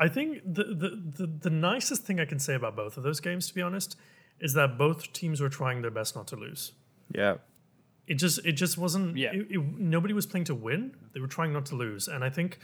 I 0.00 0.08
think 0.08 0.42
the, 0.44 0.64
the, 0.64 0.90
the, 1.18 1.26
the 1.26 1.50
nicest 1.50 2.04
thing 2.04 2.18
I 2.18 2.24
can 2.24 2.38
say 2.38 2.54
about 2.54 2.74
both 2.74 2.96
of 2.96 3.02
those 3.02 3.20
games, 3.20 3.46
to 3.48 3.54
be 3.54 3.62
honest, 3.62 3.96
is 4.40 4.54
that 4.54 4.78
both 4.78 5.12
teams 5.12 5.40
were 5.40 5.50
trying 5.50 5.82
their 5.82 5.90
best 5.90 6.16
not 6.16 6.26
to 6.28 6.36
lose. 6.36 6.72
Yeah. 7.14 7.34
It 8.06 8.14
just 8.14 8.44
it 8.44 8.52
just 8.52 8.76
wasn't. 8.78 9.16
Yeah. 9.16 9.32
it- 9.32 9.48
it- 9.50 9.78
nobody 9.78 10.14
was 10.14 10.26
playing 10.26 10.44
to 10.46 10.54
win. 10.54 10.96
They 11.12 11.20
were 11.20 11.28
trying 11.28 11.52
not 11.52 11.66
to 11.66 11.76
lose, 11.76 12.08
and 12.08 12.24
I 12.24 12.30
think 12.30 12.58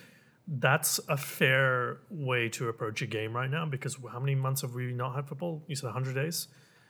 that's 0.48 0.98
a 1.08 1.16
fair 1.16 1.98
way 2.10 2.48
to 2.48 2.68
approach 2.68 3.02
a 3.02 3.06
game 3.06 3.32
right 3.36 3.50
now. 3.50 3.64
Because 3.66 3.96
how 4.10 4.18
many 4.18 4.34
months 4.34 4.62
have 4.62 4.74
we 4.74 4.92
not 4.92 5.14
had 5.14 5.28
football? 5.28 5.62
You 5.68 5.76
said 5.76 5.90
hundred 5.90 6.14
days. 6.14 6.48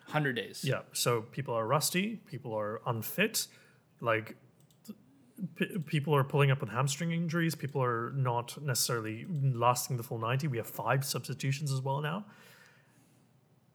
Hundred 0.09 0.37
days. 0.37 0.63
Yeah. 0.65 0.83
So 0.93 1.23
people 1.23 1.53
are 1.55 1.67
rusty. 1.67 2.17
People 2.31 2.55
are 2.55 2.81
unfit. 2.87 3.49
Like 4.01 4.37
p- 5.57 5.79
people 5.87 6.15
are 6.15 6.25
pulling 6.25 6.51
up 6.51 6.61
with 6.61 6.71
hamstring 6.71 7.13
injuries. 7.13 7.55
People 7.55 7.83
are 7.83 8.13
not 8.17 8.61
necessarily 8.63 9.27
lasting 9.31 9.97
the 9.97 10.03
full 10.03 10.19
ninety. 10.19 10.47
We 10.49 10.57
have 10.59 10.67
five 10.67 11.05
substitutions 11.05 11.73
as 11.73 11.81
well 11.81 12.01
now. 12.01 12.25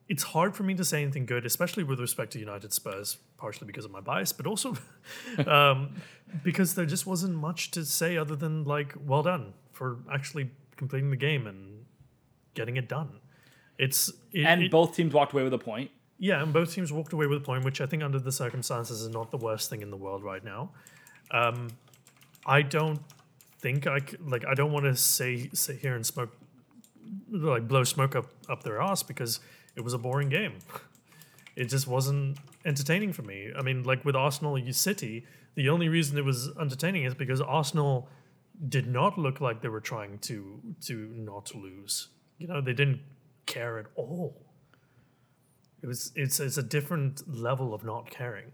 It's 0.07 0.23
hard 0.23 0.55
for 0.55 0.63
me 0.63 0.73
to 0.75 0.83
say 0.83 1.01
anything 1.01 1.25
good, 1.25 1.45
especially 1.45 1.83
with 1.85 1.99
respect 1.99 2.33
to 2.33 2.39
United 2.39 2.73
Spurs, 2.73 3.17
partially 3.37 3.65
because 3.65 3.85
of 3.85 3.91
my 3.91 4.01
bias, 4.01 4.33
but 4.33 4.45
also 4.45 4.75
um, 5.47 5.95
because 6.43 6.75
there 6.75 6.85
just 6.85 7.07
wasn't 7.07 7.35
much 7.35 7.71
to 7.71 7.85
say 7.85 8.17
other 8.17 8.35
than 8.35 8.65
like, 8.65 8.93
well 9.05 9.23
done 9.23 9.53
for 9.71 9.99
actually 10.11 10.51
completing 10.75 11.11
the 11.11 11.15
game 11.15 11.47
and 11.47 11.85
getting 12.55 12.75
it 12.75 12.89
done. 12.89 13.19
It's 13.77 14.11
it, 14.33 14.43
And 14.45 14.63
it- 14.63 14.71
both 14.71 14.95
teams 14.95 15.13
walked 15.13 15.31
away 15.31 15.43
with 15.43 15.53
a 15.53 15.57
point. 15.57 15.91
yeah, 16.19 16.43
and 16.43 16.51
both 16.51 16.73
teams 16.73 16.91
walked 16.91 17.13
away 17.13 17.25
with 17.27 17.37
a 17.37 17.45
point, 17.45 17.63
which 17.63 17.79
I 17.79 17.85
think 17.85 18.03
under 18.03 18.19
the 18.19 18.31
circumstances 18.33 19.01
is 19.01 19.09
not 19.09 19.31
the 19.31 19.37
worst 19.37 19.69
thing 19.69 19.81
in 19.81 19.91
the 19.91 19.97
world 19.97 20.23
right 20.23 20.43
now. 20.43 20.71
Um, 21.31 21.69
I 22.45 22.61
don't 22.61 22.99
think 23.59 23.87
I 23.87 23.99
c- 23.99 24.17
like. 24.19 24.45
I 24.45 24.53
don't 24.53 24.71
want 24.71 24.85
to 24.85 24.95
say 24.95 25.49
sit 25.53 25.77
here 25.77 25.95
and 25.95 26.05
smoke, 26.05 26.35
like 27.29 27.67
blow 27.67 27.83
smoke 27.83 28.15
up 28.15 28.27
up 28.49 28.63
their 28.63 28.81
ass 28.81 29.03
because 29.03 29.39
it 29.75 29.81
was 29.81 29.93
a 29.93 29.97
boring 29.97 30.29
game. 30.29 30.55
It 31.55 31.65
just 31.65 31.87
wasn't 31.87 32.37
entertaining 32.65 33.13
for 33.13 33.21
me. 33.21 33.51
I 33.57 33.61
mean, 33.61 33.83
like 33.83 34.03
with 34.05 34.15
Arsenal 34.15 34.59
City, 34.71 35.25
the 35.55 35.69
only 35.69 35.89
reason 35.89 36.17
it 36.17 36.25
was 36.25 36.49
entertaining 36.59 37.03
is 37.03 37.13
because 37.13 37.41
Arsenal 37.41 38.07
did 38.67 38.87
not 38.87 39.17
look 39.17 39.41
like 39.41 39.61
they 39.61 39.69
were 39.69 39.81
trying 39.81 40.19
to 40.19 40.59
to 40.81 41.13
not 41.15 41.53
lose. 41.55 42.09
You 42.37 42.47
know, 42.47 42.61
they 42.61 42.73
didn't 42.73 43.01
care 43.45 43.79
at 43.79 43.85
all. 43.95 44.41
It 45.81 45.87
was 45.87 46.11
it's 46.15 46.39
it's 46.39 46.57
a 46.57 46.63
different 46.63 47.27
level 47.27 47.73
of 47.73 47.83
not 47.83 48.09
caring. 48.09 48.51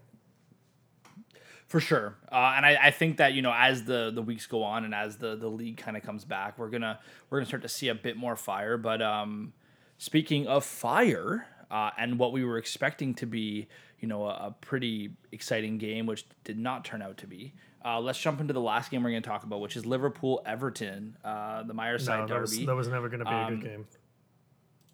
For 1.68 1.80
sure, 1.80 2.16
uh, 2.32 2.54
and 2.56 2.64
I, 2.64 2.78
I 2.84 2.90
think 2.90 3.18
that 3.18 3.34
you 3.34 3.42
know 3.42 3.52
as 3.54 3.84
the 3.84 4.10
the 4.12 4.22
weeks 4.22 4.46
go 4.46 4.62
on 4.62 4.84
and 4.84 4.94
as 4.94 5.16
the 5.18 5.36
the 5.36 5.48
league 5.48 5.76
kind 5.76 5.96
of 5.98 6.02
comes 6.02 6.24
back, 6.24 6.58
we're 6.58 6.70
gonna 6.70 6.98
we're 7.28 7.38
gonna 7.38 7.46
start 7.46 7.62
to 7.62 7.68
see 7.68 7.88
a 7.88 7.94
bit 7.94 8.16
more 8.16 8.36
fire. 8.36 8.78
But 8.78 9.02
um, 9.02 9.52
speaking 9.98 10.46
of 10.46 10.64
fire, 10.64 11.46
uh, 11.70 11.90
and 11.98 12.18
what 12.18 12.32
we 12.32 12.42
were 12.42 12.56
expecting 12.56 13.12
to 13.16 13.26
be, 13.26 13.68
you 14.00 14.08
know, 14.08 14.24
a, 14.24 14.30
a 14.46 14.54
pretty 14.62 15.10
exciting 15.30 15.76
game, 15.76 16.06
which 16.06 16.24
did 16.44 16.58
not 16.58 16.86
turn 16.86 17.02
out 17.02 17.18
to 17.18 17.26
be. 17.26 17.52
Uh, 17.84 18.00
let's 18.00 18.18
jump 18.18 18.40
into 18.40 18.52
the 18.54 18.60
last 18.60 18.90
game 18.90 19.02
we're 19.02 19.10
going 19.10 19.22
to 19.22 19.28
talk 19.28 19.44
about, 19.44 19.60
which 19.60 19.76
is 19.76 19.86
Liverpool 19.86 20.42
Everton, 20.44 21.16
uh, 21.24 21.62
the 21.62 21.72
Merseyside 21.74 22.06
No, 22.08 22.20
that 22.22 22.28
Derby. 22.28 22.40
was 22.40 22.66
that 22.66 22.74
was 22.74 22.88
never 22.88 23.08
going 23.08 23.20
to 23.20 23.24
be 23.26 23.30
a 23.30 23.34
Um, 23.34 23.60
good 23.60 23.68
game. 23.68 23.86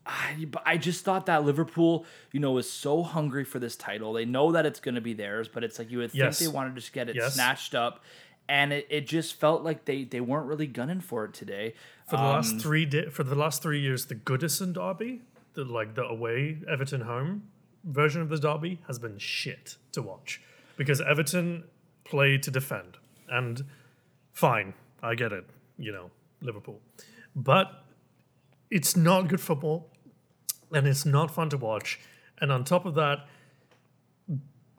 I, 0.07 0.47
but 0.51 0.62
I 0.67 0.77
just 0.77 1.05
thought 1.05 1.27
that 1.27 1.45
Liverpool, 1.45 2.05
you 2.33 2.40
know, 2.40 2.53
was 2.53 2.69
so 2.71 3.03
hungry 3.03 3.45
for 3.45 3.59
this 3.59 3.75
title. 3.77 4.12
They 4.12 4.25
know 4.27 4.53
that 4.53 4.67
it's 4.67 4.81
going 4.81 4.97
to 4.97 5.01
be 5.01 5.14
theirs, 5.14 5.49
but 5.49 5.64
it's 5.64 5.79
like 5.79 5.90
you 5.90 5.99
would 5.99 6.11
think 6.12 6.23
Yes. 6.25 6.38
they 6.38 6.49
wanted 6.49 6.71
to 6.75 6.81
just 6.81 6.93
get 6.93 7.09
it 7.09 7.17
Yes. 7.17 7.35
snatched 7.35 7.75
up. 7.75 8.05
And 8.47 8.75
it, 8.75 8.87
it 8.90 9.07
just 9.07 9.35
felt 9.40 9.62
like 9.62 9.87
they, 9.87 10.05
they 10.05 10.21
weren't 10.21 10.47
really 10.47 10.67
gunning 10.67 11.01
for 11.01 11.25
it 11.25 11.33
today. 11.33 11.73
For 12.11 12.17
the 12.17 12.23
Um, 12.23 12.35
last 12.35 12.61
three 12.61 12.85
di- 12.85 13.09
for 13.09 13.25
the 13.25 13.35
last 13.35 13.62
three 13.62 13.81
years, 13.81 14.05
the 14.07 14.14
Goodison 14.14 14.75
derby, 14.75 15.23
the 15.55 15.64
like 15.64 15.95
the 15.95 16.05
away 16.05 16.59
Everton 16.69 17.01
home 17.03 17.45
version 17.85 18.21
of 18.21 18.29
the 18.29 18.37
derby, 18.38 18.81
has 18.87 18.99
been 18.99 19.17
shit 19.17 19.77
to 19.93 20.03
watch 20.03 20.43
because 20.77 21.01
Everton 21.01 21.64
play 22.05 22.37
to 22.37 22.51
defend, 22.51 22.99
and 23.31 23.64
fine, 24.33 24.75
I 25.03 25.14
get 25.14 25.33
it, 25.33 25.47
you 25.79 25.93
know, 25.93 26.11
Liverpool, 26.43 26.81
but 27.35 27.85
it's 28.71 28.95
not 28.97 29.29
good 29.29 29.40
football, 29.40 29.90
and 30.75 30.87
it's 30.87 31.04
not 31.06 31.31
fun 31.31 31.50
to 31.50 31.56
watch. 31.56 32.00
And 32.40 32.50
on 32.52 32.64
top 32.64 32.85
of 32.87 32.94
that, 32.94 33.27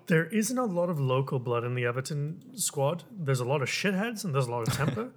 there 0.07 0.25
isn't 0.25 0.57
a 0.57 0.65
lot 0.65 0.89
of 0.89 0.99
local 0.99 1.39
blood 1.39 1.63
in 1.63 1.73
the 1.75 1.85
Everton 1.85 2.57
squad. 2.57 3.03
There's 3.11 3.39
a 3.39 3.45
lot 3.45 3.61
of 3.61 3.69
shitheads 3.69 4.23
and 4.23 4.35
there's 4.35 4.47
a 4.47 4.51
lot 4.51 4.67
of 4.67 4.73
temper. 4.73 5.11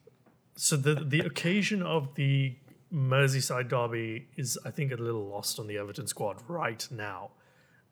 so 0.56 0.76
the 0.76 0.94
the 0.94 1.20
occasion 1.20 1.82
of 1.82 2.14
the 2.16 2.56
Merseyside 2.92 3.68
derby 3.68 4.28
is, 4.36 4.58
I 4.64 4.70
think, 4.70 4.92
a 4.92 4.96
little 4.96 5.26
lost 5.26 5.58
on 5.58 5.66
the 5.66 5.78
Everton 5.78 6.06
squad 6.06 6.36
right 6.48 6.86
now. 6.90 7.30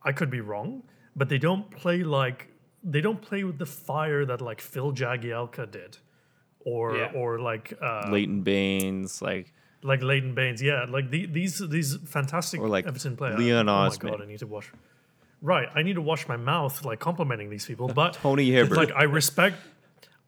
I 0.02 0.12
could 0.12 0.30
be 0.30 0.40
wrong, 0.40 0.82
but 1.16 1.28
they 1.28 1.38
don't 1.38 1.70
play 1.70 2.02
like 2.02 2.48
they 2.82 3.00
don't 3.00 3.20
play 3.22 3.44
with 3.44 3.58
the 3.58 3.66
fire 3.66 4.24
that 4.26 4.40
like 4.42 4.60
Phil 4.60 4.92
Jagielka 4.92 5.70
did, 5.70 5.96
or 6.60 6.96
Yeah. 6.96 7.12
or 7.14 7.38
like 7.38 7.72
uh, 7.82 8.08
Leighton 8.10 8.42
Baines, 8.42 9.22
like 9.22 9.52
like 9.84 10.02
Leighton 10.02 10.34
Baines. 10.34 10.60
Yeah, 10.60 10.86
like 10.88 11.10
the, 11.10 11.26
these 11.26 11.58
these 11.68 11.96
fantastic 12.06 12.60
Or 12.60 12.68
like 12.68 12.86
Everton 12.86 13.16
players. 13.16 13.38
Leon 13.38 13.68
oh 13.68 13.88
my 13.88 13.96
god, 13.96 14.20
I 14.22 14.26
need 14.26 14.40
to 14.40 14.46
wash. 14.46 14.72
Right, 15.40 15.68
I 15.74 15.82
need 15.82 15.92
to 15.94 16.00
wash 16.02 16.26
my 16.26 16.36
mouth 16.38 16.84
like 16.84 16.98
complimenting 16.98 17.50
these 17.50 17.66
people, 17.66 17.86
but 18.02 18.14
Tony 18.14 18.50
Hibbert. 18.50 18.76
like 18.76 18.90
I 18.96 19.04
respect. 19.04 19.56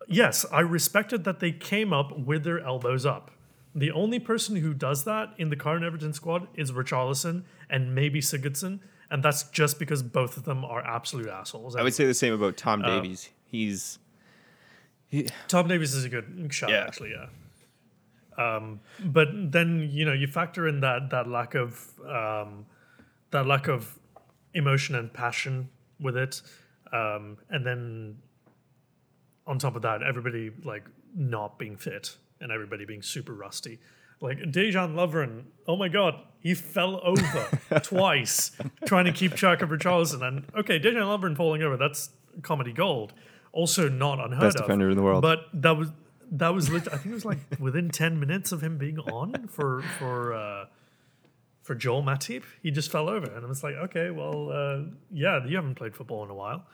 Yes, 0.07 0.47
I 0.53 0.61
respected 0.61 1.25
that 1.25 1.41
they 1.41 1.51
came 1.51 1.93
up 1.93 2.17
with 2.17 2.45
their 2.45 2.61
elbows 2.61 3.05
up. 3.05 3.33
The 3.75 3.91
only 3.91 4.19
person 4.21 4.57
who 4.57 4.73
does 4.73 5.05
that 5.05 5.35
in 5.37 5.51
the 5.51 5.57
current 5.57 5.85
Everton 5.85 6.13
squad 6.13 6.47
is 6.55 6.71
Richarlison 6.73 7.43
and 7.69 7.95
maybe 7.95 8.21
Sigurdsson, 8.21 8.79
and 9.11 9.23
that's 9.23 9.45
just 9.51 9.79
because 9.79 10.03
both 10.03 10.37
of 10.37 10.45
them 10.45 10.65
are 10.65 10.81
absolute 10.87 11.27
assholes. 11.29 11.75
I 11.77 11.83
would 11.83 11.93
say 11.95 12.07
the 12.07 12.15
same 12.15 12.33
about 12.35 12.57
Tom 12.57 12.83
Uh, 12.85 13.01
Davies. 13.01 13.31
He's 13.47 13.99
Tom 15.49 15.67
Davies 15.69 15.95
is 15.95 16.05
a 16.05 16.09
good 16.09 16.49
shot, 16.51 16.71
Yeah. 16.71 16.85
actually. 16.87 17.11
Yeah. 17.11 17.27
Um, 18.39 18.81
but 19.05 19.29
then 19.33 19.89
you 19.93 20.05
know 20.05 20.13
you 20.13 20.27
factor 20.27 20.69
in 20.69 20.81
that 20.81 21.11
that 21.11 21.29
lack 21.29 21.55
of 21.55 21.93
um, 22.07 22.67
that 23.31 23.47
lack 23.47 23.69
of 23.69 23.99
emotion 24.55 24.95
and 24.95 25.13
passion 25.13 25.71
with 26.01 26.17
it, 26.17 26.43
um, 26.93 27.39
and 27.51 27.65
then 27.65 28.19
on 29.47 29.59
top 29.59 29.77
of 29.77 29.83
that, 29.83 30.03
everybody 30.03 30.51
like 30.65 30.85
not 31.15 31.59
being 31.59 31.77
fit 31.77 32.17
and 32.41 32.53
everybody 32.53 32.85
being 32.85 33.03
super 33.03 33.33
rusty. 33.33 33.79
Like 34.21 34.39
Dejan 34.39 34.95
Lovren, 34.95 35.45
oh 35.69 35.77
my 35.77 35.89
god, 35.89 36.15
he 36.41 36.55
fell 36.55 37.01
over 37.03 37.61
twice 37.83 38.53
trying 38.87 39.05
to 39.05 39.13
keep 39.13 39.35
track 39.35 39.63
of 39.63 39.69
Richarlison. 39.69 40.27
And 40.27 40.45
okay, 40.57 40.81
Dejan 40.81 41.03
Lovren 41.03 41.37
falling 41.37 41.63
over, 41.63 41.77
that's 41.77 42.11
comedy 42.43 42.73
gold. 42.73 43.13
Also 43.53 43.89
not 43.89 44.19
unheard 44.21 44.41
Best 44.41 44.57
of. 44.57 44.63
defender 44.63 44.91
in 44.91 44.97
the 44.97 45.03
world. 45.03 45.23
But 45.23 45.47
that 45.55 45.77
was 45.77 45.91
that 46.33 46.55
was 46.55 46.71
lit- 46.71 46.89
I 46.93 46.97
think 46.97 47.07
it 47.07 47.15
was 47.15 47.25
like 47.25 47.39
within 47.59 47.91
ten 47.91 48.19
minutes 48.19 48.53
of 48.53 48.63
him 48.63 48.79
being 48.79 48.99
on 48.99 49.49
for 49.49 49.83
for 49.99 50.35
uh, 50.35 50.67
for 51.63 51.75
Joel 51.75 52.03
Matip, 52.03 52.45
he 52.63 52.71
just 52.71 52.91
fell 52.91 53.09
over, 53.09 53.27
and 53.27 53.45
I 53.45 53.49
was 53.49 53.65
like, 53.65 53.75
okay, 53.75 54.11
well, 54.11 54.51
uh, 54.51 54.91
yeah, 55.13 55.45
you 55.45 55.57
haven't 55.57 55.75
played 55.75 55.97
football 55.97 56.23
in 56.25 56.31
a 56.31 56.35
while. 56.35 56.65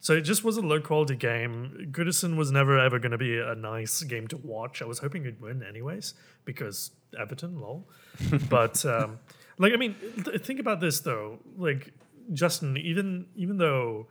So 0.00 0.12
it 0.12 0.20
just 0.20 0.44
was 0.44 0.58
a 0.58 0.60
low 0.60 0.82
quality 0.82 1.16
game. 1.16 1.88
Goodison 1.90 2.36
was 2.36 2.52
never 2.52 2.78
ever 2.78 2.98
going 2.98 3.12
to 3.12 3.18
be 3.18 3.38
a 3.38 3.54
nice 3.54 4.02
game 4.02 4.28
to 4.28 4.36
watch. 4.36 4.82
I 4.82 4.84
was 4.84 4.98
hoping 4.98 5.24
he'd 5.24 5.40
win 5.40 5.62
anyways 5.62 6.12
because 6.44 6.90
Everton, 7.18 7.58
lol. 7.58 7.88
but 8.50 8.84
um, 8.84 9.18
like, 9.56 9.72
I 9.72 9.76
mean, 9.76 9.96
th- 10.22 10.42
think 10.42 10.60
about 10.60 10.80
this 10.80 11.00
though. 11.00 11.38
Like 11.56 11.94
Justin, 12.34 12.76
even 12.76 13.26
even 13.34 13.56
though 13.56 14.08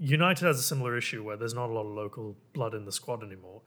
United 0.00 0.44
has 0.44 0.58
a 0.58 0.62
similar 0.62 0.96
issue 0.96 1.22
where 1.22 1.36
there's 1.36 1.54
not 1.54 1.70
a 1.70 1.72
lot 1.72 1.86
of 1.86 1.94
local 1.94 2.36
blood 2.52 2.74
in 2.74 2.84
the 2.84 2.90
squad 2.90 3.22
anymore, 3.22 3.62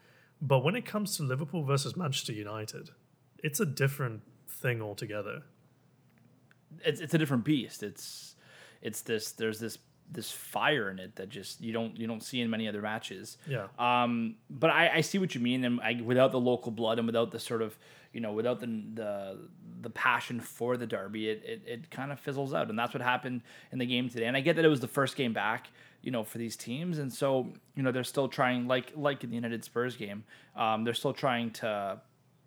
but 0.47 0.59
when 0.59 0.75
it 0.75 0.85
comes 0.85 1.17
to 1.17 1.23
Liverpool 1.23 1.63
versus 1.63 1.97
Manchester 1.97 2.33
United, 2.33 2.91
it's 3.43 3.59
a 3.59 3.65
different 3.65 4.21
thing 4.47 4.81
altogether. 4.81 5.43
it's 6.85 7.01
it's 7.01 7.13
a 7.13 7.17
different 7.17 7.43
beast. 7.43 7.81
It's 7.83 8.35
it's 8.81 9.01
this 9.01 9.31
there's 9.31 9.59
this 9.59 9.77
this 10.11 10.31
fire 10.31 10.89
in 10.89 10.99
it 10.99 11.15
that 11.15 11.29
just 11.29 11.61
you 11.61 11.73
don't 11.73 11.97
you 11.97 12.07
don't 12.07 12.23
see 12.23 12.41
in 12.41 12.49
many 12.49 12.67
other 12.67 12.81
matches. 12.81 13.37
Yeah. 13.47 13.67
Um, 13.77 14.35
but 14.49 14.69
I, 14.69 14.89
I 14.95 15.01
see 15.01 15.17
what 15.17 15.35
you 15.35 15.41
mean, 15.41 15.63
and 15.63 15.81
I, 15.81 16.01
without 16.03 16.31
the 16.31 16.39
local 16.39 16.71
blood 16.71 16.99
and 16.99 17.07
without 17.07 17.31
the 17.31 17.39
sort 17.39 17.61
of 17.61 17.77
you 18.13 18.21
know 18.21 18.31
without 18.31 18.59
the 18.59 18.67
the 18.93 19.37
the 19.81 19.89
passion 19.89 20.39
for 20.39 20.77
the 20.77 20.87
derby, 20.87 21.29
it 21.29 21.43
it, 21.45 21.61
it 21.65 21.91
kind 21.91 22.11
of 22.11 22.19
fizzles 22.19 22.53
out, 22.53 22.69
and 22.69 22.77
that's 22.77 22.93
what 22.93 23.01
happened 23.01 23.41
in 23.71 23.79
the 23.79 23.85
game 23.85 24.09
today. 24.09 24.25
And 24.25 24.37
I 24.37 24.41
get 24.41 24.55
that 24.55 24.65
it 24.65 24.69
was 24.69 24.79
the 24.79 24.87
first 24.87 25.15
game 25.15 25.33
back, 25.33 25.69
you 26.01 26.11
know, 26.11 26.23
for 26.23 26.37
these 26.37 26.55
teams, 26.55 26.99
and 26.99 27.11
so 27.11 27.51
you 27.75 27.83
know 27.83 27.91
they're 27.91 28.03
still 28.03 28.27
trying, 28.27 28.67
like 28.67 28.93
like 28.95 29.23
in 29.23 29.29
the 29.29 29.35
United 29.35 29.63
Spurs 29.63 29.95
game, 29.95 30.23
um, 30.55 30.83
they're 30.83 30.93
still 30.93 31.13
trying 31.13 31.51
to 31.51 31.99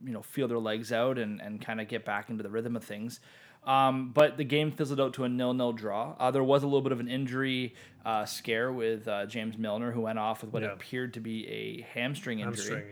you 0.05 0.13
know 0.13 0.23
feel 0.23 0.49
their 0.49 0.59
legs 0.59 0.93
out 0.93 1.19
and 1.19 1.41
and 1.41 1.61
kind 1.61 1.81
of 1.81 1.89
get 1.89 2.05
back 2.05 2.31
into 2.31 2.43
the 2.43 2.51
rhythm 2.51 2.77
of 2.77 2.85
things. 2.85 3.21
Um, 3.69 4.12
but 4.14 4.37
the 4.39 4.45
game 4.45 4.71
fizzled 4.73 4.99
out 4.99 5.12
to 5.14 5.25
a 5.25 5.29
nil-nil 5.29 5.73
draw. 5.75 6.14
Uh, 6.19 6.31
there 6.31 6.43
was 6.43 6.62
a 6.62 6.66
little 6.66 6.81
bit 6.81 6.93
of 6.93 7.01
an 7.01 7.09
injury 7.09 7.75
uh, 8.05 8.25
scare 8.25 8.73
with 8.73 9.07
uh, 9.07 9.27
James 9.27 9.59
Milner, 9.59 9.93
who 9.93 10.01
went 10.01 10.19
off 10.19 10.43
with 10.43 10.53
what 10.55 10.62
Yeah. 10.62 10.73
appeared 10.73 11.12
to 11.14 11.21
be 11.21 11.47
a 11.49 11.83
hamstring 11.93 12.41
injury. 12.41 12.55
Hamstring, 12.55 12.87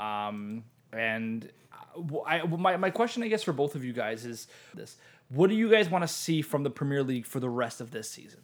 yeah. 0.00 0.26
Um, 0.28 0.64
and 0.92 1.50
uh, 1.72 2.00
w- 2.00 2.24
I, 2.26 2.42
my, 2.46 2.76
my 2.78 2.88
question, 2.90 3.22
I 3.22 3.28
guess, 3.28 3.42
for 3.42 3.52
both 3.52 3.74
of 3.74 3.84
you 3.84 3.92
guys 3.92 4.24
is 4.24 4.48
this: 4.74 4.96
What 5.28 5.50
do 5.50 5.56
you 5.56 5.70
guys 5.70 5.90
want 5.90 6.02
to 6.02 6.08
see 6.08 6.40
from 6.40 6.62
the 6.62 6.70
Premier 6.70 7.02
League 7.02 7.26
for 7.26 7.38
the 7.38 7.50
rest 7.50 7.80
of 7.82 7.90
this 7.90 8.08
season? 8.10 8.40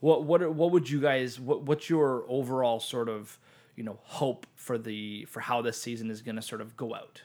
What 0.00 0.24
what 0.24 0.48
what 0.54 0.70
would 0.70 0.88
you 0.88 1.00
guys? 1.00 1.40
What 1.40 1.62
what's 1.62 1.90
your 1.90 2.24
overall 2.28 2.78
sort 2.80 3.08
of 3.08 3.38
you 3.74 3.82
know 3.82 3.98
hope 4.02 4.46
for 4.54 4.78
the 4.78 5.24
for 5.24 5.40
how 5.40 5.60
this 5.62 5.80
season 5.82 6.10
is 6.10 6.22
going 6.22 6.36
to 6.36 6.42
sort 6.42 6.60
of 6.60 6.76
go 6.76 6.94
out? 6.94 7.22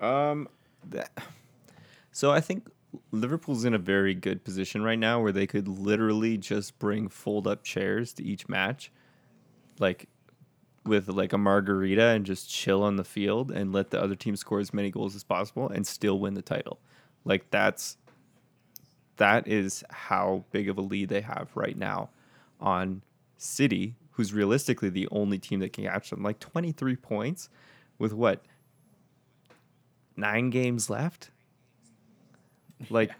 Um, 0.00 0.48
that, 0.90 1.10
so 2.10 2.30
I 2.32 2.40
think 2.40 2.66
Liverpool's 3.10 3.64
in 3.64 3.74
a 3.74 3.78
very 3.78 4.14
good 4.14 4.44
position 4.44 4.82
right 4.82 4.98
now 4.98 5.20
where 5.20 5.32
they 5.32 5.46
could 5.46 5.68
literally 5.68 6.36
just 6.36 6.78
bring 6.78 7.08
fold 7.08 7.46
up 7.46 7.62
chairs 7.62 8.12
to 8.14 8.24
each 8.24 8.48
match, 8.48 8.92
like 9.78 10.08
with 10.84 11.08
like 11.08 11.32
a 11.32 11.38
margarita 11.38 12.08
and 12.08 12.26
just 12.26 12.50
chill 12.50 12.82
on 12.82 12.96
the 12.96 13.04
field 13.04 13.50
and 13.50 13.72
let 13.72 13.90
the 13.90 14.02
other 14.02 14.14
team 14.14 14.36
score 14.36 14.58
as 14.58 14.74
many 14.74 14.90
goals 14.90 15.14
as 15.14 15.24
possible 15.24 15.68
and 15.68 15.86
still 15.86 16.18
win 16.18 16.34
the 16.34 16.42
title. 16.42 16.80
Like 17.24 17.50
that's 17.50 17.96
that 19.16 19.46
is 19.46 19.84
how 19.90 20.44
big 20.50 20.68
of 20.68 20.78
a 20.78 20.80
lead 20.80 21.08
they 21.08 21.20
have 21.20 21.50
right 21.54 21.76
now 21.76 22.10
on 22.60 23.02
City, 23.36 23.96
who's 24.12 24.32
realistically 24.32 24.88
the 24.88 25.08
only 25.10 25.38
team 25.38 25.60
that 25.60 25.72
can 25.72 25.84
catch 25.84 26.10
them. 26.10 26.22
Like 26.22 26.38
23 26.38 26.96
points 26.96 27.48
with 27.98 28.12
what 28.12 28.44
nine 30.16 30.50
games 30.50 30.88
left. 30.88 31.30
Like, 32.90 33.12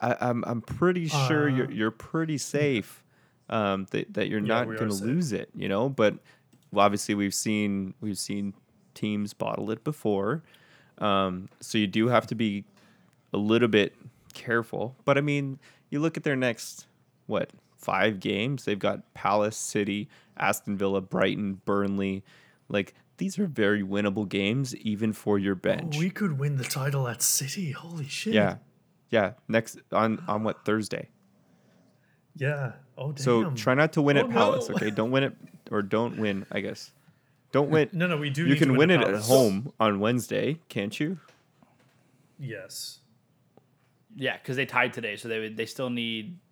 I, 0.00 0.16
I'm 0.20 0.44
I'm 0.46 0.60
pretty 0.60 1.08
sure 1.08 1.48
you're 1.48 1.70
you're 1.70 1.90
pretty 1.90 2.38
safe. 2.38 3.02
Um, 3.50 3.86
that 3.90 4.14
that 4.14 4.28
you're 4.28 4.40
not 4.40 4.66
going 4.66 4.88
to 4.88 5.04
lose 5.04 5.32
it, 5.32 5.50
you 5.54 5.68
know. 5.68 5.88
But 5.88 6.14
well, 6.72 6.84
obviously, 6.84 7.14
we've 7.14 7.34
seen 7.34 7.94
we've 8.00 8.18
seen 8.18 8.54
teams 8.94 9.34
bottle 9.34 9.70
it 9.70 9.84
before, 9.84 10.42
um, 10.98 11.48
so 11.60 11.78
you 11.78 11.86
do 11.86 12.08
have 12.08 12.26
to 12.28 12.34
be 12.34 12.64
a 13.32 13.36
little 13.36 13.68
bit 13.68 13.94
careful. 14.32 14.96
But 15.04 15.18
I 15.18 15.20
mean, 15.20 15.58
you 15.90 16.00
look 16.00 16.16
at 16.16 16.22
their 16.22 16.36
next 16.36 16.86
what 17.26 17.50
five 17.76 18.20
games? 18.20 18.64
They've 18.64 18.78
got 18.78 19.12
Palace, 19.14 19.56
City, 19.56 20.08
Aston 20.36 20.76
Villa, 20.76 21.00
Brighton, 21.00 21.60
Burnley. 21.64 22.22
Like 22.68 22.94
these 23.24 23.38
are 23.38 23.46
very 23.46 23.82
winnable 23.82 24.28
games, 24.28 24.76
even 24.76 25.14
for 25.14 25.38
your 25.38 25.54
oh, 25.54 25.58
bench. 25.58 25.94
Oh, 25.96 25.98
We 25.98 26.10
could 26.10 26.38
win 26.38 26.58
the 26.58 26.64
title 26.64 27.08
at 27.08 27.22
City. 27.22 27.70
Holy 27.70 28.06
shit. 28.06 28.34
yeah, 28.34 28.56
yeah. 29.08 29.32
Next 29.48 29.78
on 29.92 30.22
on 30.28 30.44
what 30.44 30.66
Thursday? 30.66 31.08
Yeah. 32.36 32.72
Oh 32.98 33.12
damn. 33.12 33.24
So 33.24 33.50
try 33.52 33.72
not 33.72 33.94
to 33.94 34.02
win 34.02 34.18
Oh, 34.18 34.20
at 34.20 34.30
Palace, 34.30 34.68
no. 34.68 34.74
okay? 34.74 34.90
Don't 34.98 35.10
win 35.10 35.22
it 35.22 35.34
or 35.70 35.80
don't 35.80 36.18
win. 36.18 36.44
I 36.52 36.60
guess 36.60 36.92
don't 37.50 37.70
win. 37.70 37.88
No, 37.92 38.06
no, 38.06 38.18
we 38.18 38.28
do. 38.28 38.42
You 38.42 38.48
need 38.48 38.58
to 38.58 38.66
can 38.66 38.76
win 38.76 38.90
at 38.90 39.00
it 39.00 39.14
at 39.14 39.22
home 39.22 39.72
on 39.80 40.00
Wednesday, 40.00 40.60
can't 40.68 41.00
you? 41.00 41.18
Yes. 42.38 42.98
Yeah, 44.16 44.36
because 44.36 44.56
they 44.56 44.66
tied 44.66 44.92
today, 44.92 45.16
so 45.16 45.28
they 45.28 45.38
would 45.38 45.56
they 45.56 45.64
still 45.64 45.88
need 45.88 46.36
a 46.36 46.43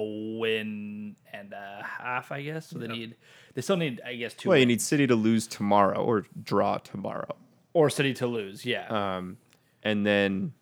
win 0.00 1.16
and 1.32 1.52
a 1.52 1.82
half, 1.84 2.32
I 2.32 2.42
guess. 2.42 2.68
So 2.68 2.78
they 2.78 2.86
need 2.88 3.16
they 3.54 3.62
still 3.62 3.76
need, 3.76 4.00
I 4.06 4.14
guess, 4.14 4.34
two 4.34 4.48
Well, 4.48 4.58
you 4.58 4.66
need 4.66 4.80
City 4.80 5.06
to 5.06 5.14
lose 5.14 5.46
tomorrow 5.46 6.02
or 6.02 6.26
draw 6.42 6.78
tomorrow. 6.78 7.36
or 7.74 7.90
City 7.90 8.14
to 8.14 8.26
lose. 8.26 8.64
Yeah, 8.64 8.86
Um, 8.88 9.36
and 9.82 10.06
then, 10.06 10.52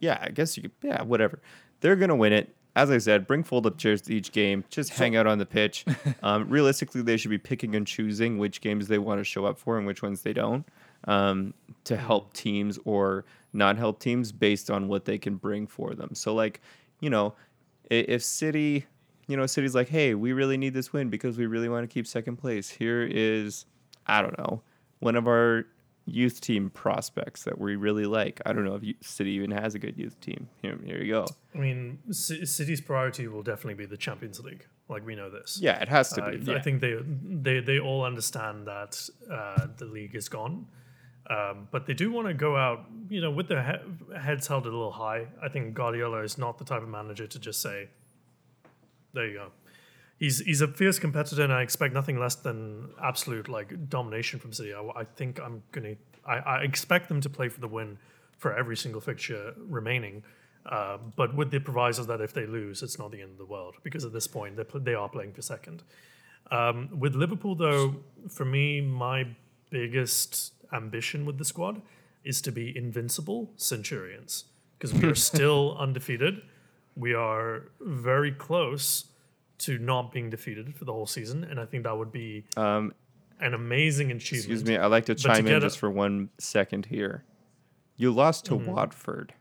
yeah, 0.00 0.18
I 0.20 0.30
guess 0.30 0.56
you 0.56 0.64
could, 0.64 0.72
yeah, 0.82 1.02
whatever. 1.02 1.40
They're 1.80 1.96
going 1.96 2.08
to 2.10 2.14
win 2.16 2.32
it. 2.32 2.54
As 2.74 2.90
I 2.90 2.98
said, 2.98 3.26
bring 3.26 3.42
fold 3.42 3.66
up 3.66 3.76
chairs 3.76 4.00
to 4.02 4.14
each 4.14 4.32
game. 4.32 4.64
Just 4.70 4.90
hang 4.94 5.14
out 5.14 5.26
on 5.26 5.38
the 5.38 5.44
pitch. 5.46 5.84
um, 6.22 6.48
realistically, 6.48 7.02
they 7.02 7.16
should 7.18 7.30
be 7.30 7.38
picking 7.38 7.74
and 7.76 7.86
choosing 7.86 8.38
which 8.38 8.60
games 8.62 8.88
they 8.88 8.98
want 8.98 9.18
to 9.20 9.24
show 9.24 9.44
up 9.44 9.58
for 9.58 9.76
and 9.76 9.86
which 9.86 10.02
ones 10.02 10.22
they 10.22 10.32
don't 10.32 10.64
um, 11.06 11.52
to 11.84 11.96
help 11.96 12.32
teams 12.32 12.78
or 12.86 13.24
not 13.52 13.76
help 13.76 14.00
teams 14.00 14.32
based 14.32 14.70
on 14.70 14.88
what 14.88 15.04
they 15.04 15.18
can 15.18 15.36
bring 15.36 15.66
for 15.66 15.94
them. 15.94 16.14
So, 16.14 16.34
like, 16.34 16.60
you 17.00 17.10
know, 17.10 17.26
i- 17.28 17.32
if 18.00 18.22
City, 18.22 18.86
you 19.28 19.36
know, 19.36 19.46
City's 19.46 19.74
like, 19.74 19.88
hey, 19.88 20.14
we 20.14 20.32
really 20.32 20.56
need 20.56 20.74
this 20.74 20.92
win 20.92 21.08
because 21.10 21.38
we 21.38 21.46
really 21.46 21.68
want 21.68 21.88
to 21.88 21.92
keep 21.92 22.06
second 22.06 22.36
place. 22.36 22.68
Here 22.70 23.02
is, 23.10 23.66
I 24.06 24.22
don't 24.22 24.36
know, 24.38 24.62
one 25.00 25.16
of 25.16 25.26
our 25.26 25.64
youth 26.04 26.40
team 26.40 26.68
prospects 26.70 27.44
that 27.44 27.58
we 27.60 27.76
really 27.76 28.06
like. 28.06 28.40
I 28.44 28.52
don't 28.52 28.64
know 28.64 28.80
if 28.82 28.82
City 29.06 29.30
even 29.32 29.52
has 29.52 29.74
a 29.74 29.78
good 29.78 29.96
youth 29.96 30.18
team. 30.20 30.48
Here, 30.60 30.76
here 30.84 31.00
you 31.02 31.12
go. 31.12 31.26
I 31.54 31.58
mean, 31.58 31.98
C- 32.10 32.44
City's 32.44 32.80
priority 32.80 33.28
will 33.28 33.42
definitely 33.44 33.74
be 33.74 33.86
the 33.86 33.96
Champions 33.96 34.40
League. 34.40 34.66
Like 34.88 35.06
we 35.06 35.14
know 35.14 35.30
this. 35.30 35.58
Yeah, 35.62 35.80
it 35.80 35.88
has 35.88 36.10
to 36.14 36.22
Uh, 36.24 36.30
be. 36.32 36.54
I 36.54 36.60
think 36.60 36.80
they 36.80 36.96
they 37.04 37.60
they 37.60 37.78
all 37.78 38.04
understand 38.04 38.66
that 38.66 39.08
uh, 39.30 39.68
the 39.78 39.86
league 39.86 40.14
is 40.14 40.28
gone, 40.28 40.66
um, 41.30 41.68
but 41.70 41.86
they 41.86 41.94
do 41.94 42.10
want 42.10 42.28
to 42.28 42.34
go 42.34 42.56
out, 42.56 42.84
you 43.08 43.20
know, 43.20 43.30
with 43.30 43.48
their 43.48 43.62
he- 43.62 44.18
heads 44.18 44.46
held 44.46 44.66
a 44.66 44.70
little 44.70 44.92
high. 44.92 45.26
I 45.42 45.48
think 45.48 45.74
Guardiola 45.74 46.22
is 46.22 46.38
not 46.38 46.58
the 46.58 46.64
type 46.64 46.82
of 46.82 46.88
manager 46.88 47.26
to 47.26 47.38
just 47.38 47.60
say, 47.60 47.88
"There 49.12 49.26
you 49.26 49.34
go." 49.34 49.52
he's 50.22 50.38
he's 50.38 50.60
a 50.60 50.68
fierce 50.68 50.98
competitor, 50.98 51.42
and 51.42 51.52
I 51.52 51.62
expect 51.62 51.92
nothing 51.92 52.18
less 52.18 52.36
than 52.36 52.90
absolute 53.02 53.48
like 53.48 53.90
domination 53.90 54.38
from 54.38 54.52
City. 54.52 54.72
I, 54.72 54.80
I 54.94 55.04
think 55.04 55.40
I'm 55.40 55.62
gonna. 55.72 55.96
I, 56.24 56.36
I 56.38 56.62
expect 56.62 57.08
them 57.08 57.20
to 57.20 57.28
play 57.28 57.48
for 57.48 57.60
the 57.60 57.68
win 57.68 57.98
for 58.38 58.56
every 58.56 58.76
single 58.76 59.00
fixture 59.00 59.54
remaining. 59.56 60.22
Uh, 60.64 60.96
but 61.16 61.34
with 61.34 61.50
the 61.50 61.58
proviso 61.58 62.04
that 62.04 62.20
if 62.20 62.32
they 62.32 62.46
lose, 62.46 62.84
it's 62.84 62.96
not 62.96 63.10
the 63.10 63.20
end 63.20 63.32
of 63.32 63.38
the 63.38 63.44
world 63.44 63.74
because 63.82 64.04
at 64.04 64.12
this 64.12 64.28
point 64.28 64.56
they 64.56 64.64
they 64.78 64.94
are 64.94 65.08
playing 65.08 65.32
for 65.32 65.42
second. 65.42 65.82
Um, 66.50 66.88
with 66.98 67.14
Liverpool, 67.14 67.54
though, 67.56 67.96
for 68.28 68.44
me, 68.44 68.80
my 68.80 69.26
biggest 69.70 70.52
ambition 70.72 71.24
with 71.26 71.38
the 71.38 71.44
squad 71.44 71.82
is 72.24 72.40
to 72.42 72.52
be 72.52 72.76
invincible 72.76 73.50
Centurions 73.56 74.44
because 74.78 74.94
we 74.94 75.08
are 75.08 75.14
still 75.30 75.76
undefeated. 75.78 76.42
We 76.96 77.14
are 77.14 77.70
very 77.80 78.32
close 78.32 79.06
to 79.58 79.78
not 79.78 80.12
being 80.12 80.28
defeated 80.30 80.74
for 80.74 80.84
the 80.84 80.92
whole 80.92 81.06
season, 81.06 81.44
and 81.44 81.58
I 81.60 81.64
think 81.66 81.84
that 81.84 81.96
would 81.96 82.12
be 82.12 82.44
Um, 82.56 82.92
an 83.40 83.54
amazing 83.54 84.10
achievement. 84.10 84.50
excuse 84.60 84.64
me, 84.64 84.76
I'd 84.76 84.86
like 84.86 85.06
to 85.06 85.14
to 85.14 85.22
chime 85.22 85.38
in 85.38 85.44
get 85.46 85.56
a- 85.58 85.60
just 85.60 85.78
for 85.78 85.90
one 85.90 86.30
second 86.38 86.86
here. 86.86 87.24
You 87.96 88.10
lost 88.12 88.44
to 88.46 88.56
Watford. 88.56 89.34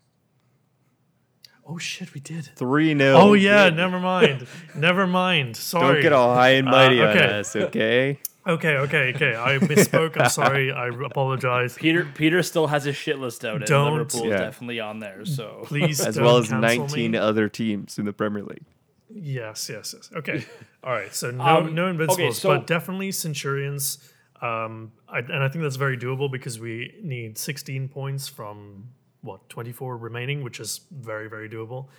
Oh 1.66 1.78
shit, 1.78 2.14
we 2.14 2.20
did. 2.20 2.50
3 2.56 2.98
0. 2.98 3.14
Oh 3.16 3.34
yeah, 3.34 3.70
never 3.70 4.00
mind. 4.00 4.48
never 4.76 5.08
mind. 5.08 5.56
Sorry. 5.56 5.94
Don't 5.94 6.02
get 6.02 6.14
all 6.14 6.34
high 6.34 6.52
and 6.52 6.68
mighty 6.68 7.02
Uh, 7.02 7.10
on 7.12 7.18
us, 7.18 7.56
okay? 7.56 8.20
Okay, 8.48 8.76
okay, 8.78 9.14
okay. 9.14 9.36
I 9.36 9.58
misspoke. 9.60 10.20
I'm 10.20 10.30
sorry. 10.30 10.72
I 10.72 10.88
apologize. 11.06 11.76
Peter 11.76 12.06
Peter 12.16 12.42
still 12.42 12.68
has 12.68 12.84
his 12.86 12.96
shit 12.96 13.20
list 13.20 13.46
out, 13.46 13.58
and 13.58 13.66
Don't- 13.66 13.92
Liverpool's 13.94 14.26
Yeah. 14.26 14.38
definitely 14.38 14.80
on 14.80 15.00
there. 15.00 15.26
So 15.26 15.62
Please, 15.66 16.02
As 16.02 16.16
don't 16.16 16.26
well 16.26 16.38
as 16.38 16.52
19 16.52 17.12
me. 17.12 17.18
other 17.18 17.48
teams 17.50 18.00
in 18.00 18.06
the 18.06 18.14
Premier 18.14 18.44
League. 18.44 18.66
Yes, 19.14 19.70
yes, 19.72 19.94
yes. 19.96 20.10
Okay. 20.16 20.46
All 20.84 20.92
right. 20.92 21.14
So 21.14 21.30
no, 21.32 21.44
Um, 21.44 21.76
no 21.76 21.84
okay, 21.84 21.92
invincibles, 21.92 22.38
so- 22.40 22.50
but 22.50 22.66
definitely 22.68 23.12
Centurions. 23.12 24.12
Um, 24.42 24.92
I, 25.08 25.20
and 25.20 25.44
I 25.44 25.50
think 25.50 25.62
that's 25.62 25.76
very 25.76 25.98
doable 25.98 26.32
because 26.32 26.60
we 26.60 26.96
need 27.04 27.38
16 27.38 27.90
points 27.90 28.28
from 28.28 28.86
what 29.22 29.48
24 29.50 29.98
remaining, 29.98 30.42
which 30.44 30.60
is 30.60 30.82
very, 30.90 31.30
very 31.30 31.48
doable. 31.48 31.90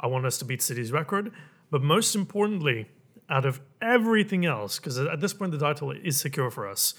I 0.00 0.08
want 0.08 0.26
us 0.26 0.36
to 0.38 0.44
beat 0.44 0.62
City's 0.62 0.90
record, 0.90 1.30
but 1.70 1.80
most 1.80 2.16
importantly, 2.16 2.88
out 3.32 3.46
of 3.46 3.62
everything 3.80 4.44
else, 4.44 4.78
because 4.78 4.98
at 4.98 5.20
this 5.20 5.32
point 5.32 5.52
the 5.52 5.58
title 5.58 5.90
is 5.90 6.20
secure 6.20 6.50
for 6.50 6.68
us. 6.68 6.94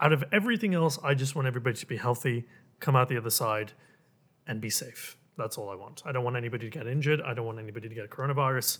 Out 0.00 0.12
of 0.12 0.22
everything 0.32 0.74
else, 0.74 0.96
I 1.02 1.14
just 1.14 1.34
want 1.34 1.48
everybody 1.48 1.76
to 1.76 1.86
be 1.86 1.96
healthy, 1.96 2.44
come 2.78 2.94
out 2.94 3.08
the 3.08 3.16
other 3.16 3.30
side, 3.30 3.72
and 4.46 4.60
be 4.60 4.70
safe. 4.70 5.16
That's 5.36 5.58
all 5.58 5.68
I 5.68 5.74
want. 5.74 6.02
I 6.06 6.12
don't 6.12 6.22
want 6.22 6.36
anybody 6.36 6.70
to 6.70 6.78
get 6.78 6.86
injured. 6.86 7.20
I 7.20 7.34
don't 7.34 7.46
want 7.46 7.58
anybody 7.58 7.88
to 7.88 7.94
get 7.94 8.08
coronavirus. 8.10 8.78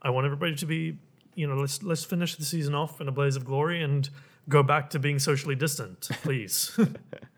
I 0.00 0.10
want 0.10 0.26
everybody 0.26 0.54
to 0.54 0.64
be, 0.64 0.98
you 1.34 1.48
know, 1.48 1.56
let's 1.56 1.82
let's 1.82 2.04
finish 2.04 2.36
the 2.36 2.44
season 2.44 2.72
off 2.72 3.00
in 3.00 3.08
a 3.08 3.12
blaze 3.12 3.34
of 3.34 3.44
glory 3.44 3.82
and 3.82 4.08
go 4.48 4.62
back 4.62 4.90
to 4.90 5.00
being 5.00 5.18
socially 5.18 5.56
distant, 5.56 6.08
please. 6.22 6.78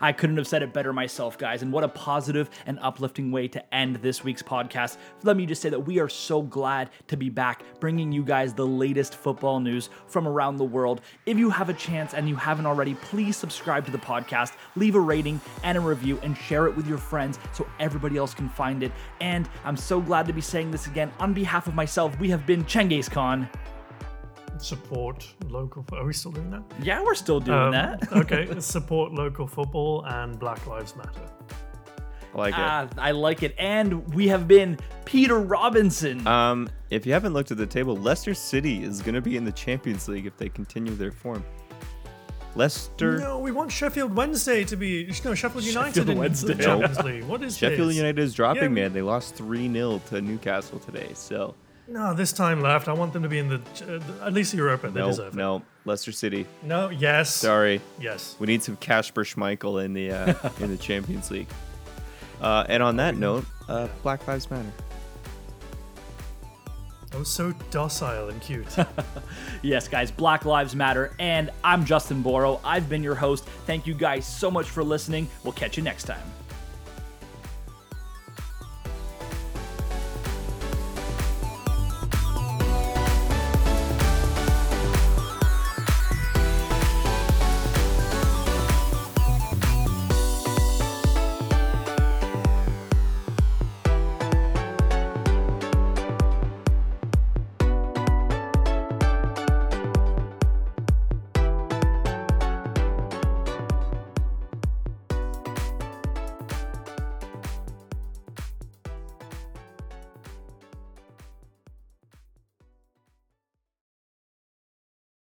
I 0.00 0.12
couldn't 0.12 0.36
have 0.36 0.46
said 0.46 0.62
it 0.62 0.72
better 0.72 0.92
myself, 0.92 1.38
guys. 1.38 1.62
And 1.62 1.72
what 1.72 1.84
a 1.84 1.88
positive 1.88 2.50
and 2.66 2.78
uplifting 2.80 3.30
way 3.30 3.48
to 3.48 3.74
end 3.74 3.96
this 3.96 4.24
week's 4.24 4.42
podcast. 4.42 4.96
Let 5.22 5.36
me 5.36 5.46
just 5.46 5.62
say 5.62 5.68
that 5.68 5.80
we 5.80 5.98
are 5.98 6.08
so 6.08 6.42
glad 6.42 6.90
to 7.08 7.16
be 7.16 7.28
back 7.28 7.62
bringing 7.80 8.12
you 8.12 8.22
guys 8.22 8.54
the 8.54 8.66
latest 8.66 9.14
football 9.14 9.60
news 9.60 9.90
from 10.06 10.26
around 10.26 10.56
the 10.56 10.64
world. 10.64 11.00
If 11.26 11.38
you 11.38 11.50
have 11.50 11.68
a 11.68 11.74
chance 11.74 12.14
and 12.14 12.28
you 12.28 12.36
haven't 12.36 12.66
already, 12.66 12.94
please 12.94 13.36
subscribe 13.36 13.84
to 13.86 13.92
the 13.92 13.98
podcast, 13.98 14.52
leave 14.76 14.94
a 14.94 15.00
rating 15.00 15.40
and 15.62 15.76
a 15.76 15.80
review, 15.80 16.18
and 16.22 16.36
share 16.36 16.66
it 16.66 16.76
with 16.76 16.86
your 16.86 16.98
friends 16.98 17.38
so 17.52 17.66
everybody 17.78 18.16
else 18.16 18.34
can 18.34 18.48
find 18.48 18.82
it. 18.82 18.92
And 19.20 19.48
I'm 19.64 19.76
so 19.76 20.00
glad 20.00 20.26
to 20.26 20.32
be 20.32 20.40
saying 20.40 20.70
this 20.70 20.86
again. 20.86 21.12
On 21.18 21.32
behalf 21.32 21.66
of 21.66 21.74
myself, 21.74 22.18
we 22.18 22.30
have 22.30 22.46
been 22.46 22.64
Chengiz 22.64 23.10
Khan. 23.10 23.48
Support 24.58 25.26
local. 25.48 25.84
Are 25.92 26.04
we 26.04 26.12
still 26.12 26.32
doing 26.32 26.50
that? 26.50 26.62
Yeah, 26.82 27.02
we're 27.02 27.14
still 27.14 27.40
doing 27.40 27.58
Um, 27.58 27.72
that. 27.72 28.12
okay. 28.12 28.48
Support 28.60 29.12
local 29.12 29.46
football 29.46 30.04
and 30.06 30.38
Black 30.38 30.66
Lives 30.66 30.94
Matter. 30.96 31.10
I 32.34 32.38
like 32.38 32.54
it. 32.54 32.60
Ah, 32.60 32.88
I 32.98 33.10
like 33.10 33.42
it. 33.42 33.54
And 33.58 34.06
we 34.14 34.28
have 34.28 34.46
been 34.46 34.78
Peter 35.04 35.40
Robinson. 35.40 36.24
Um, 36.28 36.68
if 36.90 37.04
you 37.04 37.12
haven't 37.12 37.32
looked 37.32 37.50
at 37.50 37.56
the 37.56 37.66
table, 37.66 37.96
Leicester 37.96 38.34
City 38.34 38.84
is 38.84 39.02
going 39.02 39.16
to 39.16 39.20
be 39.20 39.36
in 39.36 39.44
the 39.44 39.50
Champions 39.52 40.06
League 40.08 40.26
if 40.26 40.36
they 40.36 40.48
continue 40.48 40.94
their 40.94 41.10
form. 41.10 41.44
Leicester, 42.56 43.18
No, 43.18 43.38
we 43.38 43.52
want 43.52 43.70
Sheffield 43.70 44.14
Wednesday 44.14 44.64
to 44.64 44.76
be 44.76 45.06
no 45.24 45.34
Sheffield 45.34 45.62
United 45.64 45.90
Sheffield 45.94 46.10
in 46.10 46.18
Wednesday. 46.18 46.54
the 46.54 46.62
Champions 46.64 46.98
League. 47.04 47.24
What 47.24 47.42
is 47.44 47.56
Sheffield 47.56 47.90
this? 47.90 47.96
United 47.96 48.20
is 48.20 48.34
dropping, 48.34 48.62
Yeah, 48.62 48.68
we- 48.68 48.74
man. 48.74 48.92
They 48.92 49.02
lost 49.02 49.36
3 49.36 49.72
0 49.72 50.00
to 50.08 50.20
Newcastle 50.20 50.80
today. 50.80 51.10
So, 51.14 51.54
No, 51.90 52.14
this 52.14 52.32
time 52.32 52.60
left. 52.62 52.86
I 52.86 52.92
want 52.92 53.12
them 53.12 53.24
to 53.24 53.28
be 53.28 53.38
in 53.40 53.48
the 53.48 53.60
uh, 54.20 54.26
at 54.26 54.32
least 54.32 54.54
Europa. 54.54 54.90
They 54.90 55.00
no, 55.00 55.08
deserve 55.08 55.34
it. 55.34 55.36
no. 55.36 55.62
Leicester 55.84 56.12
City. 56.12 56.46
No, 56.62 56.88
yes, 56.90 57.34
Sorry. 57.34 57.80
yes. 57.98 58.36
We 58.38 58.46
need 58.46 58.62
some 58.62 58.76
Kasper 58.76 59.24
Schmeichel 59.24 59.84
in 59.84 59.92
the 59.92 60.12
uh, 60.12 60.34
in 60.60 60.70
the 60.70 60.76
Champions 60.76 61.30
League. 61.32 61.48
Uh, 62.40 62.64
and 62.68 62.80
on 62.82 62.96
that 62.96 63.16
note, 63.16 63.44
uh, 63.68 63.88
Black 64.04 64.26
Lives 64.28 64.48
Matter. 64.50 64.70
That 67.10 67.18
was 67.18 67.28
so 67.28 67.52
docile 67.72 68.28
and 68.28 68.40
cute. 68.40 68.66
Yes, 69.62 69.88
guys, 69.88 70.10
Black 70.10 70.44
Lives 70.46 70.74
Matter. 70.76 71.12
And 71.18 71.50
I'm 71.64 71.84
Justin 71.84 72.22
Borrow. 72.22 72.60
I've 72.64 72.88
been 72.88 73.02
your 73.02 73.14
host. 73.16 73.44
Thank 73.66 73.86
you 73.86 73.92
guys 73.94 74.24
so 74.24 74.50
much 74.50 74.70
for 74.70 74.82
listening. 74.82 75.28
We'll 75.44 75.52
catch 75.52 75.76
you 75.76 75.82
next 75.82 76.04
time. 76.04 76.22